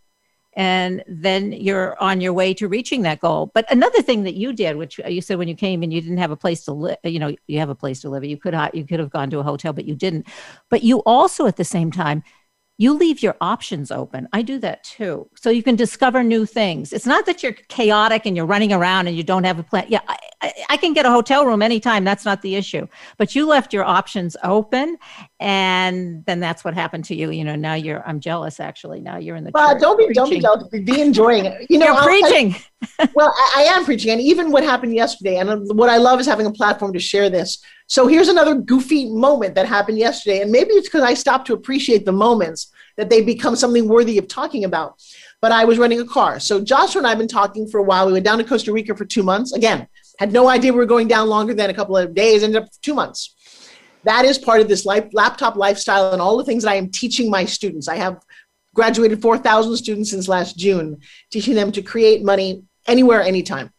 and 0.60 1.02
then 1.08 1.54
you're 1.54 1.98
on 2.04 2.20
your 2.20 2.34
way 2.34 2.54
to 2.54 2.68
reaching 2.68 3.04
that 3.04 3.22
goal. 3.22 3.50
But 3.54 3.66
another 3.72 4.02
thing 4.02 4.24
that 4.24 4.34
you 4.34 4.52
did 4.52 4.76
which 4.76 5.00
uh, 5.00 5.08
you 5.08 5.22
said 5.22 5.38
when 5.38 5.48
you 5.48 5.56
came 5.56 5.82
and 5.84 5.94
you 5.94 6.02
didn't 6.02 6.18
have 6.18 6.32
a 6.32 6.36
place 6.36 6.66
to 6.66 6.74
live 6.74 6.98
you 7.06 7.18
know 7.18 7.34
you 7.48 7.60
have 7.60 7.70
a 7.70 7.76
place 7.76 8.02
to 8.02 8.10
live 8.10 8.26
you 8.26 8.36
could 8.36 8.54
you 8.74 8.86
could 8.86 9.00
have 9.00 9.10
gone 9.10 9.30
to 9.30 9.40
a 9.40 9.44
hotel 9.44 9.72
but 9.72 9.86
you 9.86 9.96
didn't. 9.96 10.28
But 10.70 10.84
you 10.84 11.00
also 11.06 11.48
at 11.48 11.56
the 11.56 11.64
same 11.64 11.92
time 11.92 12.24
you 12.80 12.94
leave 12.94 13.22
your 13.22 13.36
options 13.42 13.92
open. 13.92 14.30
I 14.32 14.42
do 14.42 14.58
that 14.60 14.86
too. 14.86 15.30
So 15.36 15.50
you 15.50 15.62
can 15.62 15.76
discover 15.76 16.24
new 16.24 16.46
things. 16.46 16.94
It's 16.94 17.06
not 17.06 17.26
that 17.26 17.44
you're 17.44 17.52
chaotic 17.52 18.26
and 18.26 18.38
you're 18.38 18.46
running 18.46 18.72
around 18.72 19.08
and 19.08 19.18
you 19.18 19.22
don't 19.22 19.44
have 19.44 19.60
a 19.60 19.64
plan. 19.64 19.84
Yeah, 19.90 20.00
I, 20.08 20.18
I, 20.42 20.54
I, 20.70 20.78
can 20.78 20.94
get 20.94 21.06
a 21.06 21.12
hotel 21.12 21.46
room 21.46 21.62
anytime. 21.62 22.06
That's 22.06 22.24
not 22.24 22.42
the 22.42 22.56
issue. 22.56 22.88
But 23.18 23.36
you 23.36 23.46
left 23.46 23.74
your 23.74 23.84
options 23.84 24.38
open. 24.46 24.98
And 25.42 26.24
then 26.26 26.40
that's 26.40 26.64
what 26.64 26.74
happened 26.74 27.04
to 27.06 27.16
you. 27.16 27.32
You 27.32 27.44
know, 27.44 27.58
now 27.58 27.74
you're, 27.74 28.02
I'm 28.08 28.22
jealous 28.22 28.62
actually. 28.62 29.02
Now 29.02 29.18
you're 29.18 29.36
in 29.36 29.44
the. 29.44 29.52
Well, 29.54 29.78
don't 29.78 29.98
be, 29.98 30.06
preaching. 30.06 30.24
don't 30.24 30.30
be 30.30 30.40
jealous. 30.40 30.64
Be 30.86 31.02
enjoying 31.02 31.46
it. 31.48 31.68
You 31.70 31.80
know, 31.80 31.88
you're 31.88 32.02
preaching. 32.02 32.56
well, 33.14 33.34
I, 33.36 33.66
I 33.68 33.74
am 33.76 33.84
preaching. 33.84 34.12
And 34.12 34.22
even 34.22 34.52
what 34.52 34.64
happened 34.64 34.94
yesterday, 34.94 35.36
and 35.36 35.78
what 35.78 35.90
I 35.90 35.98
love 35.98 36.22
is 36.22 36.28
having 36.28 36.46
a 36.46 36.52
platform 36.52 36.94
to 36.94 37.00
share 37.00 37.30
this 37.30 37.62
so 37.90 38.06
here's 38.06 38.28
another 38.28 38.54
goofy 38.54 39.10
moment 39.10 39.56
that 39.56 39.66
happened 39.66 39.98
yesterday. 39.98 40.42
And 40.42 40.52
maybe 40.52 40.74
it's 40.74 40.88
because 40.88 41.02
I 41.02 41.16
stopped 41.16 41.48
to 41.48 41.54
appreciate 41.54 42.06
the 42.06 42.12
moments 42.12 42.72
that 42.98 43.10
they 43.10 43.24
become 43.24 43.56
something 43.56 43.88
worthy 43.88 44.20
of 44.20 44.28
talking 44.28 44.64
about. 44.64 45.02
But 45.42 45.52
I 45.52 45.66
was 45.66 45.80
renting 45.80 46.00
a 46.00 46.06
car. 46.06 46.40
So 46.40 46.62
Joshua 46.64 47.00
and 47.00 47.08
I 47.08 47.10
have 47.10 47.18
been 47.18 47.28
talking 47.28 47.68
for 47.68 47.80
a 47.80 47.84
while. 47.84 48.06
We 48.06 48.14
went 48.14 48.26
down 48.26 48.38
to 48.38 48.44
Costa 48.44 48.72
Rica 48.72 48.96
for 48.96 49.06
two 49.06 49.24
months. 49.24 49.54
Again, 49.54 49.88
had 50.20 50.32
no 50.32 50.48
idea 50.50 50.72
we 50.72 50.78
were 50.78 50.86
going 50.86 51.08
down 51.08 51.30
longer 51.30 51.56
than 51.56 51.72
a 51.72 51.74
couple 51.74 51.98
of 51.98 52.14
days, 52.14 52.44
ended 52.44 52.62
up 52.62 52.70
two 52.84 52.94
months. 52.94 53.36
That 54.04 54.24
is 54.24 54.38
part 54.38 54.62
of 54.62 54.68
this 54.68 54.86
life, 54.86 55.08
laptop 55.12 55.56
lifestyle 55.56 56.14
and 56.14 56.22
all 56.22 56.38
the 56.38 56.46
things 56.46 56.64
that 56.64 56.72
I 56.72 56.76
am 56.76 56.92
teaching 56.92 57.32
my 57.32 57.44
students. 57.46 57.88
I 57.88 57.96
have 57.96 58.24
graduated 58.76 59.20
4,000 59.20 59.76
students 59.78 60.12
since 60.12 60.28
last 60.28 60.58
June, 60.58 61.00
teaching 61.32 61.56
them 61.56 61.72
to 61.72 61.82
create 61.82 62.24
money 62.24 62.64
anywhere, 62.88 63.24
anytime. 63.24 63.72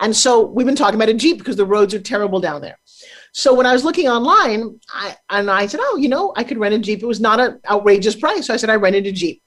And 0.00 0.14
so 0.14 0.46
we've 0.46 0.66
been 0.66 0.76
talking 0.76 0.96
about 0.96 1.08
a 1.08 1.14
Jeep 1.14 1.38
because 1.38 1.56
the 1.56 1.64
roads 1.64 1.94
are 1.94 2.00
terrible 2.00 2.40
down 2.40 2.60
there. 2.60 2.78
So 3.32 3.54
when 3.54 3.66
I 3.66 3.72
was 3.72 3.84
looking 3.84 4.08
online, 4.08 4.80
I, 4.92 5.16
and 5.30 5.50
I 5.50 5.66
said, 5.66 5.80
oh, 5.82 5.96
you 5.96 6.08
know, 6.08 6.32
I 6.36 6.44
could 6.44 6.58
rent 6.58 6.74
a 6.74 6.78
Jeep. 6.78 7.02
It 7.02 7.06
was 7.06 7.20
not 7.20 7.40
an 7.40 7.60
outrageous 7.68 8.16
price. 8.16 8.46
So 8.46 8.54
I 8.54 8.56
said, 8.56 8.70
I 8.70 8.76
rented 8.76 9.06
a 9.06 9.12
Jeep. 9.12 9.42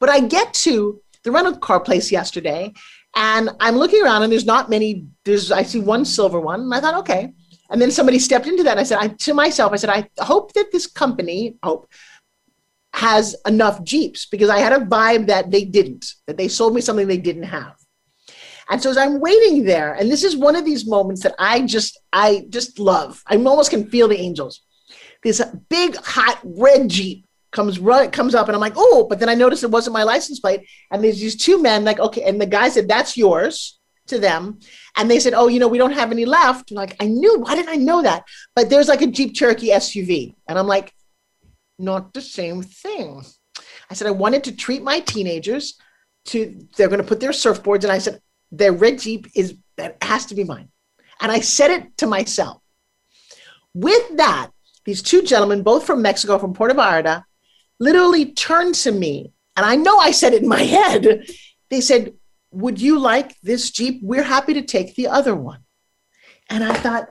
But 0.00 0.08
I 0.08 0.20
get 0.20 0.52
to 0.54 1.00
the 1.24 1.30
rental 1.30 1.56
car 1.56 1.80
place 1.80 2.10
yesterday 2.12 2.72
and 3.14 3.50
I'm 3.60 3.76
looking 3.76 4.02
around 4.02 4.22
and 4.22 4.32
there's 4.32 4.46
not 4.46 4.70
many, 4.70 5.06
there's, 5.24 5.50
I 5.50 5.62
see 5.62 5.80
one 5.80 6.04
silver 6.04 6.40
one. 6.40 6.60
And 6.62 6.74
I 6.74 6.80
thought, 6.80 6.98
okay. 7.00 7.32
And 7.70 7.80
then 7.80 7.90
somebody 7.90 8.18
stepped 8.18 8.46
into 8.46 8.62
that. 8.62 8.72
And 8.72 8.80
I 8.80 8.84
said, 8.84 8.98
I, 8.98 9.08
to 9.08 9.34
myself, 9.34 9.72
I 9.72 9.76
said, 9.76 9.90
I 9.90 10.08
hope 10.22 10.52
that 10.54 10.72
this 10.72 10.86
company, 10.86 11.56
hope, 11.62 11.88
has 12.94 13.36
enough 13.46 13.84
Jeeps 13.84 14.26
because 14.26 14.50
I 14.50 14.58
had 14.58 14.72
a 14.72 14.84
vibe 14.84 15.26
that 15.26 15.50
they 15.50 15.64
didn't, 15.64 16.14
that 16.26 16.36
they 16.36 16.48
sold 16.48 16.74
me 16.74 16.80
something 16.80 17.06
they 17.06 17.18
didn't 17.18 17.44
have. 17.44 17.77
And 18.70 18.82
so 18.82 18.90
as 18.90 18.96
I'm 18.96 19.20
waiting 19.20 19.64
there, 19.64 19.94
and 19.94 20.10
this 20.10 20.24
is 20.24 20.36
one 20.36 20.56
of 20.56 20.64
these 20.64 20.86
moments 20.86 21.22
that 21.22 21.34
I 21.38 21.62
just, 21.62 21.98
I 22.12 22.44
just 22.50 22.78
love. 22.78 23.22
I 23.26 23.36
almost 23.36 23.70
can 23.70 23.88
feel 23.88 24.08
the 24.08 24.18
angels. 24.18 24.62
This 25.22 25.42
big 25.68 25.96
hot 25.96 26.38
red 26.44 26.88
Jeep 26.88 27.26
comes 27.50 27.78
run 27.78 28.10
comes 28.10 28.34
up 28.34 28.46
and 28.46 28.54
I'm 28.54 28.60
like, 28.60 28.74
oh, 28.76 29.06
but 29.08 29.18
then 29.18 29.28
I 29.28 29.34
noticed 29.34 29.64
it 29.64 29.70
wasn't 29.70 29.94
my 29.94 30.02
license 30.02 30.40
plate. 30.40 30.68
And 30.90 31.02
there's 31.02 31.18
these 31.18 31.36
two 31.36 31.60
men, 31.62 31.84
like, 31.84 31.98
okay, 31.98 32.22
and 32.22 32.40
the 32.40 32.46
guy 32.46 32.68
said, 32.68 32.88
That's 32.88 33.16
yours 33.16 33.78
to 34.08 34.18
them. 34.18 34.58
And 34.96 35.10
they 35.10 35.20
said, 35.20 35.34
Oh, 35.34 35.48
you 35.48 35.60
know, 35.60 35.68
we 35.68 35.78
don't 35.78 35.92
have 35.92 36.12
any 36.12 36.24
left. 36.24 36.70
And 36.70 36.76
like, 36.76 36.96
I 37.00 37.06
knew, 37.06 37.38
why 37.40 37.54
didn't 37.54 37.70
I 37.70 37.76
know 37.76 38.02
that? 38.02 38.24
But 38.54 38.68
there's 38.68 38.88
like 38.88 39.02
a 39.02 39.06
Jeep 39.06 39.34
Cherokee 39.34 39.70
SUV. 39.70 40.34
And 40.46 40.58
I'm 40.58 40.66
like, 40.66 40.92
not 41.78 42.12
the 42.12 42.20
same 42.20 42.62
thing. 42.62 43.24
I 43.90 43.94
said, 43.94 44.08
I 44.08 44.12
wanted 44.12 44.44
to 44.44 44.56
treat 44.56 44.82
my 44.82 45.00
teenagers 45.00 45.78
to 46.26 46.58
they're 46.76 46.88
going 46.88 47.00
to 47.00 47.06
put 47.06 47.20
their 47.20 47.30
surfboards. 47.30 47.84
And 47.84 47.92
I 47.92 47.98
said, 47.98 48.20
their 48.50 48.72
red 48.72 48.98
Jeep 48.98 49.26
is 49.34 49.56
that 49.76 49.96
has 50.02 50.26
to 50.26 50.34
be 50.34 50.44
mine. 50.44 50.68
And 51.20 51.32
I 51.32 51.40
said 51.40 51.70
it 51.70 51.96
to 51.98 52.06
myself. 52.06 52.62
With 53.74 54.16
that, 54.16 54.50
these 54.84 55.02
two 55.02 55.22
gentlemen, 55.22 55.62
both 55.62 55.86
from 55.86 56.02
Mexico, 56.02 56.38
from 56.38 56.54
Puerto 56.54 56.74
Vallarta, 56.74 57.24
literally 57.78 58.32
turned 58.32 58.74
to 58.76 58.92
me, 58.92 59.32
and 59.56 59.64
I 59.66 59.76
know 59.76 59.98
I 59.98 60.10
said 60.10 60.34
it 60.34 60.42
in 60.42 60.48
my 60.48 60.62
head. 60.76 61.26
They 61.70 61.80
said, 61.80 62.14
Would 62.52 62.80
you 62.80 62.98
like 62.98 63.38
this 63.42 63.70
Jeep? 63.70 64.00
We're 64.02 64.22
happy 64.22 64.54
to 64.54 64.62
take 64.62 64.94
the 64.94 65.08
other 65.08 65.34
one. 65.34 65.60
And 66.48 66.64
I 66.64 66.74
thought, 66.74 67.08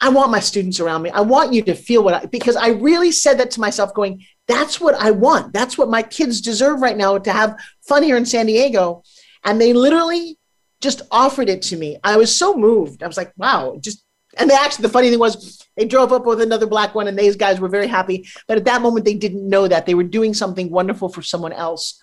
I 0.00 0.10
want 0.10 0.30
my 0.30 0.40
students 0.40 0.78
around 0.78 1.02
me. 1.02 1.10
I 1.10 1.22
want 1.22 1.52
you 1.52 1.62
to 1.62 1.74
feel 1.74 2.04
what 2.04 2.14
I, 2.14 2.26
because 2.26 2.54
I 2.54 2.68
really 2.68 3.10
said 3.10 3.38
that 3.38 3.50
to 3.52 3.60
myself, 3.60 3.94
going, 3.94 4.24
That's 4.46 4.80
what 4.80 4.94
I 4.94 5.10
want. 5.10 5.52
That's 5.52 5.78
what 5.78 5.88
my 5.88 6.02
kids 6.02 6.40
deserve 6.40 6.80
right 6.80 6.96
now 6.96 7.18
to 7.18 7.32
have 7.32 7.58
fun 7.82 8.02
here 8.02 8.16
in 8.16 8.26
San 8.26 8.46
Diego. 8.46 9.02
And 9.44 9.60
they 9.60 9.72
literally 9.72 10.38
just 10.80 11.02
offered 11.10 11.48
it 11.48 11.62
to 11.62 11.76
me. 11.76 11.98
I 12.04 12.16
was 12.16 12.34
so 12.34 12.54
moved. 12.56 13.02
I 13.02 13.06
was 13.06 13.16
like, 13.16 13.32
wow, 13.36 13.78
just 13.80 14.04
and 14.36 14.48
they 14.48 14.54
actually, 14.54 14.82
the 14.82 14.90
funny 14.90 15.10
thing 15.10 15.18
was, 15.18 15.66
they 15.76 15.84
drove 15.84 16.12
up 16.12 16.26
with 16.26 16.40
another 16.40 16.66
black 16.66 16.94
one, 16.94 17.08
and 17.08 17.18
these 17.18 17.36
guys 17.36 17.60
were 17.60 17.68
very 17.68 17.86
happy. 17.86 18.28
But 18.46 18.58
at 18.58 18.64
that 18.66 18.82
moment, 18.82 19.04
they 19.04 19.14
didn't 19.14 19.48
know 19.48 19.66
that 19.66 19.86
they 19.86 19.94
were 19.94 20.04
doing 20.04 20.34
something 20.34 20.70
wonderful 20.70 21.08
for 21.08 21.22
someone 21.22 21.52
else. 21.52 22.02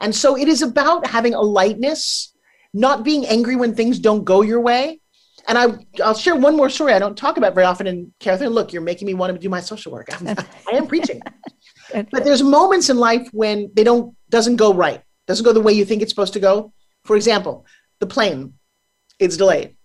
And 0.00 0.14
so 0.14 0.36
it 0.36 0.48
is 0.48 0.62
about 0.62 1.06
having 1.06 1.34
a 1.34 1.40
lightness, 1.40 2.32
not 2.72 3.04
being 3.04 3.26
angry 3.26 3.56
when 3.56 3.74
things 3.74 3.98
don't 3.98 4.24
go 4.24 4.42
your 4.42 4.60
way. 4.60 5.00
And 5.48 5.58
I, 5.58 6.02
I'll 6.04 6.14
share 6.14 6.36
one 6.36 6.56
more 6.56 6.70
story 6.70 6.92
I 6.92 6.98
don't 6.98 7.16
talk 7.16 7.38
about 7.38 7.54
very 7.54 7.66
often. 7.66 7.86
And 7.86 8.12
Kathryn, 8.20 8.52
look, 8.52 8.72
you're 8.72 8.82
making 8.82 9.06
me 9.06 9.14
want 9.14 9.32
to 9.32 9.38
do 9.38 9.48
my 9.48 9.60
social 9.60 9.92
work. 9.92 10.08
I'm, 10.12 10.28
I 10.28 10.76
am 10.76 10.86
preaching. 10.86 11.20
but 11.92 12.24
there's 12.24 12.42
moments 12.42 12.90
in 12.90 12.98
life 12.98 13.28
when 13.32 13.70
they 13.74 13.82
don't 13.82 14.14
doesn't 14.28 14.56
go 14.56 14.74
right, 14.74 15.02
doesn't 15.26 15.44
go 15.44 15.52
the 15.52 15.60
way 15.60 15.72
you 15.72 15.84
think 15.84 16.02
it's 16.02 16.12
supposed 16.12 16.34
to 16.34 16.40
go. 16.40 16.72
For 17.04 17.16
example, 17.16 17.64
the 18.00 18.06
plane, 18.06 18.54
it's 19.18 19.36
delayed 19.36 19.76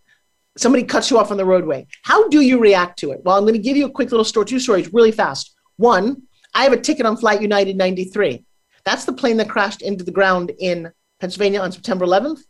somebody 0.57 0.83
cuts 0.83 1.09
you 1.09 1.17
off 1.17 1.31
on 1.31 1.37
the 1.37 1.45
roadway. 1.45 1.87
How 2.03 2.27
do 2.29 2.41
you 2.41 2.59
react 2.59 2.99
to 2.99 3.11
it? 3.11 3.21
Well, 3.23 3.37
I'm 3.37 3.43
going 3.43 3.53
to 3.53 3.59
give 3.59 3.77
you 3.77 3.85
a 3.85 3.91
quick 3.91 4.11
little 4.11 4.25
story, 4.25 4.45
two 4.45 4.59
stories 4.59 4.93
really 4.93 5.11
fast. 5.11 5.55
One, 5.77 6.23
I 6.53 6.63
have 6.63 6.73
a 6.73 6.79
ticket 6.79 7.05
on 7.05 7.17
Flight 7.17 7.41
United 7.41 7.75
93. 7.75 8.45
That's 8.85 9.05
the 9.05 9.13
plane 9.13 9.37
that 9.37 9.49
crashed 9.49 9.81
into 9.81 10.03
the 10.03 10.11
ground 10.11 10.51
in 10.59 10.91
Pennsylvania 11.19 11.61
on 11.61 11.71
September 11.71 12.05
11th. 12.05 12.41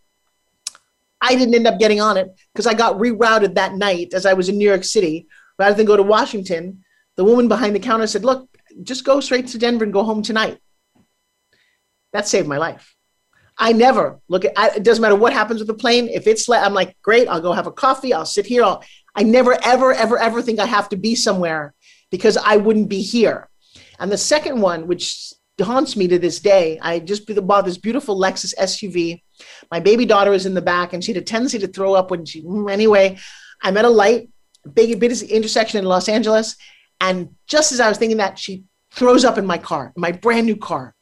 I 1.22 1.36
didn't 1.36 1.56
end 1.56 1.68
up 1.68 1.80
getting 1.80 2.02
on 2.02 2.18
it 2.18 2.30
because 2.54 2.68
I 2.68 2.74
got 2.74 2.98
rerouted 2.98 3.56
that 3.56 3.76
night 3.76 4.14
as 4.14 4.26
I 4.26 4.34
was 4.34 4.50
in 4.50 4.58
New 4.58 4.68
York 4.68 4.84
City. 4.84 5.28
Rather 5.58 5.76
than 5.76 5.86
go 5.86 5.96
to 5.96 6.04
Washington, 6.04 6.84
the 7.16 7.24
woman 7.24 7.48
behind 7.48 7.76
the 7.76 7.80
counter 7.80 8.08
said, 8.08 8.26
Look, 8.26 8.50
just 8.82 9.06
go 9.06 9.20
straight 9.20 9.48
to 9.50 9.60
Denver 9.60 9.84
and 9.84 9.94
go 9.94 10.04
home 10.04 10.24
tonight. 10.24 10.58
That 12.12 12.28
saved 12.28 12.48
my 12.48 12.58
life. 12.58 12.94
I 13.58 13.74
never 13.74 14.20
look 14.28 14.46
at. 14.46 14.54
I, 14.58 14.70
it 14.76 14.84
doesn't 14.84 15.02
matter 15.02 15.16
what 15.16 15.34
happens 15.34 15.60
with 15.60 15.68
the 15.68 15.74
plane. 15.74 16.08
If 16.08 16.28
it's, 16.28 16.50
I'm 16.50 16.74
like, 16.74 16.96
great. 17.02 17.28
I'll 17.28 17.42
go 17.42 17.54
have 17.54 17.68
a 17.68 17.72
coffee. 17.72 18.14
I'll 18.14 18.26
sit 18.26 18.46
here. 18.46 18.64
I'll, 18.64 18.84
I 19.16 19.24
never, 19.24 19.58
ever, 19.64 19.94
ever, 19.94 20.18
ever 20.18 20.42
think 20.42 20.60
I 20.60 20.66
have 20.66 20.90
to 20.90 20.98
be 20.98 21.16
somewhere 21.16 21.74
because 22.10 22.38
I 22.38 22.58
wouldn't 22.58 22.90
be 22.90 23.02
here. 23.02 23.50
And 24.00 24.12
the 24.12 24.18
second 24.18 24.60
one, 24.60 24.88
which 24.88 25.34
haunts 25.62 25.96
me 25.96 26.08
to 26.08 26.18
this 26.18 26.40
day, 26.40 26.80
I 26.82 27.00
just 27.00 27.28
bought 27.46 27.66
this 27.66 27.78
beautiful 27.78 28.20
Lexus 28.20 28.54
SUV. 28.60 29.22
My 29.72 29.80
baby 29.80 30.06
daughter 30.06 30.34
is 30.34 30.46
in 30.46 30.56
the 30.56 30.62
back, 30.62 30.94
and 30.94 31.04
she 31.04 31.14
had 31.14 31.22
a 31.22 31.26
tendency 31.26 31.60
to 31.60 31.68
throw 31.68 31.94
up 31.94 32.12
when 32.12 32.26
she. 32.26 32.42
Mm, 32.42 32.72
anyway, 32.72 33.18
I'm 33.62 33.78
at 33.78 33.86
a 33.86 33.90
light, 33.90 34.30
big, 34.74 35.00
big 35.00 35.12
intersection 35.24 35.80
in 35.80 35.86
Los 35.86 36.10
Angeles, 36.10 36.56
and 37.00 37.36
just 37.48 37.72
as 37.72 37.80
I 37.80 37.90
was 37.90 37.98
thinking 37.98 38.18
that, 38.18 38.40
she 38.40 38.64
throws 38.92 39.26
up 39.26 39.38
in 39.38 39.46
my 39.46 39.58
car, 39.58 39.94
my 39.96 40.12
brand 40.12 40.46
new 40.46 40.56
car. 40.56 40.96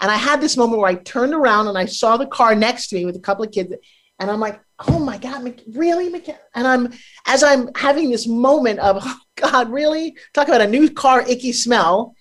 And 0.00 0.10
I 0.10 0.16
had 0.16 0.40
this 0.40 0.56
moment 0.56 0.80
where 0.80 0.90
I 0.90 0.94
turned 0.94 1.34
around 1.34 1.68
and 1.68 1.76
I 1.76 1.86
saw 1.86 2.16
the 2.16 2.26
car 2.26 2.54
next 2.54 2.88
to 2.88 2.96
me 2.96 3.04
with 3.04 3.16
a 3.16 3.20
couple 3.20 3.44
of 3.44 3.52
kids. 3.52 3.74
And 4.20 4.30
I'm 4.30 4.40
like, 4.40 4.60
oh 4.86 4.98
my 4.98 5.18
God, 5.18 5.60
really? 5.74 6.06
And 6.54 6.66
I'm, 6.66 6.92
as 7.26 7.42
I'm 7.42 7.70
having 7.74 8.10
this 8.10 8.26
moment 8.26 8.78
of, 8.78 8.98
oh 9.04 9.18
God, 9.36 9.70
really? 9.70 10.16
Talk 10.34 10.48
about 10.48 10.60
a 10.60 10.66
new 10.66 10.90
car, 10.90 11.22
icky 11.28 11.52
smell. 11.52 12.14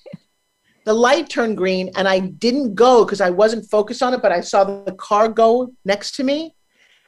The 0.86 0.94
light 0.94 1.30
turned 1.30 1.58
green 1.58 1.92
and 1.96 2.08
I 2.08 2.20
didn't 2.20 2.76
go 2.76 3.04
because 3.04 3.22
I 3.22 3.30
wasn't 3.30 3.70
focused 3.70 4.02
on 4.02 4.14
it, 4.14 4.22
but 4.22 4.32
I 4.32 4.42
saw 4.42 4.64
the 4.64 4.94
car 4.94 5.28
go 5.28 5.74
next 5.84 6.16
to 6.16 6.24
me 6.24 6.56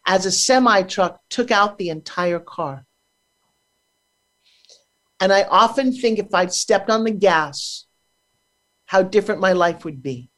as 0.05 0.25
a 0.25 0.31
semi 0.31 0.81
truck 0.83 1.21
took 1.29 1.51
out 1.51 1.77
the 1.77 1.89
entire 1.89 2.39
car. 2.39 2.85
And 5.19 5.31
I 5.33 5.43
often 5.43 5.93
think 5.93 6.19
if 6.19 6.33
I'd 6.33 6.53
stepped 6.53 6.89
on 6.89 7.03
the 7.03 7.11
gas, 7.11 7.85
how 8.85 9.03
different 9.03 9.41
my 9.41 9.51
life 9.51 9.85
would 9.85 10.01
be. 10.01 10.29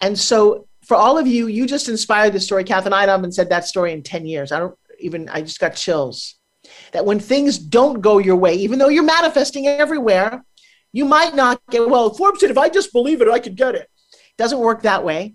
And 0.00 0.18
so 0.18 0.68
for 0.84 0.96
all 0.96 1.18
of 1.18 1.26
you, 1.26 1.48
you 1.48 1.66
just 1.66 1.88
inspired 1.88 2.32
the 2.32 2.40
story. 2.40 2.64
Kathryn 2.64 2.92
I 2.92 3.06
haven't 3.06 3.32
said 3.32 3.50
that 3.50 3.66
story 3.66 3.92
in 3.92 4.02
10 4.02 4.26
years. 4.26 4.52
I 4.52 4.58
don't 4.58 4.78
even, 5.00 5.28
I 5.28 5.42
just 5.42 5.60
got 5.60 5.74
chills. 5.76 6.36
That 6.92 7.04
when 7.04 7.20
things 7.20 7.58
don't 7.58 8.00
go 8.00 8.18
your 8.18 8.36
way, 8.36 8.54
even 8.54 8.78
though 8.78 8.88
you're 8.88 9.02
manifesting 9.02 9.66
everywhere, 9.66 10.44
you 10.92 11.04
might 11.04 11.34
not 11.34 11.60
get, 11.70 11.88
well, 11.88 12.12
Forbes 12.12 12.40
said, 12.40 12.50
if 12.50 12.58
I 12.58 12.68
just 12.68 12.92
believe 12.92 13.20
it, 13.20 13.28
I 13.28 13.38
could 13.38 13.56
get 13.56 13.74
it. 13.74 13.88
it 14.12 14.36
doesn't 14.36 14.58
work 14.58 14.82
that 14.82 15.04
way. 15.04 15.34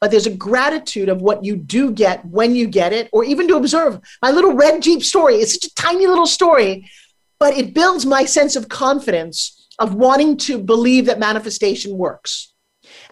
But 0.00 0.10
there's 0.10 0.26
a 0.26 0.34
gratitude 0.34 1.08
of 1.08 1.22
what 1.22 1.44
you 1.44 1.56
do 1.56 1.90
get 1.90 2.24
when 2.26 2.54
you 2.54 2.66
get 2.66 2.92
it, 2.92 3.08
or 3.12 3.24
even 3.24 3.48
to 3.48 3.56
observe 3.56 4.00
my 4.20 4.30
little 4.30 4.52
red 4.52 4.82
Jeep 4.82 5.02
story. 5.02 5.36
It's 5.36 5.54
such 5.54 5.64
a 5.64 5.74
tiny 5.74 6.06
little 6.06 6.26
story, 6.26 6.90
but 7.38 7.56
it 7.56 7.74
builds 7.74 8.04
my 8.04 8.24
sense 8.26 8.54
of 8.56 8.68
confidence 8.68 9.68
of 9.78 9.94
wanting 9.94 10.36
to 10.36 10.58
believe 10.58 11.06
that 11.06 11.18
manifestation 11.18 11.96
works. 11.96 12.53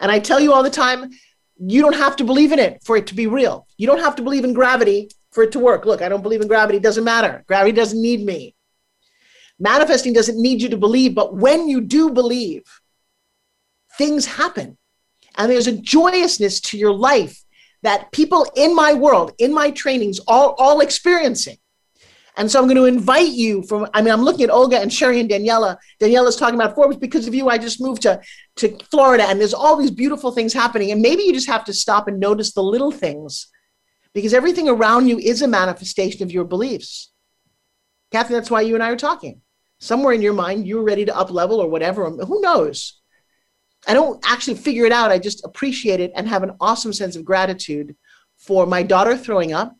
And 0.03 0.11
I 0.11 0.19
tell 0.19 0.41
you 0.41 0.53
all 0.53 0.65
the 0.65 0.71
time, 0.71 1.11
you 1.57 1.81
don't 1.81 1.95
have 1.95 2.17
to 2.17 2.25
believe 2.25 2.51
in 2.51 2.59
it 2.59 2.83
for 2.83 2.97
it 2.97 3.07
to 3.07 3.15
be 3.15 3.29
real. 3.29 3.67
You 3.79 3.87
don't 3.87 4.01
have 4.01 4.17
to 4.17 4.23
believe 4.23 4.45
in 4.45 4.53
gravity 4.53 5.11
for 5.31 5.45
it 5.45 5.53
to 5.53 5.61
work. 5.61 5.87
Look, 5.87 6.03
I 6.03 6.09
don't 6.09 6.23
believe 6.23 6.41
in 6.41 6.49
gravity. 6.49 6.79
It 6.79 6.83
doesn't 6.83 7.05
matter. 7.05 7.45
Gravity 7.47 7.73
doesn't 7.73 8.03
need 8.03 8.27
me. 8.27 8.57
Manifesting 9.61 10.13
doesn't 10.13 10.43
need 10.43 10.61
you 10.61 10.69
to 10.71 10.77
believe, 10.77 11.15
but 11.15 11.37
when 11.37 11.69
you 11.69 11.81
do 11.81 12.11
believe, 12.11 12.65
things 13.97 14.27
happen. 14.27 14.77
And 15.37 15.51
there's 15.51 15.69
a 15.69 15.79
joyousness 15.79 16.61
to 16.63 16.79
your 16.79 16.93
life 16.93 17.43
that 17.83 18.11
people 18.11 18.47
in 18.57 18.75
my 18.75 18.95
world, 18.95 19.33
in 19.39 19.55
my 19.55 19.71
trainings, 19.71 20.19
all, 20.27 20.57
all 20.59 20.81
experiencing. 20.81 21.59
And 22.37 22.51
so 22.51 22.59
I'm 22.59 22.67
going 22.67 22.77
to 22.77 22.85
invite 22.85 23.33
you 23.33 23.63
from, 23.63 23.87
I 23.93 24.01
mean, 24.01 24.13
I'm 24.13 24.23
looking 24.23 24.45
at 24.45 24.51
Olga 24.51 24.81
and 24.81 24.93
Sherry 24.93 25.21
and 25.21 25.29
Daniela. 25.29 25.77
Daniela's 26.01 26.37
talking 26.37 26.55
about 26.55 26.75
Forbes 26.75 26.97
because 26.97 27.29
of 27.29 27.35
you. 27.35 27.49
I 27.49 27.59
just 27.59 27.81
moved 27.81 28.03
to, 28.03 28.21
to 28.57 28.79
Florida 28.91 29.25
and 29.25 29.39
there's 29.39 29.53
all 29.53 29.77
these 29.77 29.91
beautiful 29.91 30.31
things 30.31 30.55
happening. 30.55 30.93
And 30.93 31.03
maybe 31.03 31.25
you 31.25 31.35
just 31.35 31.49
have 31.49 31.65
to 31.67 31.75
stop 31.75 32.09
and 32.09 32.19
notice 32.19 32.55
the 32.55 32.63
little 32.63 32.91
things 32.91 33.49
because 34.15 34.33
everything 34.33 34.69
around 34.69 35.09
you 35.09 35.19
is 35.19 35.43
a 35.43 35.49
manifestation 35.49 36.23
of 36.23 36.33
your 36.33 36.45
beliefs. 36.45 37.13
Kathy, 38.13 38.35
that's 38.35 38.51
why 38.51 38.63
you 38.63 38.75
and 38.75 38.83
I 38.83 38.91
are 38.91 38.97
talking. 38.97 39.43
Somewhere 39.79 40.15
in 40.15 40.23
your 40.23 40.33
mind, 40.33 40.67
you're 40.67 40.85
ready 40.85 41.05
to 41.05 41.17
up 41.17 41.31
level 41.31 41.61
or 41.61 41.69
whatever. 41.69 42.09
Who 42.09 42.41
knows? 42.41 43.01
I 43.87 43.95
don't 43.95 44.25
actually 44.25 44.55
figure 44.55 44.87
it 44.87 44.93
out. 44.93 45.11
I 45.11 45.19
just 45.19 45.45
appreciate 45.45 46.01
it 46.01 46.13
and 46.15 46.29
have 46.29 46.45
an 46.45 46.53
awesome 46.61 46.93
sense 46.93 47.17
of 47.17 47.25
gratitude 47.25 47.97
for 48.39 48.65
my 48.65 48.83
daughter 48.83 49.17
throwing 49.17 49.53
up 49.53 49.77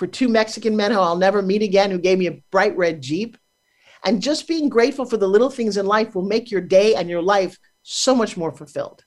for 0.00 0.06
two 0.06 0.28
Mexican 0.28 0.74
men 0.74 0.92
who 0.92 0.98
I'll 0.98 1.14
never 1.14 1.42
meet 1.42 1.62
again 1.62 1.90
who 1.90 1.98
gave 1.98 2.18
me 2.18 2.26
a 2.26 2.40
bright 2.50 2.74
red 2.74 3.02
Jeep. 3.02 3.36
And 4.02 4.22
just 4.22 4.48
being 4.48 4.70
grateful 4.70 5.04
for 5.04 5.18
the 5.18 5.28
little 5.28 5.50
things 5.50 5.76
in 5.76 5.84
life 5.84 6.14
will 6.14 6.22
make 6.22 6.50
your 6.50 6.62
day 6.62 6.94
and 6.94 7.10
your 7.10 7.20
life 7.20 7.58
so 7.82 8.14
much 8.14 8.34
more 8.34 8.50
fulfilled. 8.50 9.04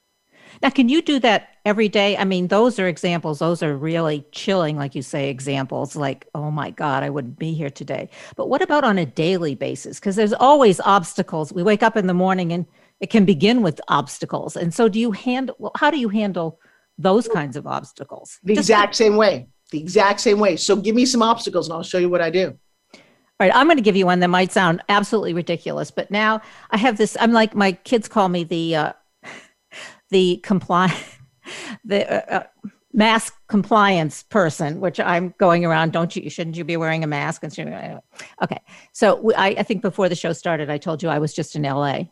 Now, 0.61 0.69
can 0.69 0.89
you 0.89 1.01
do 1.01 1.17
that 1.21 1.47
every 1.65 1.89
day? 1.89 2.15
I 2.15 2.25
mean, 2.25 2.47
those 2.47 2.77
are 2.77 2.87
examples. 2.87 3.39
Those 3.39 3.63
are 3.63 3.75
really 3.75 4.23
chilling, 4.31 4.77
like 4.77 4.93
you 4.93 5.01
say, 5.01 5.31
examples 5.31 5.95
like, 5.95 6.27
oh 6.35 6.51
my 6.51 6.69
God, 6.69 7.01
I 7.01 7.09
wouldn't 7.09 7.39
be 7.39 7.55
here 7.55 7.71
today. 7.71 8.07
But 8.35 8.47
what 8.47 8.61
about 8.61 8.83
on 8.83 8.99
a 8.99 9.05
daily 9.07 9.55
basis? 9.55 9.99
Because 9.99 10.15
there's 10.15 10.31
always 10.33 10.79
obstacles. 10.79 11.51
We 11.51 11.63
wake 11.63 11.81
up 11.81 11.97
in 11.97 12.05
the 12.05 12.13
morning 12.13 12.53
and 12.53 12.67
it 12.99 13.09
can 13.09 13.25
begin 13.25 13.63
with 13.63 13.81
obstacles. 13.87 14.55
And 14.55 14.71
so, 14.71 14.89
do 14.89 14.99
you 14.99 15.11
handle, 15.11 15.55
well, 15.57 15.71
how 15.75 15.89
do 15.89 15.97
you 15.97 16.09
handle 16.09 16.59
those 16.99 17.27
kinds 17.27 17.55
of 17.55 17.65
obstacles? 17.65 18.37
The 18.43 18.53
Just 18.53 18.69
exact 18.69 18.93
same 18.93 19.15
way 19.15 19.47
the 19.73 19.79
exact 19.79 20.21
same 20.21 20.39
way. 20.39 20.55
So 20.55 20.77
give 20.77 20.95
me 20.95 21.05
some 21.05 21.21
obstacles 21.21 21.67
and 21.67 21.75
I'll 21.75 21.83
show 21.83 21.97
you 21.97 22.09
what 22.09 22.21
I 22.21 22.29
do. 22.29 22.57
All 22.93 22.99
right, 23.47 23.51
I'm 23.53 23.67
going 23.67 23.77
to 23.77 23.83
give 23.83 23.97
you 23.97 24.05
one 24.05 24.21
that 24.21 24.29
might 24.29 24.53
sound 24.53 24.81
absolutely 24.87 25.33
ridiculous, 25.33 25.91
but 25.91 26.09
now 26.09 26.41
I 26.71 26.77
have 26.77 26.97
this. 26.97 27.17
I'm 27.19 27.33
like 27.33 27.53
my 27.55 27.73
kids 27.73 28.07
call 28.07 28.29
me 28.29 28.45
the 28.45 28.75
uh, 28.75 28.93
the 30.11 30.37
comply 30.37 30.95
the 31.83 32.09
uh, 32.09 32.39
uh, 32.39 32.67
mask 32.93 33.33
compliance 33.49 34.23
person, 34.23 34.79
which 34.79 34.99
I'm 34.99 35.33
going 35.39 35.65
around. 35.65 35.91
Don't 35.91 36.15
you? 36.15 36.29
Shouldn't 36.29 36.55
you 36.55 36.63
be 36.63 36.77
wearing 36.77 37.03
a 37.03 37.07
mask? 37.07 37.43
Okay, 37.43 38.61
so 38.93 39.31
I, 39.35 39.47
I 39.47 39.63
think 39.63 39.81
before 39.81 40.07
the 40.07 40.15
show 40.15 40.31
started, 40.31 40.69
I 40.69 40.77
told 40.77 41.03
you 41.03 41.09
I 41.09 41.19
was 41.19 41.33
just 41.33 41.55
in 41.55 41.63
LA 41.63 42.03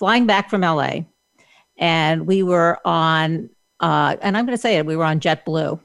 flying 0.00 0.26
back 0.26 0.48
from 0.48 0.62
LA, 0.62 1.00
and 1.76 2.26
we 2.26 2.42
were 2.42 2.78
on, 2.86 3.50
uh, 3.80 4.16
and 4.22 4.34
I'm 4.36 4.46
going 4.46 4.56
to 4.56 4.60
say 4.60 4.78
it, 4.78 4.86
we 4.86 4.96
were 4.96 5.04
on 5.04 5.20
JetBlue, 5.20 5.78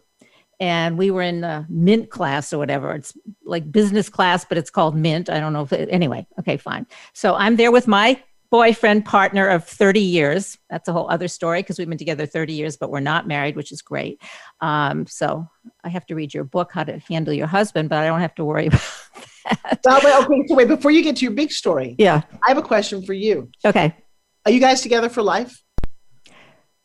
and 0.60 0.98
we 0.98 1.12
were 1.12 1.22
in 1.22 1.42
the 1.42 1.66
Mint 1.70 2.10
class 2.10 2.54
or 2.54 2.58
whatever. 2.58 2.94
It's 2.94 3.14
like 3.44 3.72
business 3.72 4.10
class, 4.10 4.46
but 4.46 4.58
it's 4.58 4.70
called 4.70 4.96
Mint. 4.96 5.30
I 5.30 5.40
don't 5.40 5.54
know 5.54 5.64
if 5.64 5.74
it, 5.74 5.90
anyway. 5.92 6.26
Okay, 6.40 6.58
fine. 6.58 6.88
So 7.14 7.36
I'm 7.36 7.56
there 7.56 7.72
with 7.72 7.88
my 7.88 8.22
boyfriend 8.52 9.04
partner 9.06 9.48
of 9.48 9.66
30 9.66 10.00
years. 10.00 10.58
That's 10.70 10.88
a 10.88 10.94
whole 10.94 11.10
other 11.10 11.28
story 11.28 11.62
because 11.62 11.78
we've 11.78 11.90
been 11.90 11.98
together 11.98 12.26
30 12.26 12.54
years, 12.54 12.78
but 12.78 12.90
we're 12.90 13.00
not 13.02 13.28
married, 13.28 13.56
which 13.56 13.72
is 13.72 13.82
great. 13.82 14.22
Um, 14.62 15.06
so 15.08 15.48
I 15.84 15.90
have 15.90 16.06
to 16.06 16.16
read 16.16 16.34
your 16.34 16.44
book, 16.46 16.72
How 16.72 16.84
to 16.84 17.00
Handle 17.00 17.34
Your 17.34 17.48
Husband, 17.48 17.90
but 17.90 17.98
I 17.98 18.08
don't 18.08 18.22
have 18.22 18.36
to 18.36 18.46
worry 18.46 18.68
about 18.68 18.82
that. 19.46 19.80
Well, 19.84 20.00
but 20.02 20.24
okay, 20.26 20.44
so 20.48 20.56
wait, 20.56 20.68
before 20.68 20.92
you 20.92 21.04
get 21.04 21.18
to 21.18 21.26
your 21.26 21.34
big 21.34 21.52
story, 21.52 21.96
Yeah. 21.98 22.22
I 22.44 22.50
have 22.50 22.58
a 22.58 22.62
question 22.62 23.04
for 23.06 23.14
you. 23.14 23.50
Okay. 23.66 23.94
Are 24.46 24.52
you 24.52 24.60
guys 24.60 24.82
together 24.82 25.10
for 25.10 25.22
life? 25.22 25.62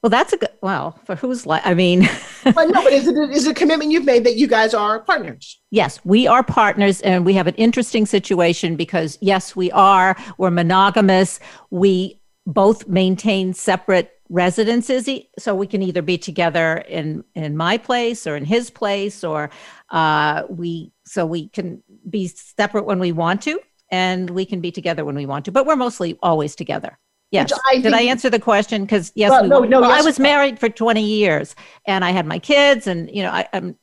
Well, 0.03 0.11
that's 0.11 0.33
a 0.33 0.39
good, 0.39 0.51
well, 0.63 0.99
for 1.05 1.15
whose 1.15 1.45
life? 1.45 1.63
I 1.65 1.75
mean, 1.75 2.09
Well, 2.57 2.69
no, 2.69 2.83
but 2.83 2.93
is 2.93 3.07
it, 3.07 3.17
is 3.31 3.47
it 3.47 3.51
a 3.51 3.55
commitment 3.55 3.91
you've 3.91 4.07
made 4.07 4.25
that 4.25 4.37
you 4.37 4.47
guys 4.47 4.73
are 4.73 5.01
partners? 5.01 5.61
yes, 5.71 6.01
we 6.05 6.27
are 6.27 6.43
partners 6.43 7.01
and 7.03 7.25
we 7.27 7.35
have 7.35 7.47
an 7.47 7.55
interesting 7.57 8.07
situation 8.07 8.77
because, 8.77 9.19
yes, 9.21 9.55
we 9.55 9.71
are. 9.73 10.17
We're 10.39 10.51
monogamous. 10.51 11.39
We 11.71 12.21
both 12.47 12.89
maintain 12.89 13.53
separate 13.53 14.11
residences 14.31 15.09
so 15.39 15.55
we 15.55 15.67
can 15.67 15.83
either 15.83 16.03
be 16.03 16.17
together 16.17 16.85
in 16.89 17.25
in 17.35 17.57
my 17.57 17.77
place 17.77 18.29
or 18.29 18.37
in 18.37 18.45
his 18.45 18.71
place 18.71 19.25
or 19.25 19.51
uh, 19.91 20.45
we 20.49 20.93
so 21.05 21.27
we 21.27 21.49
can 21.49 21.83
be 22.09 22.29
separate 22.29 22.87
when 22.87 23.01
we 23.01 23.11
want 23.11 23.43
to 23.43 23.59
and 23.91 24.31
we 24.31 24.47
can 24.47 24.61
be 24.61 24.71
together 24.71 25.05
when 25.05 25.17
we 25.17 25.27
want 25.27 25.45
to 25.45 25.51
but 25.51 25.67
we're 25.67 25.75
mostly 25.75 26.17
always 26.23 26.55
together 26.55 26.97
yes 27.31 27.53
I 27.69 27.79
did 27.79 27.93
i 27.93 28.03
answer 28.03 28.29
the 28.31 28.39
question 28.41 28.83
because 28.83 29.13
yes 29.15 29.31
Well, 29.31 29.43
we, 29.43 29.49
no, 29.49 29.61
no, 29.61 29.81
well, 29.83 29.91
i 29.91 29.97
yes. 29.97 30.05
was 30.05 30.19
married 30.19 30.59
for 30.59 30.69
20 30.69 31.03
years 31.03 31.55
and 31.87 32.05
i 32.05 32.11
had 32.11 32.27
my 32.27 32.39
kids 32.39 32.87
and 32.87 33.09
you 33.15 33.23
know 33.23 33.31
I, 33.31 33.47
i'm 33.53 33.77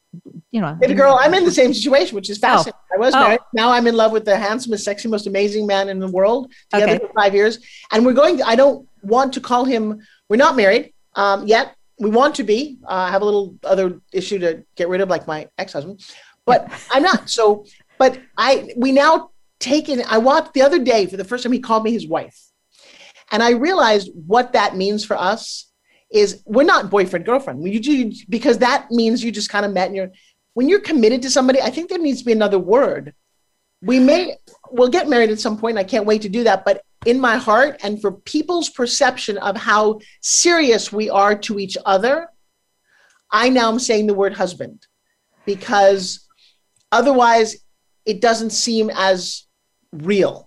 you 0.52 0.62
know 0.62 0.74
Baby 0.80 0.93
girl, 0.95 1.18
I'm 1.20 1.34
in 1.34 1.43
the 1.43 1.52
same 1.52 1.74
situation, 1.74 2.16
which 2.16 2.30
is 2.30 2.38
fascinating. 2.39 2.80
I 2.91 2.98
was 2.98 3.14
Oh. 3.14 3.20
married. 3.20 3.39
Now 3.54 3.70
I'm 3.72 3.86
in 3.86 3.95
love 3.95 4.12
with 4.14 4.26
the 4.26 4.36
handsomest, 4.38 4.84
sexy, 4.86 5.08
most 5.10 5.28
amazing 5.28 5.68
man 5.68 5.89
in 5.89 6.00
the 6.00 6.08
world. 6.08 6.52
Together 6.74 6.93
Okay. 6.93 7.06
for 7.06 7.14
five 7.14 7.36
years, 7.36 7.60
and 7.91 8.04
we're 8.06 8.14
going. 8.14 8.41
I 8.41 8.56
don't 8.56 8.88
want 9.04 9.34
to 9.34 9.41
call 9.41 9.66
him. 9.66 10.00
We're 10.30 10.38
not 10.38 10.56
married 10.56 10.93
um, 11.16 11.45
yet. 11.45 11.76
We 12.00 12.10
want 12.10 12.34
to 12.36 12.43
be. 12.43 12.80
Uh, 12.84 12.93
I 12.93 13.12
have 13.12 13.22
a 13.22 13.26
little 13.26 13.56
other 13.64 14.00
issue 14.14 14.39
to 14.39 14.64
get 14.76 14.88
rid 14.89 15.02
of, 15.02 15.10
like 15.10 15.28
my 15.28 15.50
ex-husband, 15.58 16.02
but 16.45 16.68
I'm 16.91 17.04
not. 17.04 17.30
So, 17.30 17.66
but 18.00 18.20
I 18.38 18.72
we 18.78 18.91
now 18.93 19.32
take 19.60 19.89
in. 19.89 20.02
I 20.08 20.18
watched 20.18 20.54
the 20.54 20.62
other 20.64 20.80
day 20.80 21.06
for 21.06 21.18
the 21.18 21.26
first 21.26 21.43
time. 21.43 21.52
He 21.52 21.60
called 21.60 21.84
me 21.84 21.91
his 21.91 22.08
wife, 22.08 22.39
and 23.32 23.43
I 23.43 23.51
realized 23.51 24.09
what 24.13 24.53
that 24.53 24.75
means 24.75 25.03
for 25.03 25.17
us 25.17 25.71
is 26.09 26.41
we're 26.45 26.63
not 26.63 26.89
boyfriend 26.89 27.25
girlfriend. 27.25 27.59
We 27.59 27.71
you, 27.71 28.13
because 28.30 28.59
that 28.59 28.89
means 28.91 29.23
you 29.23 29.32
just 29.32 29.49
kind 29.49 29.65
of 29.65 29.73
met 29.73 29.88
and 29.88 29.95
you're 29.95 30.11
when 30.53 30.69
you're 30.69 30.80
committed 30.80 31.21
to 31.23 31.30
somebody. 31.30 31.61
I 31.61 31.69
think 31.69 31.89
there 31.89 31.99
needs 31.99 32.19
to 32.19 32.25
be 32.25 32.32
another 32.32 32.59
word. 32.59 33.13
We 33.82 33.99
may 33.99 34.38
we'll 34.71 34.89
get 34.89 35.09
married 35.09 35.30
at 35.30 35.39
some 35.39 35.57
point. 35.57 35.78
I 35.78 35.84
can't 35.84 36.05
wait 36.05 36.21
to 36.23 36.30
do 36.30 36.43
that. 36.45 36.65
But 36.65 36.84
in 37.05 37.19
my 37.19 37.38
heart 37.38 37.80
and 37.84 38.01
for 38.01 38.11
people's 38.11 38.69
perception 38.69 39.38
of 39.38 39.55
how 39.55 39.99
serious 40.21 40.91
we 40.91 41.09
are 41.09 41.38
to 41.39 41.59
each 41.59 41.78
other, 41.86 42.28
I 43.32 43.49
now 43.49 43.69
am 43.69 43.80
saying 43.80 44.07
the 44.07 44.13
word 44.13 44.34
husband 44.34 44.88
because 45.45 46.28
otherwise 46.91 47.57
it 48.05 48.21
doesn't 48.21 48.51
seem 48.51 48.89
as 48.93 49.45
real. 49.91 50.47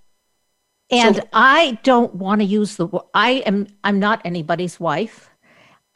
And 0.90 1.16
So- 1.16 1.22
I 1.32 1.78
don't 1.82 2.14
want 2.16 2.40
to 2.40 2.44
use 2.44 2.76
the 2.76 2.86
word. 2.86 3.02
I 3.14 3.42
am. 3.46 3.66
I'm 3.84 3.98
not 3.98 4.20
anybody's 4.24 4.80
wife. 4.80 5.28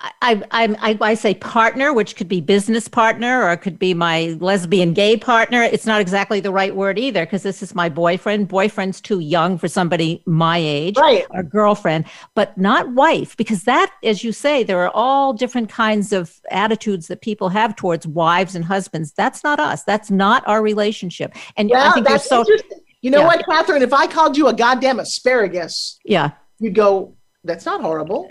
I, 0.01 0.11
I, 0.23 0.43
I'm- 0.51 0.77
I, 0.81 0.99
I 1.01 1.15
say 1.15 1.35
partner, 1.35 1.93
which 1.93 2.17
could 2.17 2.27
be 2.29 2.41
business 2.41 2.89
partner 2.89 3.45
or 3.45 3.53
it 3.53 3.59
could 3.59 3.79
be 3.79 3.95
my 3.95 4.37
lesbian 4.41 4.93
gay 4.93 5.17
partner. 5.17 5.63
It's 5.63 5.87
not 5.87 6.01
exactly 6.01 6.41
the 6.41 6.51
right 6.51 6.75
word 6.75 6.99
either 6.99 7.25
because 7.25 7.45
this 7.45 7.63
is 7.63 7.77
my 7.77 7.89
boyfriend. 7.89 8.49
Boyfriend's 8.49 9.01
too 9.01 9.21
young 9.21 9.57
for 9.57 9.69
somebody 9.69 10.21
my 10.27 10.59
age 10.59 10.97
Right. 10.99 11.25
or 11.31 11.45
girlfriend, 11.45 12.07
but 12.35 12.59
not 12.59 12.93
wife 12.93 13.37
because 13.37 13.63
that, 13.65 13.93
as 14.03 14.25
you 14.25 14.33
say, 14.33 14.65
there 14.65 14.81
are 14.81 14.91
all 14.95 15.33
different 15.33 15.69
kinds 15.69 16.13
of 16.13 16.41
attitudes 16.51 17.07
that 17.07 17.21
people 17.23 17.49
have 17.51 17.77
towards 17.77 18.05
wives 18.05 18.57
and 18.57 18.65
husbands. 18.65 19.13
That's 19.17 19.45
not 19.45 19.61
us. 19.61 19.85
That's 19.85 20.11
not 20.11 20.43
our 20.49 20.61
relationship. 20.61 21.35
And 21.57 21.73
I 21.73 21.93
think 21.93 22.07
you're 22.09 22.17
that's 22.17 22.29
so 22.29 22.41
interesting. 22.41 22.81
You 23.05 23.11
know 23.11 23.21
Yeah. 23.21 23.27
what, 23.27 23.45
Kathryn? 23.47 23.83
If 23.83 23.93
I 23.93 24.07
called 24.07 24.35
you 24.35 24.49
a 24.49 24.55
goddamn 24.55 24.99
asparagus, 24.99 25.99
yeah. 26.07 26.31
you'd 26.59 26.75
go, 26.75 27.15
that's 27.45 27.67
not 27.67 27.83
horrible. 27.83 28.31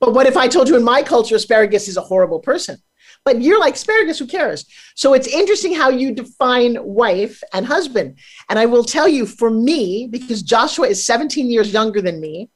But 0.00 0.14
what 0.14 0.26
if 0.26 0.34
I 0.34 0.48
told 0.48 0.66
you 0.66 0.76
in 0.76 0.82
my 0.82 1.02
culture, 1.02 1.36
asparagus 1.36 1.88
is 1.88 1.98
a 1.98 2.00
horrible 2.00 2.40
person? 2.40 2.78
But 3.26 3.42
you're 3.42 3.60
like, 3.60 3.74
asparagus, 3.74 4.18
who 4.18 4.26
cares? 4.26 4.64
So 4.94 5.12
it's 5.12 5.28
interesting 5.28 5.74
how 5.74 5.90
you 5.90 6.14
define 6.14 6.78
wife 6.82 7.42
and 7.52 7.66
husband. 7.66 8.18
And 8.48 8.58
I 8.58 8.64
will 8.64 8.82
tell 8.82 9.06
you, 9.06 9.26
for 9.26 9.50
me, 9.50 10.08
because 10.10 10.40
Joshua 10.40 10.86
is 10.86 11.04
17 11.04 11.50
years 11.50 11.70
younger 11.70 12.00
than 12.00 12.18
me, 12.18 12.48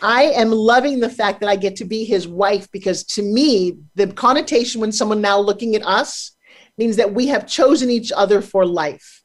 I 0.00 0.22
am 0.22 0.50
loving 0.50 1.00
the 1.00 1.10
fact 1.10 1.40
that 1.40 1.50
I 1.50 1.56
get 1.56 1.76
to 1.76 1.84
be 1.84 2.04
his 2.06 2.26
wife 2.26 2.66
because 2.72 3.04
to 3.16 3.22
me, 3.22 3.76
the 3.94 4.06
connotation 4.06 4.80
when 4.80 4.92
someone 4.92 5.20
now 5.20 5.38
looking 5.38 5.74
at 5.74 5.86
us 5.86 6.34
means 6.78 6.96
that 6.96 7.12
we 7.12 7.26
have 7.26 7.46
chosen 7.46 7.90
each 7.90 8.10
other 8.10 8.40
for 8.40 8.64
life. 8.64 9.17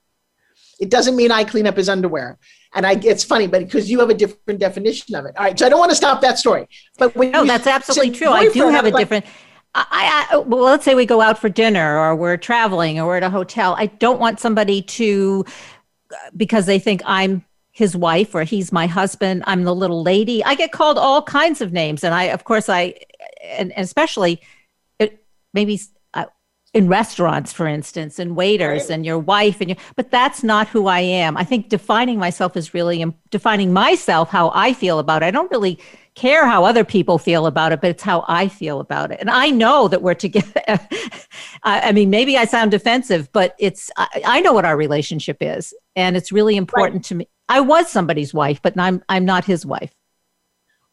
It 0.79 0.89
doesn't 0.89 1.15
mean 1.15 1.31
I 1.31 1.43
clean 1.43 1.67
up 1.67 1.77
his 1.77 1.89
underwear. 1.89 2.37
And 2.75 2.85
I, 2.85 2.93
it's 2.93 3.23
funny, 3.23 3.47
but 3.47 3.59
because 3.59 3.89
you 3.89 3.99
have 3.99 4.09
a 4.09 4.15
different 4.15 4.59
definition 4.59 5.15
of 5.15 5.25
it. 5.25 5.37
All 5.37 5.43
right. 5.43 5.57
So 5.57 5.65
I 5.65 5.69
don't 5.69 5.79
want 5.79 5.91
to 5.91 5.95
stop 5.95 6.21
that 6.21 6.39
story. 6.39 6.67
But 6.97 7.15
when 7.15 7.31
No, 7.31 7.45
that's 7.45 7.67
absolutely 7.67 8.15
true. 8.15 8.29
I 8.29 8.49
do 8.49 8.67
have 8.69 8.85
a 8.85 8.89
like, 8.89 9.01
different. 9.01 9.25
I, 9.75 10.27
I, 10.31 10.37
well, 10.37 10.63
let's 10.63 10.85
say 10.85 10.93
we 10.93 11.05
go 11.05 11.21
out 11.21 11.39
for 11.39 11.49
dinner 11.49 11.97
or 11.97 12.15
we're 12.15 12.37
traveling 12.37 12.99
or 12.99 13.07
we're 13.07 13.17
at 13.17 13.23
a 13.23 13.29
hotel. 13.29 13.75
I 13.77 13.87
don't 13.87 14.19
want 14.19 14.39
somebody 14.39 14.81
to, 14.81 15.45
because 16.37 16.67
they 16.67 16.79
think 16.79 17.01
I'm 17.05 17.43
his 17.71 17.95
wife 17.95 18.35
or 18.35 18.43
he's 18.43 18.71
my 18.71 18.85
husband. 18.85 19.43
I'm 19.47 19.63
the 19.63 19.73
little 19.73 20.03
lady. 20.03 20.43
I 20.43 20.53
get 20.53 20.71
called 20.71 20.99
all 20.99 21.23
kinds 21.23 21.59
of 21.59 21.73
names, 21.73 22.03
and 22.03 22.13
I, 22.13 22.25
of 22.25 22.43
course, 22.43 22.69
I, 22.69 22.93
and 23.43 23.73
especially, 23.75 24.41
it 24.99 25.25
maybe 25.55 25.81
in 26.73 26.87
restaurants, 26.87 27.53
for 27.53 27.67
instance, 27.67 28.17
and 28.17 28.35
waiters 28.35 28.83
Right. 28.83 28.89
and 28.91 29.05
your 29.05 29.19
wife 29.19 29.61
and 29.61 29.69
your. 29.69 29.77
But 29.95 30.09
that's 30.09 30.43
not 30.43 30.67
who 30.67 30.87
I 30.87 31.01
am. 31.01 31.37
I 31.37 31.43
think 31.43 31.69
defining 31.69 32.17
myself 32.17 32.57
is 32.57 32.73
really 32.73 33.05
defining 33.29 33.71
myself 33.71 34.29
how 34.29 34.51
I 34.55 34.73
feel 34.73 34.99
about 34.99 35.21
it. 35.21 35.27
I 35.27 35.31
don't 35.31 35.51
really 35.51 35.79
care 36.15 36.45
how 36.45 36.63
other 36.65 36.83
people 36.83 37.17
feel 37.17 37.45
about 37.45 37.71
it, 37.71 37.81
but 37.81 37.89
it's 37.89 38.03
how 38.03 38.23
I 38.27 38.47
feel 38.47 38.79
about 38.79 39.11
it. 39.11 39.19
And 39.19 39.29
I 39.29 39.49
know 39.49 39.87
that 39.87 40.01
we're 40.01 40.13
together. 40.13 40.61
I, 41.63 41.91
mean, 41.91 42.09
maybe 42.09 42.37
I 42.37 42.45
sound 42.45 42.71
defensive, 42.71 43.31
but 43.31 43.55
it's 43.59 43.89
I, 43.95 44.21
I 44.25 44.39
know 44.41 44.53
what 44.53 44.65
our 44.65 44.77
relationship 44.77 45.37
is, 45.41 45.73
and 45.95 46.17
it's 46.17 46.31
really 46.31 46.55
important 46.55 47.05
to 47.05 47.15
me. 47.15 47.27
I 47.49 47.61
was 47.61 47.89
somebody's 47.89 48.33
wife, 48.33 48.61
but 48.61 48.73
I'm 48.79 49.03
I'm 49.09 49.25
not 49.25 49.45
his 49.45 49.65
wife. 49.65 49.93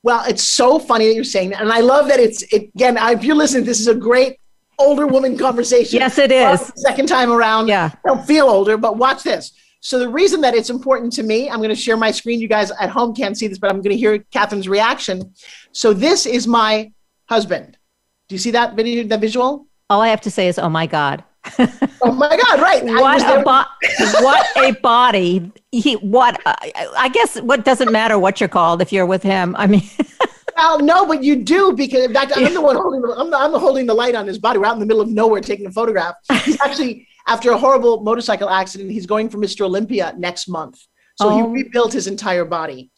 Well, 0.03 0.25
it's 0.27 0.43
so 0.43 0.79
funny 0.79 1.09
that 1.09 1.15
you're 1.15 1.25
saying 1.25 1.51
that. 1.51 1.61
And 1.61 1.71
I 1.71 1.81
love 1.81 2.09
that 2.09 2.19
it's, 2.19 2.43
it, 2.55 2.71
again, 2.75 2.97
if 2.97 3.23
you're 3.23 3.37
listening, 3.37 3.65
this 3.65 3.81
is 3.81 3.87
a 3.87 3.95
great 3.95 4.40
older 4.81 5.07
woman 5.07 5.37
conversation. 5.39 5.99
Yes, 5.99 6.19
it 6.19 6.33
is. 6.33 6.73
Second 6.77 7.07
time 7.07 7.31
around. 7.31 7.69
Yeah. 7.69 7.91
I 7.93 8.09
don't 8.09 8.27
feel 8.27 8.47
older, 8.47 8.77
but 8.77 8.97
watch 8.97 9.23
this. 9.23 9.53
So 9.81 9.99
the 9.99 10.09
reason 10.09 10.41
that 10.43 10.55
it's 10.55 10.71
important 10.71 11.13
to 11.15 11.23
me, 11.23 11.49
I'm 11.49 11.59
going 11.59 11.71
to 11.71 11.77
share 11.77 11.97
my 11.97 12.11
screen. 12.11 12.41
You 12.41 12.49
guys 12.49 12.71
at 12.73 12.91
home 12.91 13.15
can't 13.15 13.37
see 13.37 13.47
this, 13.47 13.59
but 13.59 13.71
I'm 13.71 13.79
going 13.79 13.95
to 13.95 13.97
hear 13.97 14.19
Kathryn's 14.19 14.69
reaction. 14.69 15.33
So 15.73 15.93
this 15.93 16.27
is 16.27 16.47
my 16.47 16.93
husband. 17.29 17.79
Do 18.29 18.35
you 18.35 18.39
see 18.39 18.51
that 18.51 18.75
video, 18.75 19.05
that 19.05 19.21
visual? 19.21 19.67
All 19.89 20.03
I 20.03 20.09
have 20.09 20.21
to 20.23 20.31
say 20.31 20.49
is, 20.49 20.59
oh 20.59 20.69
my 20.69 20.87
god, 20.87 21.25
Oh 22.03 22.13
my 22.13 22.29
God! 22.29 22.61
Right. 22.61 22.85
What 22.85 23.23
a 23.23 23.43
bo- 23.43 24.23
what 24.23 24.47
a 24.57 24.73
body. 24.81 25.51
He 25.71 25.95
what 25.95 26.41
I, 26.45 26.89
I 26.97 27.09
guess 27.09 27.41
what 27.41 27.65
doesn't 27.65 27.91
matter 27.91 28.19
what 28.19 28.41
you're 28.41 28.49
called 28.49 28.83
if 28.83 28.93
you're 28.93 29.07
with 29.07 29.23
him. 29.23 29.55
I 29.59 29.67
mean, 29.67 29.83
Well, 30.61 30.79
no, 30.81 31.07
but 31.07 31.25
you 31.25 31.37
do 31.37 31.73
because 31.73 32.05
in 32.05 32.13
fact, 32.13 32.33
I'm 32.37 32.53
the 32.53 32.61
one 32.61 32.77
holding. 32.77 33.01
The, 33.01 33.15
I'm, 33.17 33.31
the, 33.31 33.37
I'm 33.39 33.53
holding 33.53 33.87
the 33.87 33.95
light 33.95 34.15
on 34.15 34.27
his 34.27 34.39
body. 34.39 34.59
We're 34.59 34.67
out 34.67 34.75
in 34.75 34.81
the 34.81 34.85
middle 34.87 35.01
of 35.01 35.09
nowhere 35.09 35.41
taking 35.41 35.65
a 35.67 35.71
photograph. 35.73 36.17
He's 36.45 36.61
actually 36.67 37.09
after 37.27 37.51
a 37.53 37.57
horrible 37.57 38.03
motorcycle 38.03 38.51
accident. 38.51 38.91
He's 38.91 39.07
going 39.07 39.31
for 39.31 39.39
Mr. 39.39 39.63
Olympia 39.63 40.15
next 40.19 40.49
month, 40.49 40.79
so 41.17 41.31
he 41.31 41.41
Oh. 41.41 41.49
rebuilt 41.49 41.95
his 41.95 42.07
entire 42.09 42.45
body, 42.45 42.91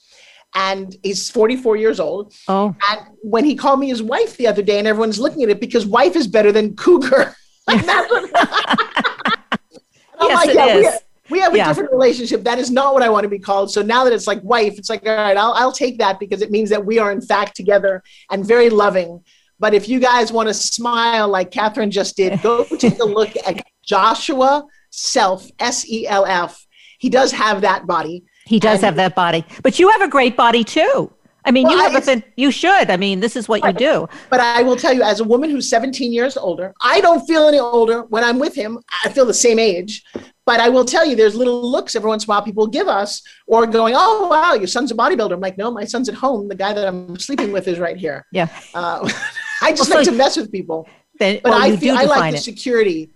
and 0.56 0.96
he's 1.04 1.30
44 1.30 1.76
years 1.76 2.00
old. 2.00 2.34
oh 2.48 2.74
And 2.90 3.00
when 3.22 3.44
he 3.44 3.54
called 3.54 3.78
me 3.78 3.88
his 3.90 4.02
wife 4.02 4.36
the 4.36 4.48
other 4.48 4.62
day, 4.62 4.80
and 4.80 4.88
everyone's 4.88 5.20
looking 5.20 5.44
at 5.44 5.48
it 5.50 5.60
because 5.60 5.86
wife 5.86 6.16
is 6.16 6.26
better 6.26 6.50
than 6.50 6.74
cougar. 6.76 7.36
Like, 7.68 7.86
that's 7.86 8.10
what- 8.10 8.24
And 8.24 8.34
I'm 10.18 10.28
Yes, 10.30 10.36
like, 10.36 10.48
it 10.48 10.54
yeah, 10.56 10.76
we- 10.78 10.86
is. 10.86 11.00
We 11.32 11.40
have 11.40 11.52
a 11.54 11.56
Yeah. 11.56 11.68
different 11.68 11.90
relationship. 11.90 12.44
That 12.44 12.58
is 12.58 12.70
not 12.70 12.94
what 12.94 13.02
I 13.02 13.08
want 13.08 13.24
to 13.24 13.28
be 13.28 13.38
called. 13.38 13.70
So 13.72 13.82
now 13.82 14.04
that 14.04 14.12
it's 14.12 14.26
like 14.26 14.40
wife, 14.42 14.74
it's 14.78 14.90
like, 14.90 15.04
all 15.06 15.16
right, 15.16 15.36
I'll, 15.36 15.52
I'll 15.54 15.72
take 15.72 15.98
that 15.98 16.20
because 16.20 16.42
it 16.42 16.50
means 16.50 16.70
that 16.70 16.84
we 16.84 16.98
are 16.98 17.10
in 17.10 17.20
fact 17.20 17.56
together 17.56 18.02
and 18.30 18.46
very 18.46 18.70
loving. 18.70 19.24
But 19.58 19.74
if 19.74 19.88
you 19.88 19.98
guys 20.00 20.30
want 20.32 20.48
to 20.48 20.54
smile 20.54 21.28
like 21.28 21.50
Kathryn 21.50 21.90
just 21.90 22.16
did, 22.16 22.40
go 22.42 22.64
take 22.78 22.98
a 23.00 23.04
look 23.04 23.30
at 23.46 23.64
Joshua 23.84 24.64
Self, 24.90 25.48
S 25.58 25.88
E 25.88 26.06
L 26.06 26.26
F. 26.26 26.66
He 26.98 27.08
does 27.08 27.32
have 27.32 27.62
that 27.62 27.86
body. 27.86 28.24
he 28.44 28.58
does 28.60 28.76
And- 28.78 28.84
have 28.84 28.96
that 28.96 29.14
body, 29.14 29.44
but 29.62 29.78
you 29.78 29.88
have 29.88 30.02
a 30.02 30.08
great 30.08 30.36
body 30.36 30.62
too. 30.64 31.10
I 31.44 31.50
mean, 31.50 31.64
Well, 31.66 31.76
you 31.76 31.82
have 31.82 31.94
a 31.96 32.00
fin- 32.00 32.22
you 32.36 32.50
should. 32.52 32.88
I 32.90 32.96
mean, 32.96 33.18
this 33.20 33.34
is 33.34 33.48
what 33.48 33.64
you 33.64 33.72
do. 33.72 34.08
But 34.30 34.40
I 34.40 34.62
will 34.62 34.76
tell 34.76 34.92
you, 34.92 35.02
as 35.02 35.18
a 35.20 35.24
woman 35.24 35.50
who's 35.50 35.68
17 35.68 36.12
years 36.12 36.36
older, 36.36 36.72
I 36.80 37.00
don't 37.00 37.26
feel 37.26 37.48
any 37.48 37.58
older 37.58 38.02
when 38.02 38.22
I'm 38.22 38.38
with 38.38 38.54
him. 38.54 38.78
I 39.04 39.08
feel 39.08 39.26
the 39.26 39.34
same 39.34 39.58
age. 39.58 40.04
But 40.46 40.60
I 40.60 40.68
will 40.68 40.84
tell 40.84 41.04
you, 41.06 41.14
there's 41.16 41.34
little 41.34 41.62
looks 41.68 41.94
every 41.96 42.08
once 42.08 42.24
in 42.24 42.30
a 42.30 42.32
while 42.32 42.42
people 42.42 42.66
give 42.66 42.88
us, 42.88 43.22
or 43.46 43.66
going, 43.66 43.94
"Oh, 43.96 44.26
wow, 44.28 44.54
your 44.54 44.66
son's 44.66 44.90
a 44.90 44.94
bodybuilder." 44.94 45.32
I'm 45.32 45.40
like, 45.40 45.56
"No, 45.58 45.70
my 45.70 45.84
son's 45.84 46.08
at 46.08 46.16
home. 46.16 46.48
The 46.48 46.54
guy 46.56 46.72
that 46.72 46.86
I'm 46.86 47.16
sleeping 47.18 47.52
with 47.52 47.66
is 47.68 47.78
right 47.78 47.96
here." 47.96 48.26
Yeah. 48.32 48.48
Uh, 48.74 49.08
I 49.62 49.70
just 49.72 49.88
Well, 49.90 49.98
like 49.98 50.04
so- 50.06 50.10
to 50.12 50.16
mess 50.16 50.36
with 50.36 50.50
people, 50.50 50.88
Then, 51.18 51.40
but 51.44 51.50
well, 51.50 51.62
I 51.62 51.76
feel 51.76 51.94
I 51.96 52.04
like 52.04 52.08
define 52.16 52.32
the 52.32 52.38
it. 52.38 52.42
security. 52.42 53.10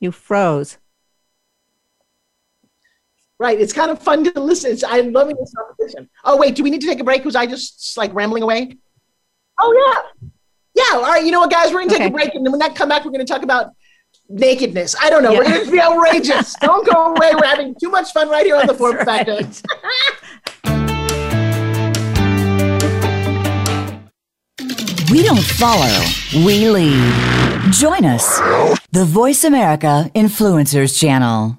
You 0.00 0.12
froze. 0.12 0.78
Right, 3.44 3.60
it's 3.60 3.74
kind 3.74 3.90
of 3.90 3.98
fun 3.98 4.24
to 4.24 4.40
listen. 4.40 4.70
It's, 4.70 4.82
I'm 4.82 5.12
loving 5.12 5.36
this 5.36 5.52
conversation. 5.54 6.08
Oh 6.24 6.38
wait, 6.38 6.54
do 6.54 6.62
we 6.62 6.70
need 6.70 6.80
to 6.80 6.86
take 6.86 7.00
a 7.00 7.04
break? 7.04 7.26
Was 7.26 7.36
I 7.36 7.44
just 7.44 7.94
like 7.98 8.14
rambling 8.14 8.42
away? 8.42 8.78
Oh 9.60 10.02
yeah, 10.24 10.30
yeah. 10.74 10.96
All 10.96 11.02
right, 11.02 11.22
you 11.22 11.30
know 11.30 11.40
what, 11.40 11.50
guys? 11.50 11.70
We're 11.70 11.80
gonna 11.80 11.90
take 11.90 12.00
Okay. 12.00 12.08
a 12.08 12.10
break, 12.10 12.34
and 12.34 12.42
then 12.46 12.52
when 12.52 12.58
that 12.60 12.74
come 12.74 12.88
back, 12.88 13.04
we're 13.04 13.10
gonna 13.10 13.26
talk 13.26 13.42
about 13.42 13.72
nakedness. 14.30 14.96
I 14.98 15.10
don't 15.10 15.22
know. 15.22 15.34
We're 15.34 15.44
gonna 15.44 15.70
be 15.70 15.78
outrageous. 15.78 16.54
don't 16.62 16.90
go 16.90 17.14
away. 17.14 17.32
We're 17.34 17.44
having 17.46 17.74
too 17.78 17.90
much 17.90 18.12
fun 18.12 18.30
right 18.30 18.46
here 18.46 18.56
on 18.56 18.62
the 18.62 18.68
That's 18.68 18.78
Form 18.78 18.96
right. 18.96 19.04
Factor. 19.26 19.46
We 25.10 25.22
don't 25.22 25.44
follow, 25.44 26.02
we 26.46 26.70
lead. 26.70 27.72
Join 27.72 28.06
us, 28.06 28.38
the 28.90 29.04
Voice 29.04 29.44
America 29.44 30.10
Influencers 30.14 30.98
Channel. 30.98 31.58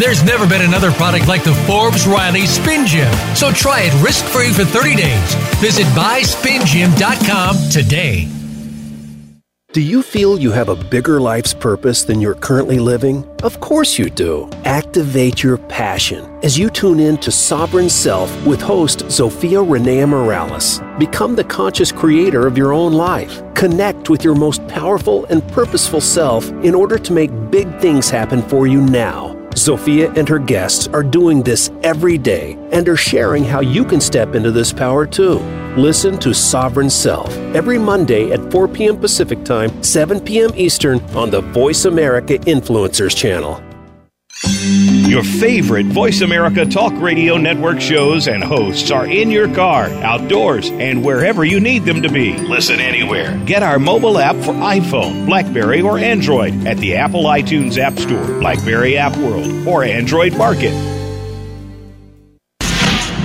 There's 0.00 0.24
never 0.24 0.48
been 0.48 0.62
another 0.62 0.90
product 0.92 1.28
like 1.28 1.44
the 1.44 1.54
Forbes 1.66 2.06
Riley 2.06 2.46
Spin 2.46 2.86
Gym. 2.86 3.12
So 3.34 3.52
try 3.52 3.82
it 3.82 4.02
risk 4.02 4.24
free 4.24 4.52
for 4.52 4.64
30 4.64 4.96
days. 4.96 5.34
Visit 5.60 5.86
buyspingym.com 5.88 7.56
today. 7.70 8.28
Do 9.74 9.82
you 9.82 10.02
feel 10.02 10.40
you 10.40 10.50
have 10.50 10.70
a 10.70 10.74
bigger 10.74 11.20
life's 11.20 11.52
purpose 11.52 12.02
than 12.02 12.22
you're 12.22 12.34
currently 12.34 12.78
living? 12.78 13.22
Of 13.42 13.60
course 13.60 13.98
you 13.98 14.08
do. 14.08 14.48
Activate 14.64 15.42
your 15.42 15.58
passion 15.58 16.24
as 16.42 16.58
you 16.58 16.70
tune 16.70 16.98
in 16.98 17.18
to 17.18 17.30
Sovereign 17.30 17.90
Self 17.90 18.30
with 18.46 18.62
host 18.62 19.00
Zofia 19.08 19.62
Renea 19.62 20.08
Morales. 20.08 20.80
Become 20.98 21.36
the 21.36 21.44
conscious 21.44 21.92
creator 21.92 22.46
of 22.46 22.56
your 22.56 22.72
own 22.72 22.94
life. 22.94 23.42
Connect 23.54 24.08
with 24.08 24.24
your 24.24 24.34
most 24.34 24.66
powerful 24.68 25.26
and 25.26 25.46
purposeful 25.48 26.00
self 26.00 26.48
in 26.64 26.74
order 26.74 26.98
to 26.98 27.12
make 27.12 27.30
big 27.50 27.68
things 27.78 28.08
happen 28.08 28.40
for 28.40 28.66
you 28.66 28.80
now. 28.80 29.27
Zofia 29.50 30.16
and 30.16 30.28
her 30.28 30.38
guests 30.38 30.88
are 30.88 31.02
doing 31.02 31.42
this 31.42 31.70
every 31.82 32.18
day 32.18 32.56
and 32.72 32.88
are 32.88 32.96
sharing 32.96 33.44
how 33.44 33.60
you 33.60 33.84
can 33.84 34.00
step 34.00 34.34
into 34.34 34.50
this 34.50 34.72
power 34.72 35.06
too. 35.06 35.38
Listen 35.76 36.18
to 36.18 36.32
Sovereign 36.32 36.90
Self 36.90 37.30
every 37.54 37.78
Monday 37.78 38.32
at 38.32 38.50
4 38.50 38.68
p.m. 38.68 38.98
Pacific 38.98 39.44
Time, 39.44 39.82
7 39.82 40.20
p.m. 40.20 40.50
Eastern 40.54 41.00
on 41.16 41.30
the 41.30 41.40
Voice 41.40 41.84
America 41.84 42.38
Influencers 42.38 43.16
channel. 43.16 43.62
Your 45.08 45.24
favorite 45.24 45.86
Voice 45.86 46.20
America 46.20 46.66
Talk 46.66 46.92
Radio 47.00 47.38
Network 47.38 47.80
shows 47.80 48.28
and 48.28 48.44
hosts 48.44 48.90
are 48.90 49.06
in 49.06 49.30
your 49.30 49.52
car, 49.54 49.86
outdoors, 50.04 50.68
and 50.72 51.02
wherever 51.02 51.46
you 51.46 51.60
need 51.60 51.86
them 51.86 52.02
to 52.02 52.10
be. 52.10 52.34
Listen 52.40 52.78
anywhere. 52.78 53.34
Get 53.46 53.62
our 53.62 53.78
mobile 53.78 54.18
app 54.18 54.36
for 54.36 54.52
iPhone, 54.52 55.24
Blackberry, 55.24 55.80
or 55.80 55.96
Android 55.98 56.66
at 56.66 56.76
the 56.76 56.94
Apple 56.94 57.24
iTunes 57.24 57.78
App 57.78 57.98
Store, 57.98 58.38
Blackberry 58.38 58.98
App 58.98 59.16
World, 59.16 59.50
or 59.66 59.82
Android 59.82 60.36
Market. 60.36 60.74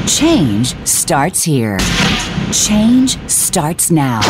Change 0.07 0.87
starts 0.87 1.43
here. 1.43 1.77
Change 2.53 3.19
starts 3.29 3.91
now. 3.91 4.21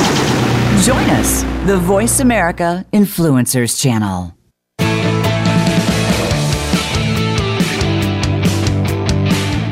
Join 0.81 1.07
us, 1.11 1.43
the 1.67 1.77
Voice 1.77 2.19
America 2.19 2.83
Influencers 2.91 3.79
Channel. 3.79 4.35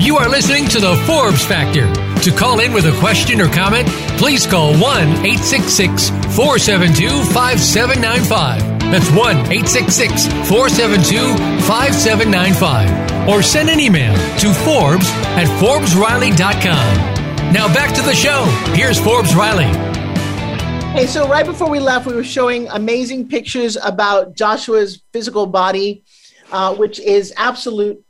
You 0.02 0.18
are 0.18 0.28
listening 0.28 0.66
to 0.70 0.80
the 0.80 0.96
Forbes 1.06 1.46
Factor. 1.46 1.86
To 2.24 2.32
call 2.32 2.60
in 2.60 2.74
with 2.74 2.86
a 2.86 3.00
question 3.00 3.40
or 3.40 3.48
comment, 3.48 3.88
please 4.18 4.48
call 4.48 4.72
1 4.72 4.82
866 4.82 6.10
472 6.36 7.08
5795. 7.32 8.80
That's 8.90 9.12
1 9.12 9.38
866 9.38 10.26
472 10.50 11.38
5795. 11.68 13.30
Or 13.30 13.44
send 13.44 13.70
an 13.70 13.80
email 13.80 14.16
to 14.40 14.52
Forbes 14.66 15.08
at 15.38 15.46
ForbesRiley.com. 15.62 17.54
Now 17.54 17.72
back 17.72 17.94
to 17.94 18.02
the 18.02 18.16
show. 18.16 18.46
Here's 18.74 19.00
Forbes 19.00 19.36
Riley. 19.36 19.70
Hey, 20.96 21.06
so 21.06 21.28
right 21.28 21.46
before 21.46 21.70
we 21.70 21.80
left, 21.80 22.08
we 22.08 22.16
were 22.16 22.24
showing 22.24 22.68
amazing 22.70 23.28
pictures 23.30 23.78
about 23.78 24.34
Joshua's 24.36 25.04
physical 25.14 25.46
body, 25.46 26.04
uh, 26.52 26.74
which 26.74 27.00
is 27.00 27.32
absolute 27.38 28.04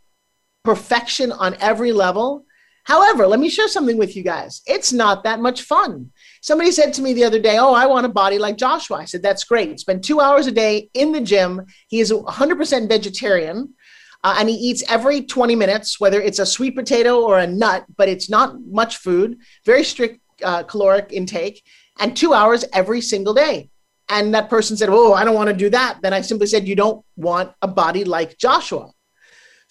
perfection 0.63 1.31
on 1.31 1.55
every 1.59 1.91
level. 1.91 2.45
However, 2.83 3.27
let 3.27 3.39
me 3.39 3.49
share 3.49 3.67
something 3.67 3.97
with 3.97 4.15
you 4.15 4.23
guys. 4.23 4.61
It's 4.65 4.91
not 4.91 5.23
that 5.23 5.39
much 5.39 5.61
fun. 5.61 6.11
Somebody 6.41 6.71
said 6.71 6.93
to 6.93 7.01
me 7.01 7.13
the 7.13 7.23
other 7.23 7.39
day, 7.39 7.57
Oh, 7.57 7.73
I 7.73 7.85
want 7.85 8.05
a 8.05 8.09
body 8.09 8.39
like 8.39 8.57
Joshua. 8.57 8.97
I 8.97 9.05
said, 9.05 9.21
That's 9.21 9.43
great. 9.43 9.79
Spend 9.79 10.03
two 10.03 10.19
hours 10.19 10.47
a 10.47 10.51
day 10.51 10.89
in 10.93 11.11
the 11.11 11.21
gym. 11.21 11.65
He 11.87 11.99
is 11.99 12.11
100% 12.11 12.89
vegetarian. 12.89 13.73
Uh, 14.23 14.35
and 14.37 14.49
he 14.49 14.55
eats 14.55 14.83
every 14.87 15.23
20 15.23 15.55
minutes, 15.55 15.99
whether 15.99 16.21
it's 16.21 16.37
a 16.39 16.45
sweet 16.45 16.75
potato 16.75 17.21
or 17.21 17.39
a 17.39 17.47
nut, 17.47 17.85
but 17.97 18.07
it's 18.07 18.29
not 18.29 18.61
much 18.61 18.97
food, 18.97 19.37
very 19.65 19.83
strict 19.83 20.21
uh, 20.43 20.61
caloric 20.61 21.11
intake, 21.11 21.63
and 21.99 22.15
two 22.15 22.33
hours 22.33 22.63
every 22.71 23.01
single 23.01 23.33
day. 23.33 23.69
And 24.09 24.33
that 24.35 24.49
person 24.49 24.77
said, 24.77 24.89
Oh, 24.89 25.13
I 25.13 25.23
don't 25.23 25.35
want 25.35 25.49
to 25.49 25.55
do 25.55 25.69
that. 25.69 25.99
Then 26.01 26.13
I 26.13 26.21
simply 26.21 26.47
said, 26.47 26.67
You 26.67 26.75
don't 26.75 27.03
want 27.15 27.53
a 27.61 27.67
body 27.67 28.03
like 28.03 28.37
Joshua. 28.37 28.91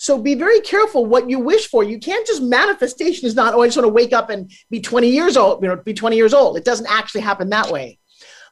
So 0.01 0.17
be 0.17 0.35
very 0.35 0.63
careful 0.63 1.05
what 1.05 1.29
you 1.29 1.39
wish 1.39 1.69
for. 1.69 1.85
You 1.85 1.99
can't 1.99 2.27
just 2.27 2.43
manifestation 2.43 3.27
is 3.27 3.35
not, 3.35 3.53
oh, 3.53 3.61
I 3.61 3.67
just 3.67 3.77
want 3.77 3.85
to 3.85 3.93
wake 3.93 4.15
up 4.15 4.31
and 4.31 4.51
be 4.71 4.81
20 4.81 5.11
years 5.11 5.37
old, 5.37 5.63
you 5.63 5.69
know, 5.69 5.77
be 5.77 5.93
20 5.93 6.17
years 6.17 6.33
old. 6.33 6.57
It 6.57 6.65
doesn't 6.65 6.91
actually 6.91 7.21
happen 7.21 7.51
that 7.51 7.71
way. 7.71 7.99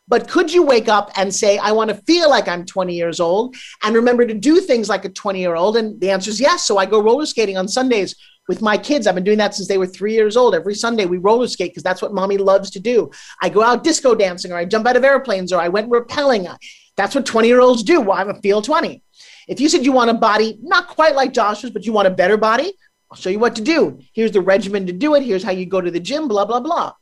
But 0.06 0.28
could 0.28 0.52
you 0.52 0.62
wake 0.62 0.90
up 0.90 1.10
and 1.16 1.34
say, 1.34 1.56
I 1.56 1.72
want 1.72 1.88
to 1.88 1.96
feel 2.06 2.28
like 2.28 2.48
I'm 2.48 2.66
20 2.66 2.94
years 2.94 3.18
old 3.18 3.56
and 3.82 3.94
remember 3.94 4.26
to 4.26 4.34
do 4.34 4.60
things 4.60 4.90
like 4.90 5.06
a 5.06 5.08
20 5.08 5.40
year 5.40 5.54
old? 5.54 5.78
And 5.78 5.98
the 6.02 6.10
answer 6.10 6.28
is 6.28 6.38
yes. 6.38 6.66
So 6.66 6.76
I 6.76 6.84
go 6.84 7.00
roller 7.00 7.24
skating 7.24 7.56
on 7.56 7.66
Sundays 7.66 8.14
with 8.46 8.60
my 8.60 8.76
kids. 8.76 9.06
I've 9.06 9.14
been 9.14 9.24
doing 9.24 9.38
that 9.38 9.54
since 9.54 9.68
they 9.68 9.78
were 9.78 9.86
three 9.86 10.12
years 10.12 10.36
old. 10.36 10.54
Every 10.54 10.74
Sunday 10.74 11.06
we 11.06 11.16
roller 11.16 11.48
skate 11.48 11.70
because 11.70 11.82
that's 11.82 12.02
what 12.02 12.12
mommy 12.12 12.36
loves 12.36 12.70
to 12.72 12.78
do. 12.78 13.10
I 13.40 13.48
go 13.48 13.62
out 13.62 13.84
disco 13.84 14.14
dancing 14.14 14.52
or 14.52 14.56
I 14.56 14.66
jump 14.66 14.86
out 14.86 14.96
of 14.96 15.04
airplanes 15.04 15.50
or 15.50 15.62
I 15.62 15.68
went 15.68 15.88
rappelling. 15.88 16.54
That's 16.98 17.14
what 17.14 17.24
20 17.24 17.48
year 17.48 17.60
olds 17.60 17.82
do. 17.82 18.02
Well, 18.02 18.28
a 18.28 18.38
feel 18.42 18.60
20. 18.60 19.02
If 19.48 19.60
you 19.60 19.68
said 19.68 19.84
you 19.84 19.92
want 19.92 20.10
a 20.10 20.14
body 20.14 20.58
not 20.62 20.88
quite 20.88 21.14
like 21.14 21.32
Joshua's, 21.32 21.72
but 21.72 21.86
you 21.86 21.92
want 21.92 22.06
a 22.06 22.12
better 22.12 22.36
body, 22.36 22.72
I'll 23.10 23.16
show 23.16 23.30
you 23.30 23.38
what 23.38 23.56
to 23.56 23.62
do. 23.62 23.98
Here's 24.12 24.32
the 24.32 24.42
regimen 24.42 24.86
to 24.86 24.92
do 24.92 25.14
it. 25.14 25.22
Here's 25.22 25.42
how 25.42 25.50
you 25.50 25.64
go 25.64 25.80
to 25.80 25.90
the 25.90 26.00
gym, 26.00 26.28
blah, 26.28 26.44
blah, 26.44 26.60
blah. 26.60 26.92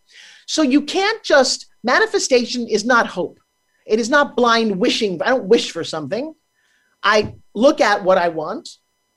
So 0.46 0.62
you 0.62 0.82
can't 0.82 1.22
just, 1.24 1.66
manifestation 1.82 2.68
is 2.68 2.84
not 2.84 3.08
hope. 3.08 3.40
It 3.84 3.98
is 3.98 4.08
not 4.08 4.36
blind 4.36 4.78
wishing. 4.78 5.20
I 5.20 5.30
don't 5.30 5.48
wish 5.48 5.72
for 5.72 5.82
something. 5.82 6.34
I 7.02 7.34
look 7.54 7.80
at 7.80 8.04
what 8.04 8.18
I 8.18 8.28
want. 8.28 8.68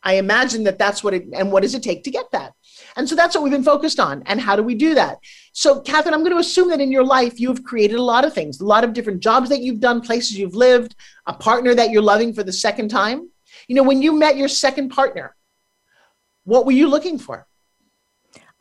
I 0.01 0.13
imagine 0.13 0.63
that 0.63 0.80
that's 0.80 1.03
what 1.03 1.13
it, 1.13 1.25
and 1.34 1.51
what 1.51 1.61
does 1.61 1.75
it 1.75 1.84
take 1.84 2.03
to 2.05 2.11
get 2.11 2.32
that? 2.32 2.53
And 2.95 3.07
so 3.07 3.15
that's 3.15 3.36
what 3.36 3.43
we've 3.43 3.51
been 3.51 3.63
focused 3.63 3.99
on. 3.99 4.23
And 4.25 4.39
how 4.39 4.55
do 4.55 4.63
we 4.63 4.75
do 4.75 4.95
that? 4.95 5.19
So, 5.60 5.82
Kathryn, 5.82 6.14
I'm 6.14 6.22
going 6.22 6.32
to 6.32 6.38
assume 6.38 6.70
that 6.70 6.80
in 6.80 6.89
your 6.89 7.03
life, 7.03 7.38
you've 7.38 7.66
created 7.66 7.97
a 7.97 8.01
lot 8.01 8.24
of 8.24 8.34
things, 8.34 8.62
a 8.62 8.66
lot 8.66 8.86
of 8.86 8.93
different 8.93 9.20
jobs 9.20 9.49
that 9.49 9.60
you've 9.60 9.82
done, 9.82 9.99
places 9.99 10.39
you've 10.39 10.55
lived, 10.55 10.95
a 11.26 11.34
partner 11.34 11.76
that 11.76 11.89
you're 11.89 12.01
loving 12.01 12.34
for 12.34 12.43
the 12.43 12.53
second 12.53 12.88
time. 12.88 13.30
You 13.68 13.76
know, 13.76 13.84
when 13.84 14.01
you 14.01 14.14
met 14.14 14.38
your 14.38 14.47
second 14.47 14.88
partner, 14.88 15.36
what 16.45 16.66
were 16.66 16.72
you 16.72 16.88
looking 16.88 17.20
for? 17.20 17.45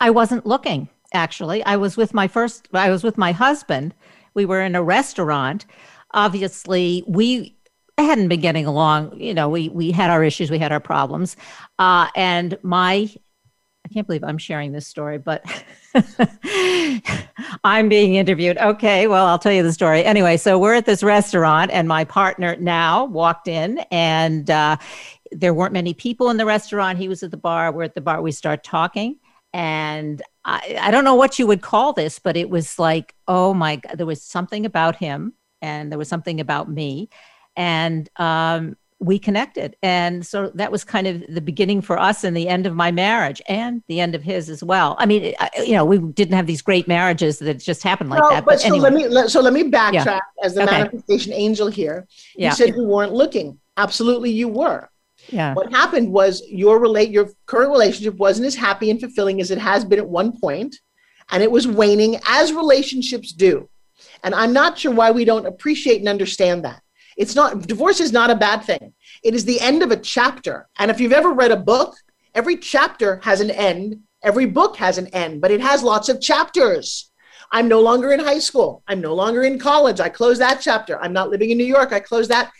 I 0.01 0.09
wasn't 0.09 0.45
looking, 0.45 0.89
actually. 1.13 1.63
I 1.63 1.77
was 1.77 1.95
with 1.95 2.13
my 2.13 2.27
first, 2.27 2.67
I 2.73 2.89
was 2.89 3.01
with 3.01 3.17
my 3.17 3.31
husband. 3.31 3.95
We 4.33 4.43
were 4.43 4.61
in 4.61 4.75
a 4.75 4.83
restaurant. 4.83 5.67
Obviously, 6.11 7.05
we 7.07 7.55
hadn't 7.97 8.27
been 8.27 8.41
getting 8.41 8.65
along. 8.65 9.17
You 9.17 9.33
know, 9.33 9.47
we 9.47 9.69
we 9.69 9.91
had 9.91 10.09
our 10.09 10.21
issues, 10.21 10.51
we 10.51 10.59
had 10.59 10.73
our 10.73 10.81
problems, 10.81 11.37
uh, 11.77 12.09
and 12.13 12.57
my 12.61 13.09
I 13.85 13.93
can't 13.93 14.05
believe 14.05 14.25
I'm 14.25 14.37
sharing 14.37 14.73
this 14.73 14.85
story, 14.85 15.17
but 15.17 15.45
I'm 17.63 17.89
being 17.89 18.15
interviewed. 18.15 18.57
Okay, 18.57 19.07
well, 19.07 19.25
I'll 19.25 19.39
tell 19.39 19.51
you 19.51 19.63
the 19.63 19.73
story. 19.73 20.03
Anyway, 20.03 20.37
so 20.37 20.59
we're 20.59 20.75
at 20.75 20.85
this 20.85 21.03
restaurant, 21.03 21.71
and 21.71 21.87
my 21.87 22.03
partner 22.03 22.55
now 22.57 23.05
walked 23.05 23.47
in, 23.47 23.79
and 23.91 24.49
uh, 24.49 24.77
there 25.31 25.53
weren't 25.53 25.73
many 25.73 25.93
people 25.93 26.29
in 26.29 26.37
the 26.37 26.45
restaurant. 26.45 26.97
He 26.97 27.07
was 27.07 27.23
at 27.23 27.31
the 27.31 27.37
bar. 27.37 27.71
We're 27.71 27.83
at 27.83 27.95
the 27.95 28.01
bar. 28.01 28.21
We 28.21 28.31
start 28.31 28.63
talking, 28.63 29.17
and 29.53 30.21
I, 30.45 30.77
I 30.79 30.91
don't 30.91 31.03
know 31.03 31.15
what 31.15 31.39
you 31.39 31.47
would 31.47 31.61
call 31.61 31.93
this, 31.93 32.19
but 32.19 32.37
it 32.37 32.49
was 32.49 32.77
like, 32.77 33.15
oh 33.27 33.53
my 33.53 33.77
God, 33.77 33.97
there 33.97 34.05
was 34.05 34.21
something 34.21 34.65
about 34.65 34.95
him, 34.95 35.33
and 35.61 35.91
there 35.91 35.99
was 35.99 36.09
something 36.09 36.39
about 36.39 36.69
me, 36.69 37.09
and 37.55 38.09
um, 38.17 38.77
we 38.99 39.17
connected. 39.17 39.77
And 39.81 40.25
so 40.25 40.51
that 40.55 40.71
was 40.71 40.83
kind 40.83 41.07
of 41.07 41.23
the 41.29 41.39
beginning 41.41 41.81
for 41.81 41.97
us 41.97 42.23
and 42.23 42.35
the 42.35 42.49
end 42.49 42.65
of 42.65 42.75
my 42.75 42.91
marriage 42.91 43.41
and 43.47 43.81
the 43.87 44.01
end 44.01 44.13
of 44.13 44.23
his 44.23 44.49
as 44.49 44.61
well. 44.61 44.97
I 44.99 45.05
mean, 45.05 45.33
you 45.65 45.73
know, 45.73 45.85
we 45.85 45.99
didn't 45.99 46.35
have 46.35 46.47
these 46.47 46.61
great 46.61 46.87
marriages 46.87 47.39
that 47.39 47.55
just 47.59 47.81
happened 47.81 48.09
like 48.09 48.19
no, 48.21 48.29
that. 48.29 48.45
But, 48.45 48.51
but 48.51 48.59
so 48.61 48.67
anyway. 48.67 48.83
let 48.83 48.93
me 48.93 49.07
let, 49.07 49.31
so 49.31 49.39
let 49.41 49.53
me 49.53 49.63
backtrack 49.71 50.05
Yeah. 50.05 50.19
as 50.43 50.55
the 50.55 50.63
Okay. 50.63 50.71
manifestation 50.71 51.31
angel 51.31 51.67
here. 51.67 52.07
Yeah. 52.35 52.49
You 52.49 52.55
said 52.55 52.75
you 52.75 52.83
weren't 52.83 53.13
looking. 53.13 53.59
Absolutely, 53.77 54.31
you 54.31 54.49
were. 54.49 54.89
Yeah. 55.29 55.53
What 55.53 55.71
happened 55.71 56.11
was 56.11 56.43
your 56.49 56.79
relate 56.79 57.09
your 57.09 57.29
current 57.45 57.71
relationship 57.71 58.15
wasn't 58.15 58.47
as 58.47 58.55
happy 58.55 58.89
and 58.89 58.99
fulfilling 58.99 59.39
as 59.39 59.51
it 59.51 59.57
has 59.59 59.85
been 59.85 59.99
at 59.99 60.07
one 60.07 60.37
point, 60.37 60.75
and 61.29 61.41
it 61.41 61.51
was 61.51 61.67
waning 61.67 62.19
as 62.25 62.51
relationships 62.51 63.31
do. 63.31 63.69
And 64.23 64.35
I'm 64.35 64.51
not 64.51 64.77
sure 64.77 64.91
why 64.91 65.11
we 65.11 65.23
don't 65.23 65.45
appreciate 65.45 65.99
and 65.99 66.09
understand 66.09 66.65
that. 66.65 66.81
It's 67.19 67.35
not 67.35 67.67
divorce 67.67 67.99
is 67.99 68.13
not 68.13 68.31
a 68.31 68.35
bad 68.35 68.63
thing. 68.63 68.93
It 69.23 69.35
is 69.35 69.43
the 69.43 69.59
end 69.59 69.83
of 69.83 69.91
a 69.91 69.97
chapter. 69.97 70.69
And 70.79 70.89
if 70.89 71.01
you've 71.01 71.11
ever 71.11 71.33
read 71.33 71.51
a 71.51 71.57
book, 71.57 71.93
every 72.33 72.55
chapter 72.55 73.19
has 73.23 73.41
an 73.41 73.51
end. 73.51 73.99
Every 74.23 74.45
book 74.45 74.77
has 74.77 74.97
an 74.97 75.07
end, 75.07 75.41
but 75.41 75.51
it 75.51 75.59
has 75.59 75.83
lots 75.83 76.07
of 76.07 76.21
chapters. 76.21 77.11
I'm 77.51 77.67
no 77.67 77.81
longer 77.81 78.13
in 78.13 78.21
high 78.21 78.39
school. 78.39 78.83
I'm 78.87 79.01
no 79.01 79.13
longer 79.13 79.43
in 79.43 79.59
college. 79.59 79.99
I 79.99 80.07
close 80.07 80.39
that 80.39 80.61
chapter. 80.61 80.97
I'm 81.01 81.11
not 81.11 81.29
living 81.29 81.49
in 81.49 81.57
New 81.57 81.65
York. 81.65 81.91
I 81.91 81.99
close 81.99 82.29
that. 82.29 82.51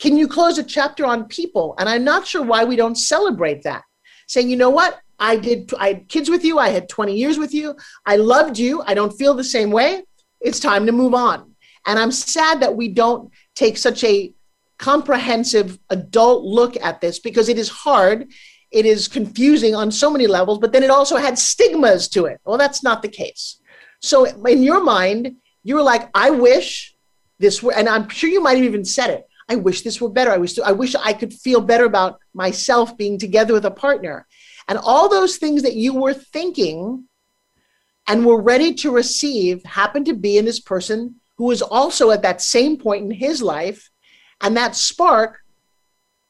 Can 0.00 0.16
you 0.16 0.26
close 0.26 0.58
a 0.58 0.64
chapter 0.64 1.06
on 1.06 1.26
people? 1.26 1.76
And 1.78 1.88
I'm 1.88 2.02
not 2.02 2.26
sure 2.26 2.42
why 2.42 2.64
we 2.64 2.74
don't 2.74 2.96
celebrate 2.96 3.62
that. 3.62 3.82
Saying, 4.26 4.50
you 4.50 4.56
know 4.56 4.70
what? 4.70 4.98
I 5.18 5.36
did, 5.36 5.72
I 5.78 5.88
had 5.88 6.08
kids 6.08 6.28
with 6.28 6.44
you. 6.44 6.58
I 6.58 6.70
had 6.70 6.88
20 6.88 7.16
years 7.16 7.38
with 7.38 7.54
you. 7.54 7.76
I 8.04 8.16
loved 8.16 8.58
you. 8.58 8.82
I 8.84 8.94
don't 8.94 9.16
feel 9.16 9.34
the 9.34 9.44
same 9.44 9.70
way. 9.70 10.02
It's 10.40 10.60
time 10.60 10.86
to 10.86 10.92
move 10.92 11.14
on. 11.14 11.54
And 11.86 11.98
I'm 11.98 12.10
sad 12.10 12.60
that 12.60 12.76
we 12.76 12.88
don't 12.88 13.30
take 13.56 13.76
such 13.76 14.04
a 14.04 14.32
comprehensive 14.78 15.78
adult 15.90 16.44
look 16.44 16.76
at 16.76 17.00
this 17.00 17.18
because 17.18 17.48
it 17.48 17.58
is 17.58 17.68
hard. 17.68 18.30
It 18.70 18.86
is 18.86 19.08
confusing 19.08 19.74
on 19.74 19.90
so 19.90 20.10
many 20.10 20.26
levels, 20.26 20.58
but 20.58 20.72
then 20.72 20.84
it 20.84 20.90
also 20.90 21.16
had 21.16 21.38
stigmas 21.38 22.08
to 22.08 22.26
it. 22.26 22.40
Well, 22.44 22.58
that's 22.58 22.82
not 22.82 23.02
the 23.02 23.08
case. 23.08 23.60
So 24.00 24.24
in 24.24 24.62
your 24.62 24.84
mind, 24.84 25.36
you 25.64 25.74
were 25.74 25.82
like, 25.82 26.10
I 26.14 26.30
wish 26.30 26.94
this 27.38 27.62
were, 27.62 27.72
and 27.72 27.88
I'm 27.88 28.08
sure 28.08 28.30
you 28.30 28.42
might 28.42 28.56
have 28.56 28.64
even 28.64 28.84
said 28.84 29.10
it. 29.10 29.26
I 29.48 29.56
wish 29.56 29.82
this 29.82 30.00
were 30.00 30.10
better. 30.10 30.30
I 30.30 30.38
wish 30.38 30.58
I 30.58 30.72
wish 30.72 30.94
I 30.94 31.12
could 31.12 31.32
feel 31.32 31.60
better 31.60 31.84
about 31.84 32.18
myself 32.34 32.96
being 32.96 33.18
together 33.18 33.54
with 33.54 33.64
a 33.64 33.70
partner. 33.70 34.26
And 34.68 34.78
all 34.78 35.08
those 35.08 35.36
things 35.36 35.62
that 35.62 35.76
you 35.76 35.94
were 35.94 36.14
thinking 36.14 37.04
and 38.08 38.26
were 38.26 38.40
ready 38.40 38.74
to 38.74 38.90
receive 38.90 39.62
happened 39.64 40.06
to 40.06 40.14
be 40.14 40.36
in 40.36 40.44
this 40.44 40.60
person 40.60 41.16
who 41.36 41.44
was 41.44 41.62
also 41.62 42.10
at 42.10 42.22
that 42.22 42.40
same 42.40 42.76
point 42.76 43.04
in 43.04 43.10
his 43.10 43.42
life. 43.42 43.90
And 44.40 44.56
that 44.56 44.76
spark 44.76 45.42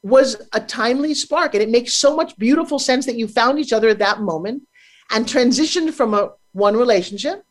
was 0.03 0.37
a 0.53 0.61
timely 0.61 1.15
spark. 1.15 1.55
And 1.55 1.63
it 1.63 1.71
makes 1.71 1.93
so 1.95 2.15
much 2.15 2.37
beautiful 2.37 2.79
sense 2.79 3.07
that 3.07 3.17
you 3.17 3.27
found 3.27 3.59
each 3.59 3.73
other 3.73 3.89
at 3.89 3.99
that 3.99 4.21
moment 4.21 4.63
and 5.11 5.27
transitioned 5.27 5.93
from 5.93 6.15
a 6.15 6.33
one 6.53 6.77
relationship 6.77 7.45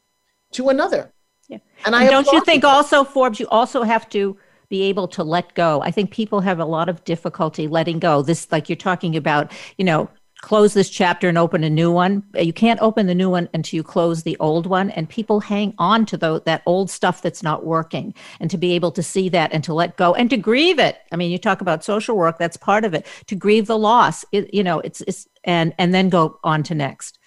to 0.52 0.70
another. 0.70 1.12
Yeah. 1.48 1.60
And, 1.86 1.94
And 1.94 1.96
I 1.96 2.10
don't 2.10 2.28
you 2.32 2.44
think 2.44 2.64
also, 2.64 3.04
Forbes, 3.04 3.40
you 3.40 3.48
also 3.50 3.84
have 3.84 4.10
to 4.10 4.38
be 4.70 4.84
able 4.84 5.08
to 5.10 5.24
let 5.24 5.54
go? 5.54 5.82
I 5.82 5.92
think 5.92 6.12
people 6.12 6.42
have 6.42 6.60
a 6.60 6.66
lot 6.66 6.90
of 6.90 7.04
difficulty 7.04 7.68
letting 7.68 8.00
go. 8.00 8.22
This, 8.22 8.52
like 8.52 8.70
you're 8.70 8.76
talking 8.76 9.16
about, 9.16 9.52
you 9.78 9.86
know, 9.86 10.10
close 10.46 10.76
this 10.76 10.92
chapter 10.92 11.28
and 11.28 11.40
open 11.40 11.64
a 11.64 11.70
new 11.72 11.92
one. 11.92 12.22
You 12.36 12.54
can't 12.54 12.80
open 12.80 13.08
the 13.08 13.16
new 13.16 13.32
one 13.32 13.50
until 13.56 13.78
you 13.78 13.84
close 13.84 14.22
the 14.22 14.38
old 14.40 14.68
one. 14.68 14.92
And 14.92 15.10
people 15.10 15.40
hang 15.40 15.74
on 15.80 16.06
to 16.06 16.18
tho- 16.18 16.38
that 16.46 16.62
old 16.68 16.92
stuff 16.92 17.24
that's 17.24 17.42
not 17.42 17.66
working. 17.66 18.14
And 18.40 18.52
to 18.52 18.58
be 18.60 18.74
able 18.74 18.92
to 18.92 19.02
see 19.02 19.28
that 19.30 19.52
and 19.54 19.64
to 19.64 19.74
let 19.74 19.98
go 19.98 20.14
and 20.14 20.30
to 20.30 20.38
grieve 20.38 20.78
it. 20.78 21.00
I 21.12 21.16
mean, 21.16 21.32
you 21.32 21.40
talk 21.40 21.62
about 21.62 21.84
social 21.84 22.16
work, 22.16 22.38
that's 22.38 22.58
part 22.58 22.86
of 22.86 22.94
it. 22.94 23.08
To 23.26 23.36
grieve 23.36 23.66
the 23.66 23.78
loss, 23.80 24.24
it, 24.32 24.54
you 24.54 24.64
know, 24.64 24.82
it's, 24.82 25.02
it's, 25.08 25.28
and, 25.46 25.74
and 25.80 25.96
then 25.96 26.10
go 26.10 26.40
on 26.44 26.62
to 26.62 26.76
next. 26.76 27.18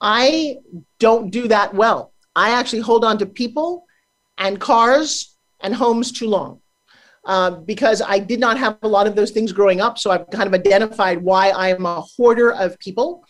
I 0.00 0.56
don't 0.98 1.30
do 1.30 1.46
that 1.46 1.72
well. 1.72 2.14
I 2.34 2.50
actually 2.50 2.80
hold 2.80 3.04
on 3.04 3.18
to 3.18 3.26
people 3.26 3.84
and 4.38 4.60
cars 4.60 5.36
and 5.60 5.72
homes 5.72 6.10
too 6.10 6.26
long 6.26 6.60
uh, 7.26 7.50
because 7.50 8.00
I 8.00 8.18
did 8.20 8.40
not 8.40 8.56
have 8.56 8.78
a 8.82 8.88
lot 8.88 9.06
of 9.06 9.16
those 9.16 9.32
things 9.32 9.52
growing 9.52 9.80
up. 9.80 9.98
So 9.98 10.10
I've 10.10 10.30
kind 10.30 10.46
of 10.46 10.54
identified 10.54 11.20
why 11.20 11.50
I 11.50 11.68
am 11.68 11.84
a 11.84 12.00
hoarder 12.00 12.52
of 12.52 12.78
people. 12.78 13.26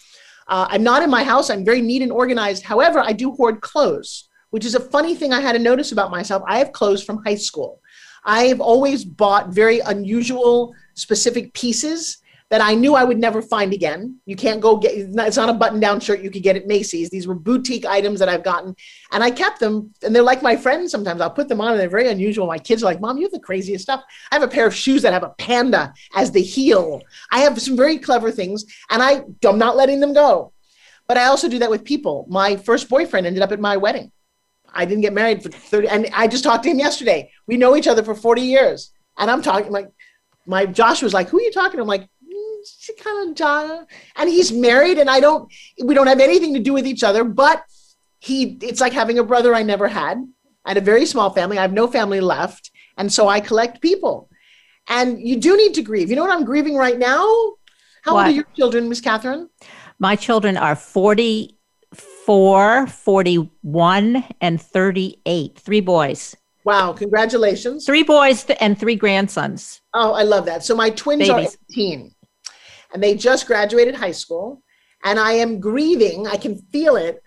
Uh, 0.47 0.67
I'm 0.71 0.83
not 0.83 1.03
in 1.03 1.11
my 1.11 1.25
house. 1.25 1.51
I'm 1.51 1.65
very 1.65 1.81
neat 1.81 2.03
and 2.03 2.13
organized. 2.13 2.63
However, 2.63 3.01
I 3.01 3.13
do 3.13 3.33
hoard 3.33 3.63
clothes, 3.63 4.29
which 4.51 4.65
is 4.65 4.75
a 4.75 4.81
funny 4.81 5.15
thing 5.15 5.33
I 5.33 5.41
had 5.41 5.53
to 5.53 5.59
notice 5.59 5.93
about 5.93 6.11
myself. 6.11 6.43
I 6.47 6.59
have 6.59 6.73
clothes 6.73 7.03
from 7.03 7.25
high 7.25 7.35
school. 7.35 7.81
I've 8.25 8.61
always 8.61 9.05
bought 9.05 9.49
very 9.49 9.81
unusual, 9.81 10.75
specific 10.95 11.55
pieces 11.55 12.19
that 12.49 12.61
I 12.61 12.75
knew 12.75 12.95
I 12.95 13.03
would 13.03 13.19
never 13.19 13.43
find 13.43 13.73
again. 13.73 14.21
You 14.25 14.37
can't 14.37 14.61
go 14.61 14.77
get 14.77 14.93
it's 14.95 15.37
not- 15.37 15.49
a 15.49 15.53
button 15.53 15.81
down 15.81 15.99
shirt 15.99 16.23
you 16.23 16.31
could 16.31 16.45
get 16.45 16.57
at 16.57 16.67
Macy's. 16.67 17.11
These 17.11 17.27
were 17.27 17.35
boutique 17.35 17.85
items 17.85 18.21
that 18.21 18.29
I've 18.29 18.45
gotten 18.45 18.77
and 19.11 19.23
I 19.23 19.31
kept 19.31 19.59
them 19.59 19.93
and 20.03 20.15
they're 20.15 20.23
like 20.23 20.43
my 20.43 20.57
friends 20.57 20.93
sometimes. 20.93 21.21
I'll 21.21 21.31
put 21.31 21.49
them 21.49 21.61
on 21.61 21.73
and 21.73 21.81
they're 21.81 21.89
very 21.89 22.09
unusual. 22.09 22.47
My 22.47 22.59
kids 22.59 22.83
are 22.83 22.87
like, 22.87 23.01
"Mom, 23.01 23.17
you 23.19 23.25
have 23.25 23.33
the 23.33 23.41
craziest 23.41 23.83
stuff." 23.83 24.03
I 24.31 24.37
have 24.37 24.45
a 24.45 24.49
pair 24.49 24.67
of 24.67 24.75
shoes 24.75 25.03
that 25.03 25.13
have 25.13 25.25
a 25.25 25.35
panda 25.39 25.93
as 26.15 26.31
the 26.31 26.43
heel. 26.43 27.03
I 27.33 27.41
have 27.41 27.61
some 27.61 27.77
very 27.77 27.99
clever 27.99 28.31
things 28.31 28.65
and 28.91 29.03
I 29.03 29.23
I'm 29.45 29.59
not 29.59 29.77
letting 29.77 30.01
them 30.01 30.13
go. 30.13 30.53
But 31.09 31.17
I 31.19 31.27
also 31.27 31.49
do 31.49 31.59
that 31.61 31.71
with 31.71 31.85
people. 31.85 32.27
My 32.29 32.57
first 32.57 32.89
boyfriend 32.89 33.27
ended 33.27 33.43
up 33.43 33.53
at 33.53 33.61
my 33.61 33.77
wedding. 33.77 34.13
I 34.73 34.85
didn't 34.85 35.03
get 35.03 35.13
married 35.13 35.43
for 35.43 35.49
30 35.49 35.89
and 35.89 36.09
I 36.13 36.29
just 36.29 36.45
talked 36.45 36.65
to 36.65 36.71
him 36.71 36.79
yesterday. 36.79 37.31
We 37.47 37.57
know 37.57 37.77
each 37.77 37.89
other 37.89 38.03
for 38.05 38.15
40 38.15 38.43
years. 38.43 38.93
And 39.19 39.31
I'm 39.31 39.43
talking 39.43 39.73
like 39.73 39.89
my 40.47 40.65
Josh 40.65 41.03
was 41.03 41.13
like, 41.13 41.29
"Who 41.29 41.39
are 41.39 41.43
you 41.43 41.51
talking 41.51 41.79
to?" 41.79 41.83
I'm 41.83 41.89
like, 41.89 42.03
"Mm, 42.03 42.07
she 42.07 42.16
kind 43.03 43.29
of 43.29 43.37
John, 43.37 43.87
and 44.17 44.29
he's 44.29 44.53
married, 44.53 44.99
and 44.99 45.11
I 45.11 45.21
don't. 45.21 45.53
We 45.83 45.95
don't 45.95 46.07
have 46.07 46.21
anything 46.21 46.55
to 46.55 46.61
do 46.61 46.73
with 46.73 46.87
each 46.87 47.03
other, 47.03 47.25
but 47.25 47.63
he. 48.21 48.59
It's 48.63 48.81
like 48.81 48.93
having 48.93 49.19
a 49.19 49.25
brother 49.25 49.55
I 49.55 49.63
never 49.63 49.89
had. 49.89 50.19
I 50.65 50.71
had 50.71 50.79
a 50.79 50.83
very 50.83 51.07
small 51.07 51.31
family. 51.31 51.59
I 51.59 51.63
have 51.63 51.73
no 51.73 51.87
family 51.87 52.21
left, 52.21 52.71
and 52.97 53.13
so 53.13 53.29
I 53.29 53.41
collect 53.41 53.81
people. 53.81 54.29
And 54.89 55.21
you 55.21 55.37
do 55.37 55.57
need 55.57 55.75
to 55.75 55.83
grieve. 55.83 56.11
You 56.11 56.17
know 56.17 56.23
what 56.23 56.33
I'm 56.33 56.45
grieving 56.45 56.75
right 56.77 56.99
now? 56.99 57.55
How 58.03 58.13
old 58.13 58.27
are 58.27 58.31
your 58.31 58.47
children, 58.55 58.89
Miss 58.89 59.01
Kathryn? 59.01 59.49
My 59.99 60.15
children 60.15 60.57
are 60.57 60.77
44, 60.77 62.87
41, 62.87 64.25
and 64.41 64.63
38. 64.63 65.59
Three 65.59 65.81
boys. 65.81 66.37
Wow! 66.65 66.93
Congratulations. 66.93 67.87
Three 67.87 68.03
boys 68.03 68.45
th- 68.45 68.59
and 68.61 68.79
three 68.79 68.97
grandsons. 68.97 69.81
Oh, 69.95 70.13
I 70.15 70.25
love 70.25 70.47
that. 70.47 70.65
So 70.65 70.75
my 70.75 70.91
twins 70.91 71.29
Babies. 71.29 71.55
are 71.55 71.59
18 71.71 72.13
and 72.93 73.03
they 73.03 73.15
just 73.15 73.47
graduated 73.47 73.95
high 73.95 74.13
school. 74.13 74.63
And 75.05 75.19
I 75.19 75.33
am 75.33 75.61
grieving, 75.61 76.27
I 76.27 76.37
can 76.37 76.59
feel 76.73 76.97
it, 76.97 77.23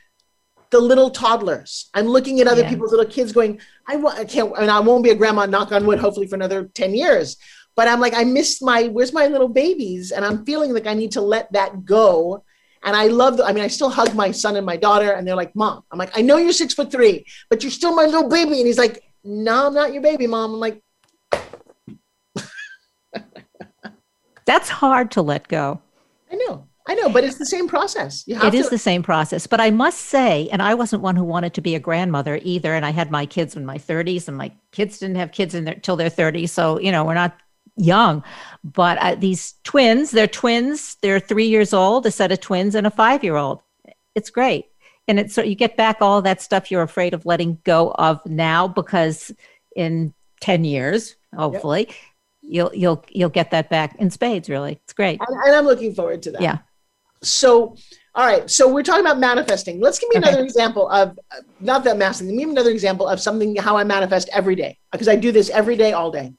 the 0.72 0.80
little 0.80 1.10
toddlers. 1.10 1.90
I'm 1.94 2.08
looking 2.08 2.42
at 2.42 2.48
other 2.48 2.62
Yeah. 2.62 2.70
people's 2.70 2.92
little 2.92 3.06
kids 3.06 3.32
going, 3.32 3.60
I, 3.88 3.96
wa- 3.96 4.14
I 4.16 4.26
can't, 4.26 4.54
and 4.58 4.70
I 4.70 4.80
won't 4.80 5.04
be 5.04 5.10
a 5.12 5.16
grandma, 5.16 5.46
knock 5.46 5.72
on 5.72 5.86
wood, 5.86 6.00
hopefully 6.00 6.28
for 6.28 6.36
another 6.36 6.66
10 6.74 6.94
years. 6.94 7.38
But 7.76 7.88
I'm 7.88 8.00
like, 8.00 8.14
I 8.14 8.24
missed 8.24 8.62
my, 8.62 8.88
where's 8.88 9.14
my 9.14 9.28
little 9.28 9.48
babies? 9.48 10.12
And 10.12 10.26
I'm 10.26 10.46
feeling 10.46 10.74
like 10.74 10.86
I 10.88 10.94
need 10.94 11.12
to 11.14 11.22
let 11.22 11.52
that 11.54 11.86
go. 11.86 12.44
And 12.84 12.96
I 12.96 13.08
love, 13.08 13.38
the, 13.38 13.46
I 13.46 13.54
mean, 13.54 13.64
I 13.64 13.68
still 13.68 13.90
hug 13.90 14.14
my 14.16 14.32
son 14.32 14.56
and 14.58 14.66
my 14.66 14.78
daughter, 14.78 15.12
and 15.12 15.28
they're 15.28 15.36
like, 15.36 15.56
Mom, 15.56 15.84
I'm 15.92 15.98
like, 16.00 16.18
I 16.18 16.22
know 16.22 16.38
you're 16.38 16.52
six 16.54 16.74
foot 16.74 16.92
three, 16.92 17.26
but 17.50 17.64
you're 17.64 17.72
still 17.72 17.96
my 17.96 18.06
little 18.06 18.28
baby. 18.30 18.58
And 18.60 18.68
he's 18.68 18.78
like, 18.78 19.02
No, 19.24 19.68
I'm 19.68 19.74
not 19.74 19.94
your 19.94 20.02
baby, 20.02 20.28
Mom. 20.28 20.54
I'm 20.54 20.60
like, 20.60 20.82
That's 24.50 24.70
hard 24.70 25.12
to 25.12 25.22
let 25.22 25.48
go. 25.48 25.80
I 26.32 26.36
know. 26.36 26.66
I 26.88 26.96
know, 26.96 27.08
but 27.08 27.24
it's 27.24 27.38
the 27.38 27.46
same 27.46 27.68
process. 27.68 28.24
You 28.26 28.34
have 28.34 28.46
It 28.46 28.52
to, 28.52 28.58
is 28.58 28.70
the 28.72 28.80
same 28.80 29.04
process. 29.04 29.46
But 29.46 29.62
I 29.62 29.70
must 29.70 30.00
say, 30.00 30.50
and 30.52 30.60
I 30.60 30.74
wasn't 30.74 31.04
one 31.04 31.16
who 31.16 31.24
wanted 31.24 31.54
to 31.54 31.62
be 31.62 31.76
a 31.76 31.80
grandmother 31.80 32.40
either. 32.42 32.74
And 32.74 32.84
I 32.84 32.90
had 32.90 33.12
my 33.12 33.28
kids 33.28 33.56
in 33.56 33.64
my 33.64 33.78
30s, 33.78 34.28
and 34.28 34.36
my 34.36 34.52
kids 34.72 34.98
didn't 34.98 35.18
have 35.18 35.32
kids 35.32 35.54
in 35.54 35.66
their, 35.66 35.76
till 35.76 35.96
their 35.96 36.10
30s. 36.10 36.50
So, 36.50 36.80
you 36.80 36.92
know, 36.92 37.06
we're 37.06 37.14
not 37.14 37.38
young. 37.76 38.24
But 38.64 38.98
uh, 38.98 39.14
these 39.14 39.54
twins, 39.64 40.10
they're 40.10 40.26
twins. 40.26 40.98
They're 41.04 41.20
three 41.20 41.48
years 41.48 41.72
old, 41.72 42.08
a 42.08 42.12
set 42.12 42.32
of 42.32 42.40
twins, 42.40 42.74
and 42.74 42.88
a 42.88 42.92
five 42.92 43.24
year 43.24 43.36
old. 43.36 43.60
It's 44.16 44.32
great. 44.32 44.66
And 45.08 45.20
it's 45.20 45.36
so 45.36 45.44
you 45.44 45.54
get 45.54 45.78
back 45.78 45.98
all 46.02 46.24
that 46.24 46.42
stuff 46.42 46.72
you're 46.72 46.82
afraid 46.82 47.14
of 47.14 47.24
letting 47.24 47.60
go 47.66 47.92
of 47.92 48.20
now 48.26 48.68
because 48.68 49.32
in 49.76 50.16
10 50.42 50.64
years, 50.64 51.18
hopefully, 51.36 51.90
you'll 52.50 52.72
you'll 52.74 53.06
you'll 53.10 53.30
get 53.30 53.52
that 53.52 53.70
back 53.70 53.96
in 54.00 54.10
spades, 54.10 54.50
really. 54.50 54.80
It's 54.84 54.94
great. 54.94 55.20
and, 55.26 55.38
and 55.46 55.56
I'm 55.56 55.66
looking 55.66 55.94
forward 55.94 56.24
to 56.24 56.32
that. 56.32 56.42
Yeah. 56.42 56.58
So, 57.22 57.76
all 58.16 58.26
right. 58.26 58.50
So 58.50 58.74
we're 58.74 58.84
talking 58.84 59.06
about 59.06 59.20
manifesting. 59.20 59.80
Let's 59.80 60.00
give 60.00 60.10
me 60.10 60.18
Okay. 60.18 60.30
another 60.30 60.44
example 60.44 60.90
of 60.90 61.20
not 61.60 61.84
that 61.84 61.98
massive. 61.98 62.28
Give 62.28 62.36
me 62.36 62.44
another 62.44 62.72
example 62.72 63.08
of 63.08 63.20
something 63.20 63.56
how 63.58 63.78
I 63.78 63.84
manifest 63.84 64.30
every 64.34 64.56
day 64.56 64.78
because 64.92 65.08
I 65.08 65.16
do 65.16 65.32
this 65.32 65.50
every 65.50 65.76
day, 65.76 65.94
all 65.94 66.12
day. 66.12 66.34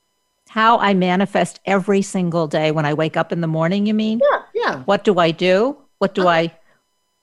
How 0.48 0.78
I 0.78 0.94
manifest 0.94 1.60
every 1.64 2.02
single 2.02 2.48
day 2.48 2.72
when 2.72 2.84
I 2.84 2.94
wake 2.94 3.16
up 3.16 3.30
in 3.30 3.40
the 3.40 3.46
morning, 3.46 3.86
you 3.86 3.94
mean? 3.94 4.20
Yeah, 4.20 4.42
yeah. 4.54 4.82
What 4.84 5.04
do 5.04 5.18
I 5.18 5.30
do? 5.30 5.76
What 5.98 6.14
do 6.14 6.22
uh-huh. 6.22 6.30
I 6.30 6.52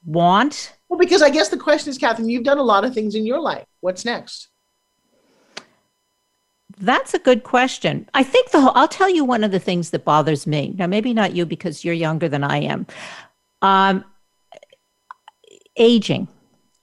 want? 0.05 0.77
Well, 0.88 0.99
because 0.99 1.21
I 1.21 1.29
guess 1.29 1.49
the 1.49 1.57
question 1.57 1.89
is, 1.89 1.97
Kathryn, 1.97 2.29
you've 2.29 2.45
done 2.45 2.57
a 2.57 2.63
lot 2.63 2.85
of 2.85 2.93
things 2.93 3.15
in 3.15 3.25
your 3.25 3.41
life. 3.41 3.65
What's 3.81 4.05
next? 4.05 4.47
That's 6.80 7.13
a 7.13 7.19
good 7.19 7.43
question. 7.43 8.07
I 8.13 8.23
think 8.23 8.51
the 8.51 8.61
whole, 8.61 8.71
I'll 8.75 8.88
tell 8.88 9.09
you 9.09 9.25
one 9.25 9.43
of 9.43 9.51
the 9.51 9.59
things 9.59 9.89
that 9.89 10.05
bothers 10.05 10.45
me. 10.45 10.75
Now, 10.78 10.86
maybe 10.86 11.13
not 11.13 11.36
you 11.36 11.45
because 11.45 11.84
you're 11.84 11.93
younger 11.93 12.30
than 12.30 12.43
I 12.43 12.57
am. 12.57 12.86
Um, 13.63 14.05
aging. 15.75 16.28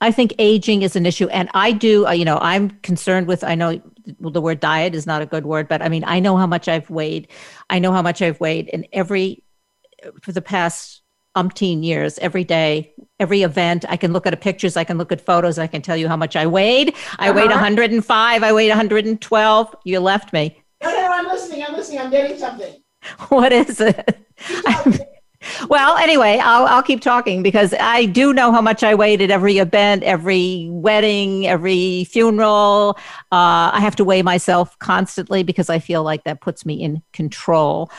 I 0.01 0.11
think 0.11 0.34
aging 0.38 0.82
is 0.82 0.97
an 0.97 1.07
issue. 1.07 1.28
And 1.28 1.49
I 1.55 1.70
do, 1.70 2.07
uh, 2.07 2.11
you 2.11 2.24
know, 2.24 2.38
I'm 2.42 2.70
concerned 2.82 3.28
with, 3.28 3.45
I 3.45 3.55
know 3.55 3.80
the 4.18 4.40
word 4.40 4.59
diet 4.59 4.95
is 4.97 5.07
not 5.07 5.22
a 5.22 5.26
good 5.26 5.47
word, 5.47 5.68
but 5.68 5.80
I 5.80 5.88
mean, 5.88 6.05
I 6.05 6.18
know 6.18 6.36
how 6.36 6.47
much 6.47 6.68
I've 6.68 6.90
weighed. 6.90 7.28
I 7.70 7.78
know 7.78 7.92
how 7.92 8.03
much 8.03 8.20
I've 8.20 8.40
weighed. 8.40 8.68
And 8.72 8.88
every, 8.92 9.45
for 10.22 10.32
the 10.32 10.42
past 10.42 11.03
umpteen 11.37 11.85
years, 11.85 12.18
every 12.18 12.45
day, 12.45 12.93
every 13.18 13.43
event, 13.43 13.85
I 13.89 13.97
can 13.97 14.12
look 14.12 14.26
at 14.26 14.41
pictures, 14.41 14.76
I 14.76 14.85
can 14.85 14.99
look 14.99 15.12
at 15.12 15.20
photos, 15.20 15.59
I 15.59 15.66
can 15.66 15.82
tell 15.82 15.97
you 15.97 16.09
how 16.09 16.16
much 16.16 16.37
I 16.37 16.47
weighed. 16.47 16.95
I 17.18 17.30
weighed 17.30 17.47
Uh-huh. 17.51 17.61
105, 17.61 18.43
I 18.43 18.53
weighed 18.53 18.70
112. 18.70 19.76
You 19.85 20.01
left 20.01 20.32
me. 20.32 20.61
No, 20.82 20.91
no, 20.91 21.01
no, 21.01 21.12
I'm 21.12 21.26
listening. 21.26 21.64
I'm 21.66 21.74
listening. 21.74 22.01
I'm 22.01 22.11
getting 22.11 22.39
something. 22.39 22.74
What 23.28 23.53
is 23.53 23.80
it? 23.80 24.18
well, 25.68 25.97
anyway, 25.99 26.41
I'll, 26.43 26.66
I'll 26.66 26.82
keep 26.82 27.01
talking 27.01 27.43
because 27.43 27.74
I 27.78 28.07
do 28.07 28.32
know 28.32 28.51
how 28.51 28.62
much 28.62 28.82
I 28.82 28.95
weighed 28.95 29.20
at 29.20 29.30
every 29.30 29.59
event, 29.59 30.03
every 30.03 30.68
wedding, 30.70 31.47
every 31.47 32.05
funeral. 32.05 32.97
Uh, 33.30 33.70
I 33.72 33.80
have 33.80 33.97
to 33.97 34.05
weigh 34.05 34.22
myself 34.22 34.78
constantly 34.78 35.43
because 35.43 35.68
I 35.68 35.78
feel 35.78 36.03
like 36.03 36.24
that 36.24 36.41
puts 36.41 36.64
me 36.64 36.82
in 36.82 37.03
control. 37.12 37.91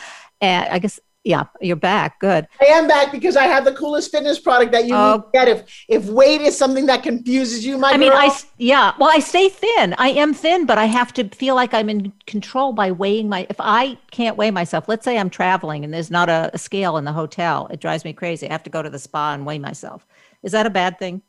And 0.42 0.68
I 0.70 0.80
guess, 0.80 1.00
yeah, 1.26 1.46
you're 1.60 1.76
back. 1.76 2.20
Good. 2.20 2.48
I 2.62 2.66
am 2.66 2.88
back 2.88 3.12
because 3.12 3.36
I 3.36 3.46
have 3.46 3.66
the 3.66 3.74
coolest 3.74 4.12
fitness 4.12 4.40
product 4.40 4.72
that 4.74 4.86
you 4.86 4.94
Oh. 4.96 5.16
need 5.16 5.24
get. 5.34 5.48
If 5.48 5.86
if 5.90 6.06
weight 6.06 6.42
is 6.42 6.56
something 6.56 6.86
that 6.86 7.02
confuses 7.02 7.66
you, 7.66 7.80
my 7.80 7.90
I 7.90 7.98
mean, 7.98 8.12
girl, 8.12 8.20
I, 8.20 8.38
yeah, 8.60 8.94
well, 9.00 9.10
I 9.12 9.20
stay 9.20 9.50
thin. 9.50 9.96
I 9.98 10.10
am 10.10 10.36
thin, 10.36 10.68
but 10.68 10.78
I 10.78 10.86
have 10.86 11.12
to 11.14 11.28
feel 11.30 11.56
like 11.56 11.74
I'm 11.74 11.90
in 11.90 12.14
control 12.28 12.74
by 12.74 12.92
weighing 12.92 13.28
my, 13.28 13.48
if 13.50 13.56
I 13.60 13.98
can't 14.12 14.38
weigh 14.38 14.52
myself, 14.52 14.88
let's 14.88 15.04
say 15.04 15.18
I'm 15.18 15.32
traveling 15.32 15.84
and 15.84 15.92
there's 15.92 16.12
not 16.12 16.30
a, 16.30 16.52
a 16.54 16.60
scale 16.60 16.96
in 16.98 17.06
the 17.06 17.14
hotel, 17.14 17.68
it 17.72 17.82
drives 17.82 18.06
me 18.06 18.14
crazy. 18.14 18.48
I 18.48 18.52
have 18.52 18.64
to 18.64 18.70
go 18.70 18.84
to 18.84 18.90
the 18.92 19.00
spa 19.00 19.34
and 19.34 19.48
weigh 19.48 19.60
myself. 19.60 20.06
Is 20.44 20.52
that 20.52 20.68
a 20.68 20.70
bad 20.70 21.00
thing? 21.00 21.24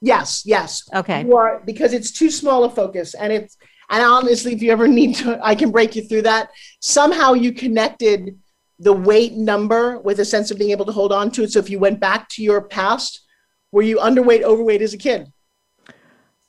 yes, 0.00 0.42
yes. 0.46 0.82
Okay. 0.94 1.24
You 1.24 1.36
are 1.36 1.62
because 1.64 1.92
it's 1.92 2.10
too 2.10 2.30
small 2.30 2.64
a 2.64 2.70
focus, 2.70 3.14
and 3.14 3.32
it's 3.32 3.56
and 3.90 4.02
honestly, 4.02 4.54
if 4.54 4.62
you 4.62 4.72
ever 4.72 4.88
need 4.88 5.16
to, 5.16 5.38
I 5.44 5.54
can 5.54 5.70
break 5.70 5.94
you 5.94 6.02
through 6.02 6.22
that. 6.22 6.48
Somehow 6.80 7.34
you 7.34 7.52
connected 7.52 8.38
the 8.82 8.92
weight 8.92 9.34
number 9.34 9.98
with 10.00 10.18
a 10.18 10.24
sense 10.24 10.50
of 10.50 10.58
being 10.58 10.72
able 10.72 10.84
to 10.84 10.92
hold 10.92 11.12
on 11.12 11.30
to 11.30 11.42
it. 11.44 11.52
So 11.52 11.60
if 11.60 11.70
you 11.70 11.78
went 11.78 12.00
back 12.00 12.28
to 12.30 12.42
your 12.42 12.60
past, 12.62 13.20
were 13.70 13.82
you 13.82 13.98
underweight, 13.98 14.42
overweight 14.42 14.82
as 14.82 14.92
a 14.92 14.98
kid? 14.98 15.32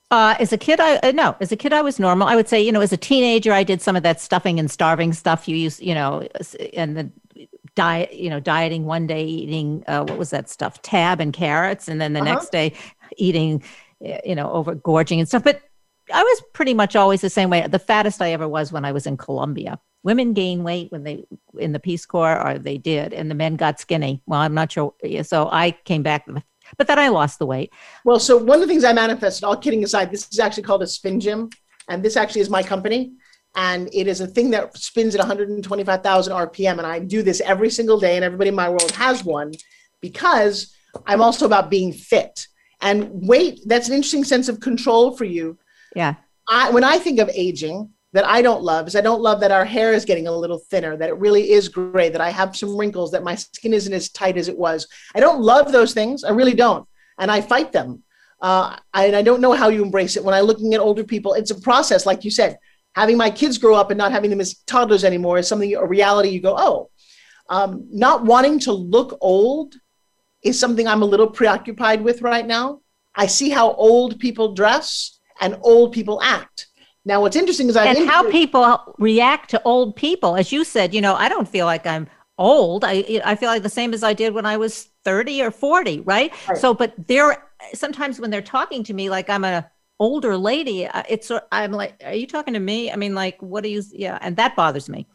Uh, 0.09 0.35
as 0.39 0.51
a 0.51 0.57
kid, 0.57 0.79
I 0.79 0.97
uh, 0.97 1.11
no. 1.11 1.35
As 1.39 1.51
a 1.51 1.55
kid, 1.55 1.73
I 1.73 1.81
was 1.81 1.99
normal. 1.99 2.27
I 2.27 2.35
would 2.35 2.47
say, 2.47 2.61
you 2.61 2.71
know, 2.71 2.81
as 2.81 2.93
a 2.93 2.97
teenager, 2.97 3.51
I 3.51 3.63
did 3.63 3.81
some 3.81 3.95
of 3.95 4.03
that 4.03 4.19
stuffing 4.19 4.59
and 4.59 4.69
starving 4.69 5.13
stuff 5.13 5.47
you 5.47 5.55
use, 5.55 5.79
you 5.79 5.95
know, 5.95 6.27
and 6.73 6.97
the 6.97 7.11
diet, 7.75 8.13
you 8.13 8.29
know, 8.29 8.39
dieting 8.39 8.85
one 8.85 9.07
day, 9.07 9.25
eating 9.25 9.83
uh, 9.87 10.03
what 10.03 10.17
was 10.17 10.29
that 10.31 10.49
stuff, 10.49 10.81
tab 10.81 11.19
and 11.19 11.33
carrots, 11.33 11.87
and 11.87 11.99
then 11.99 12.13
the 12.13 12.19
Uh-huh. 12.19 12.33
next 12.33 12.51
day 12.51 12.73
eating, 13.17 13.63
you 14.23 14.35
know, 14.35 14.51
over 14.51 14.75
gorging 14.75 15.19
and 15.19 15.27
stuff. 15.27 15.43
But 15.43 15.61
I 16.13 16.21
was 16.21 16.43
pretty 16.53 16.73
much 16.75 16.95
always 16.95 17.21
the 17.21 17.29
same 17.29 17.49
way. 17.49 17.65
The 17.67 17.79
fattest 17.79 18.21
I 18.21 18.33
ever 18.33 18.47
was 18.47 18.71
when 18.71 18.85
I 18.85 18.91
was 18.91 19.07
in 19.07 19.17
Colombia. 19.17 19.79
Women 20.03 20.33
gain 20.33 20.63
weight 20.63 20.91
when 20.91 21.03
they 21.03 21.25
in 21.57 21.71
the 21.71 21.79
Peace 21.79 22.05
Corps, 22.05 22.45
or 22.45 22.59
they 22.59 22.77
did, 22.77 23.13
and 23.13 23.31
the 23.31 23.35
men 23.35 23.55
got 23.55 23.79
skinny. 23.79 24.21
Well, 24.25 24.41
I'm 24.41 24.53
not 24.53 24.71
sure. 24.71 24.93
So 25.23 25.49
I 25.51 25.71
came 25.71 26.03
back, 26.03 26.27
but 26.77 26.87
then 26.87 26.99
I 26.99 27.07
lost 27.07 27.39
the 27.39 27.45
weight. 27.45 27.71
Well, 28.03 28.19
so 28.19 28.37
one 28.37 28.61
of 28.61 28.61
the 28.61 28.67
things 28.67 28.83
I 28.83 28.93
manifested, 28.93 29.43
all 29.43 29.55
kidding 29.55 29.83
aside, 29.83 30.11
this 30.11 30.27
is 30.29 30.39
actually 30.39 30.63
called 30.63 30.83
a 30.83 30.87
spin 30.87 31.19
gym. 31.19 31.49
And 31.89 32.03
this 32.03 32.17
actually 32.17 32.41
is 32.41 32.49
my 32.49 32.63
company. 32.63 33.13
And 33.55 33.89
it 33.93 34.07
is 34.07 34.21
a 34.21 34.27
thing 34.27 34.49
that 34.51 34.75
spins 34.77 35.15
at 35.15 35.19
125,000 35.19 36.33
RPM. 36.33 36.77
And 36.77 36.87
I 36.87 36.99
do 36.99 37.21
this 37.21 37.41
every 37.41 37.69
single 37.69 37.99
day. 37.99 38.15
And 38.15 38.25
everybody 38.25 38.49
in 38.49 38.55
my 38.55 38.69
world 38.69 38.91
has 38.91 39.23
one 39.23 39.53
because 40.01 40.75
I'm 41.05 41.21
also 41.21 41.45
about 41.45 41.69
being 41.69 41.93
fit. 41.93 42.47
And 42.81 43.09
weight, 43.27 43.61
that's 43.65 43.87
an 43.87 43.93
interesting 43.93 44.23
sense 44.23 44.49
of 44.49 44.59
control 44.59 45.15
for 45.15 45.25
you. 45.25 45.57
Yeah. 45.95 46.15
I, 46.47 46.71
when 46.71 46.83
I 46.83 46.97
think 46.97 47.19
of 47.19 47.29
aging, 47.29 47.91
that 48.13 48.25
I 48.25 48.41
don't 48.41 48.63
love 48.63 48.87
is 48.87 48.95
I 48.95 49.01
don't 49.01 49.21
love 49.21 49.39
that 49.41 49.51
our 49.51 49.65
hair 49.65 49.91
is 49.91 50.05
getting 50.05 50.27
a 50.27 50.31
little 50.31 50.59
thinner, 50.59 50.95
that 50.95 51.09
it 51.09 51.17
really 51.17 51.51
is 51.51 51.67
gray, 51.67 52.09
that 52.09 52.21
I 52.21 52.29
have 52.29 52.55
some 52.55 52.77
wrinkles, 52.77 53.11
that 53.11 53.23
my 53.23 53.35
skin 53.35 53.73
isn't 53.73 53.93
as 53.93 54.09
tight 54.09 54.37
as 54.37 54.47
it 54.47 54.57
was. 54.57 54.87
I 55.15 55.19
don't 55.19 55.41
love 55.41 55.71
those 55.71 55.93
things. 55.93 56.23
I 56.23 56.29
really 56.29 56.53
don't. 56.53 56.87
And 57.17 57.31
I 57.31 57.41
fight 57.41 57.71
them. 57.71 58.03
Uh, 58.39 58.77
and 58.93 59.15
I 59.15 59.21
don't 59.21 59.41
know 59.41 59.53
how 59.53 59.69
you 59.69 59.83
embrace 59.83 60.15
it. 60.15 60.23
When 60.23 60.35
I'm 60.35 60.45
looking 60.45 60.73
at 60.73 60.79
older 60.79 61.03
people, 61.03 61.33
it's 61.33 61.51
a 61.51 61.59
process, 61.59 62.05
like 62.05 62.23
you 62.23 62.31
said. 62.31 62.59
Having 62.95 63.17
my 63.17 63.31
kids 63.31 63.57
grow 63.57 63.73
up 63.73 63.89
and 63.89 63.97
not 63.97 64.11
having 64.11 64.29
them 64.29 64.41
as 64.41 64.59
toddlers 64.67 65.03
anymore 65.03 65.39
is 65.39 65.47
something, 65.47 65.73
a 65.75 65.85
reality 65.85 66.29
you 66.29 66.41
go, 66.41 66.55
oh. 66.57 66.89
Um, 67.49 67.87
not 67.91 68.23
wanting 68.23 68.59
to 68.59 68.71
look 68.71 69.17
old 69.21 69.75
is 70.43 70.59
something 70.59 70.87
I'm 70.87 71.01
a 71.01 71.05
little 71.05 71.27
preoccupied 71.27 72.01
with 72.01 72.21
right 72.21 72.45
now. 72.45 72.81
I 73.15 73.27
see 73.27 73.49
how 73.49 73.73
old 73.73 74.19
people 74.19 74.53
dress 74.53 75.19
and 75.41 75.57
old 75.61 75.93
people 75.93 76.21
act. 76.21 76.67
Now, 77.05 77.21
what's 77.21 77.35
interesting 77.35 77.67
is 77.67 77.75
I 77.75 77.85
and 77.87 78.09
how 78.09 78.29
people 78.29 78.95
react 78.97 79.49
to 79.51 79.61
old 79.63 79.95
people. 79.95 80.35
As 80.35 80.51
you 80.51 80.63
said, 80.63 80.93
you 80.93 81.01
know, 81.01 81.15
I 81.15 81.27
don't 81.27 81.47
feel 81.47 81.65
like 81.65 81.85
I'm 81.85 82.07
old. 82.37 82.85
I 82.85 83.21
I 83.25 83.35
feel 83.35 83.49
like 83.49 83.63
the 83.63 83.69
same 83.69 83.93
as 83.93 84.03
I 84.03 84.13
did 84.13 84.33
when 84.33 84.45
I 84.45 84.57
was 84.57 84.87
30 85.03 85.41
or 85.41 85.51
40, 85.51 86.01
right? 86.01 86.31
Right. 86.47 86.57
So, 86.57 86.73
but 86.73 86.93
they're 87.07 87.43
sometimes 87.73 88.19
when 88.19 88.29
they're 88.29 88.41
talking 88.41 88.83
to 88.85 88.93
me 88.93 89.09
like 89.09 89.29
I'm 89.29 89.43
a 89.43 89.69
older 89.99 90.37
lady, 90.37 90.87
it's 91.09 91.29
I'm 91.51 91.71
like, 91.71 92.01
are 92.05 92.13
you 92.13 92.27
talking 92.27 92.53
to 92.53 92.59
me? 92.59 92.91
I 92.91 92.95
mean, 92.95 93.15
like, 93.15 93.41
what 93.41 93.63
do 93.63 93.69
you? 93.69 93.83
Yeah, 93.91 94.17
and 94.21 94.37
that 94.37 94.55
bothers 94.55 94.87
me. 94.87 95.07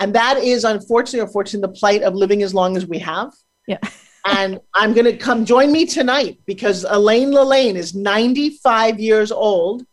And 0.00 0.14
that 0.14 0.38
is 0.38 0.64
unfortunately 0.64 1.20
or 1.20 1.32
fortunately 1.32 1.72
the 1.72 1.78
plight 1.78 2.02
of 2.02 2.14
living 2.14 2.42
as 2.42 2.52
long 2.52 2.76
as 2.76 2.86
we 2.86 2.98
have. 2.98 3.32
Yeah. 3.66 3.78
and 4.26 4.60
I'm 4.74 4.92
going 4.92 5.04
to 5.04 5.16
come 5.16 5.44
join 5.44 5.70
me 5.70 5.86
tonight 5.86 6.40
because 6.46 6.84
Elaine 6.88 7.30
LaLanne 7.30 7.76
is 7.76 7.94
95 7.94 8.98
years 8.98 9.30
old 9.30 9.84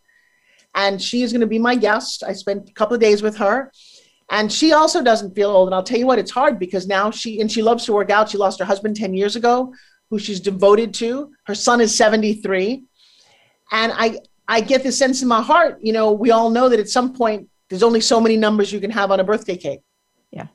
and 0.76 1.02
she 1.02 1.22
is 1.24 1.32
going 1.32 1.42
to 1.42 1.48
be 1.48 1.60
my 1.60 1.76
guest. 1.76 2.24
I 2.24 2.34
spent 2.34 2.70
a 2.70 2.74
couple 2.74 2.96
of 2.96 3.02
days 3.02 3.22
with 3.22 3.38
her 3.38 3.72
and 4.32 4.52
she 4.52 4.72
also 4.72 5.04
doesn't 5.04 5.36
feel 5.36 5.50
old. 5.50 5.68
And 5.68 5.76
I'll 5.76 5.84
tell 5.84 6.00
you 6.00 6.08
what, 6.08 6.18
it's 6.18 6.32
hard 6.32 6.58
because 6.58 6.88
now 6.88 7.12
she, 7.12 7.42
and 7.42 7.52
she 7.52 7.62
loves 7.62 7.86
to 7.86 7.94
work 7.94 8.10
out. 8.10 8.30
She 8.30 8.38
lost 8.38 8.60
her 8.60 8.66
husband 8.66 8.96
10 8.96 9.14
years 9.14 9.36
ago, 9.36 9.74
who 10.10 10.18
she's 10.18 10.40
devoted 10.40 10.94
to. 10.96 11.32
Her 11.46 11.56
son 11.56 11.82
is 11.82 11.96
73. 11.96 12.84
And 13.74 13.92
I, 13.94 14.20
I 14.48 14.62
get 14.62 14.84
this 14.84 14.98
sense 14.98 15.22
in 15.22 15.28
my 15.28 15.42
heart, 15.42 15.80
you 15.82 15.92
know, 15.92 16.14
we 16.14 16.32
all 16.32 16.50
know 16.50 16.70
that 16.70 16.80
at 16.80 16.88
some 16.88 17.14
point 17.14 17.50
there's 17.70 17.84
only 17.84 18.00
so 18.00 18.22
many 18.22 18.38
numbers 18.38 18.72
you 18.72 18.80
can 18.80 18.92
have 18.92 19.12
on 19.12 19.20
a 19.20 19.24
birthday 19.24 19.58
cake. 19.58 19.82
Yeah. 20.32 20.48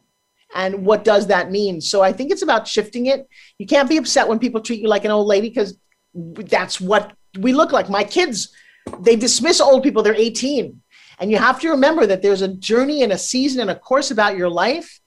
And 0.54 0.86
what 0.86 1.04
does 1.04 1.26
that 1.26 1.50
mean? 1.50 1.82
So 1.82 2.02
I 2.02 2.12
think 2.12 2.30
it's 2.30 2.42
about 2.42 2.66
shifting 2.66 3.06
it. 3.06 3.28
You 3.58 3.66
can't 3.66 3.88
be 3.88 3.98
upset 3.98 4.26
when 4.26 4.38
people 4.38 4.62
treat 4.62 4.80
you 4.80 4.88
like 4.88 5.04
an 5.04 5.10
old 5.10 5.26
lady 5.26 5.50
because 5.50 5.78
that's 6.14 6.80
what 6.80 7.12
we 7.38 7.52
look 7.52 7.72
like. 7.72 7.90
My 7.90 8.04
kids, 8.04 8.54
they 9.00 9.16
dismiss 9.16 9.60
old 9.60 9.82
people, 9.82 10.02
they're 10.02 10.14
18. 10.14 10.80
And 11.18 11.30
you 11.30 11.38
have 11.38 11.60
to 11.60 11.70
remember 11.70 12.06
that 12.06 12.22
there's 12.22 12.42
a 12.42 12.48
journey 12.48 13.02
and 13.02 13.12
a 13.12 13.18
season 13.18 13.60
and 13.60 13.70
a 13.70 13.78
course 13.78 14.10
about 14.10 14.36
your 14.36 14.50
life. 14.50 15.00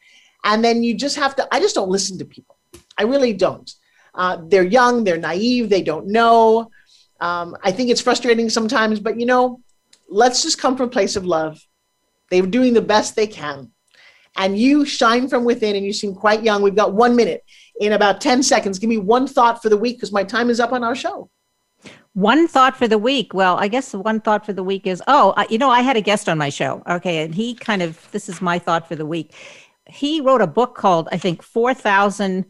And 0.44 0.64
then 0.64 0.84
you 0.84 0.96
just 0.96 1.18
have 1.18 1.36
to, 1.36 1.48
I 1.54 1.60
just 1.60 1.76
don't 1.76 1.90
listen 1.90 2.18
to 2.20 2.26
people. 2.26 2.58
I 2.98 3.04
really 3.04 3.34
don't. 3.34 3.72
Uh, 4.16 4.38
they're 4.48 4.64
young, 4.64 5.04
they're 5.04 5.18
naive, 5.18 5.70
they 5.70 5.82
don't 5.82 6.08
know. 6.08 6.70
Um, 7.20 7.56
I 7.64 7.72
think 7.72 7.90
it's 7.90 8.02
frustrating 8.02 8.50
sometimes, 8.50 9.00
but 9.00 9.20
you 9.20 9.26
know, 9.26 9.62
let's 10.10 10.42
just 10.42 10.58
come 10.58 10.76
from 10.76 10.88
a 10.88 10.92
place 10.92 11.16
of 11.16 11.26
love. 11.26 11.62
They're 12.32 12.46
doing 12.46 12.74
the 12.74 12.82
best 12.82 13.16
they 13.16 13.28
can. 13.28 13.72
And 14.36 14.58
you 14.58 14.86
shine 14.86 15.28
from 15.28 15.44
within 15.44 15.76
and 15.76 15.86
you 15.86 15.94
seem 15.94 16.16
quite 16.16 16.44
young. 16.44 16.62
We've 16.62 16.76
got 16.76 16.94
one 16.94 17.16
minute. 17.16 17.44
in 17.80 17.94
about 17.94 18.20
10 18.20 18.44
seconds. 18.44 18.78
Give 18.78 18.90
me 18.90 18.98
one 18.98 19.26
thought 19.26 19.62
for 19.62 19.70
the 19.70 19.78
week 19.78 19.98
because 19.98 20.12
my 20.12 20.24
time 20.24 20.50
is 20.50 20.60
up 20.60 20.74
on 20.74 20.84
our 20.84 20.96
show. 20.96 21.30
One 22.14 22.47
thought 22.47 22.76
for 22.76 22.88
the 22.88 22.97
week. 22.97 23.34
Well, 23.34 23.57
I 23.57 23.68
guess 23.68 23.91
the 23.91 23.99
one 23.99 24.20
thought 24.20 24.45
for 24.45 24.53
the 24.53 24.64
week 24.64 24.88
is 24.88 25.01
oh, 25.07 25.34
you 25.49 25.57
know, 25.57 25.70
I 25.70 25.82
had 25.82 25.97
a 25.97 26.01
guest 26.01 26.28
on 26.28 26.38
my 26.38 26.49
show. 26.49 26.84
Okay. 26.88 27.24
And 27.24 27.34
he 27.34 27.53
kind 27.53 27.82
of, 27.82 28.10
this 28.12 28.28
is 28.30 28.41
my 28.41 28.60
thought 28.60 28.88
for 28.88 28.95
the 28.95 29.05
week. 29.05 29.34
He 29.86 30.22
wrote 30.22 30.41
a 30.41 30.47
book 30.47 30.76
called, 30.76 31.07
I 31.12 31.18
think, 31.18 31.41
4,000 31.41 32.45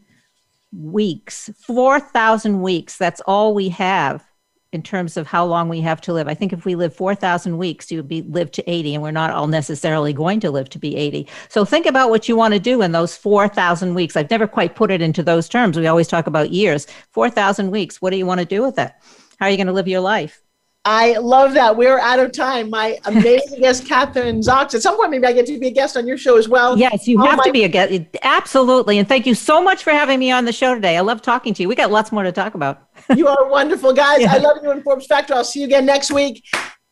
Weeks. 0.72 1.50
4,000 1.66 2.62
weeks. 2.62 2.96
That's 2.96 3.20
all 3.22 3.54
we 3.54 3.70
have 3.70 4.24
in 4.72 4.84
terms 4.84 5.16
of 5.16 5.26
how 5.26 5.44
long 5.44 5.68
we 5.68 5.80
have 5.80 6.00
to 6.02 6.12
live. 6.12 6.28
I 6.28 6.34
think 6.34 6.52
if 6.52 6.64
we 6.64 6.76
live 6.76 6.94
4,000 6.94 7.58
weeks, 7.58 7.90
you 7.90 7.98
would 7.98 8.06
be 8.06 8.22
live 8.22 8.52
to 8.52 8.70
80, 8.70 8.94
and 8.94 9.02
we're 9.02 9.10
not 9.10 9.32
all 9.32 9.48
necessarily 9.48 10.12
going 10.12 10.38
to 10.40 10.50
live 10.52 10.68
to 10.70 10.78
be 10.78 10.94
80. 10.94 11.26
So 11.48 11.64
think 11.64 11.86
about 11.86 12.10
what 12.10 12.28
you 12.28 12.36
want 12.36 12.54
to 12.54 12.60
do 12.60 12.82
in 12.82 12.92
those 12.92 13.16
4,000 13.16 13.94
weeks. 13.94 14.16
I've 14.16 14.30
never 14.30 14.46
quite 14.46 14.76
put 14.76 14.92
it 14.92 15.02
into 15.02 15.24
those 15.24 15.48
terms. 15.48 15.76
We 15.76 15.88
always 15.88 16.06
talk 16.06 16.28
about 16.28 16.50
years. 16.50 16.86
4,000 17.10 17.72
weeks. 17.72 18.00
What 18.00 18.10
do 18.10 18.16
you 18.16 18.26
want 18.26 18.38
to 18.38 18.46
do 18.46 18.62
with 18.62 18.78
it? 18.78 18.92
How 19.40 19.46
are 19.46 19.50
you 19.50 19.56
going 19.56 19.68
to 19.68 19.72
live 19.72 19.88
your 19.88 20.00
life? 20.00 20.42
I 20.84 21.18
love 21.18 21.54
that. 21.54 21.76
We're 21.76 21.98
out 21.98 22.18
of 22.18 22.32
time. 22.32 22.70
My 22.70 22.98
amazing 23.04 23.60
guest, 23.60 23.84
Kathryn 23.84 24.42
Zox. 24.42 24.74
At 24.74 24.82
some 24.82 24.96
point, 24.96 25.10
maybe 25.10 25.26
I 25.26 25.32
get 25.32 25.46
to 25.46 25.58
be 25.58 25.68
a 25.68 25.70
guest 25.70 25.96
on 25.96 26.06
your 26.06 26.16
show 26.16 26.36
as 26.36 26.48
well. 26.48 26.78
Yes, 26.78 27.06
you 27.08 27.20
oh, 27.20 27.26
have 27.26 27.38
my- 27.38 27.44
to 27.44 27.52
be 27.52 27.64
a 27.64 27.68
guest. 27.68 28.02
Absolutely. 28.22 28.98
And 28.98 29.08
thank 29.08 29.26
you 29.26 29.34
so 29.34 29.62
much 29.62 29.82
for 29.82 29.90
having 29.90 30.18
me 30.18 30.30
on 30.30 30.44
the 30.44 30.52
show 30.52 30.74
today. 30.74 30.96
I 30.96 31.00
love 31.00 31.22
talking 31.22 31.52
to 31.54 31.62
you. 31.62 31.68
We 31.68 31.74
got 31.74 31.90
lots 31.90 32.12
more 32.12 32.22
to 32.22 32.32
talk 32.32 32.54
about. 32.54 32.86
you 33.16 33.28
are 33.28 33.48
wonderful, 33.48 33.92
guys. 33.92 34.22
Yeah. 34.22 34.32
I 34.34 34.38
love 34.38 34.58
you 34.62 34.70
in 34.70 34.82
Forbes 34.82 35.06
Factor. 35.06 35.34
I'll 35.34 35.44
see 35.44 35.60
you 35.60 35.66
again 35.66 35.86
next 35.86 36.12
week. 36.12 36.44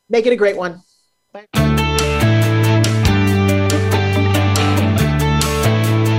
Make 0.08 0.26
it 0.26 0.32
a 0.32 0.36
great 0.36 0.56
one. 0.56 0.80
Bye. 1.32 1.77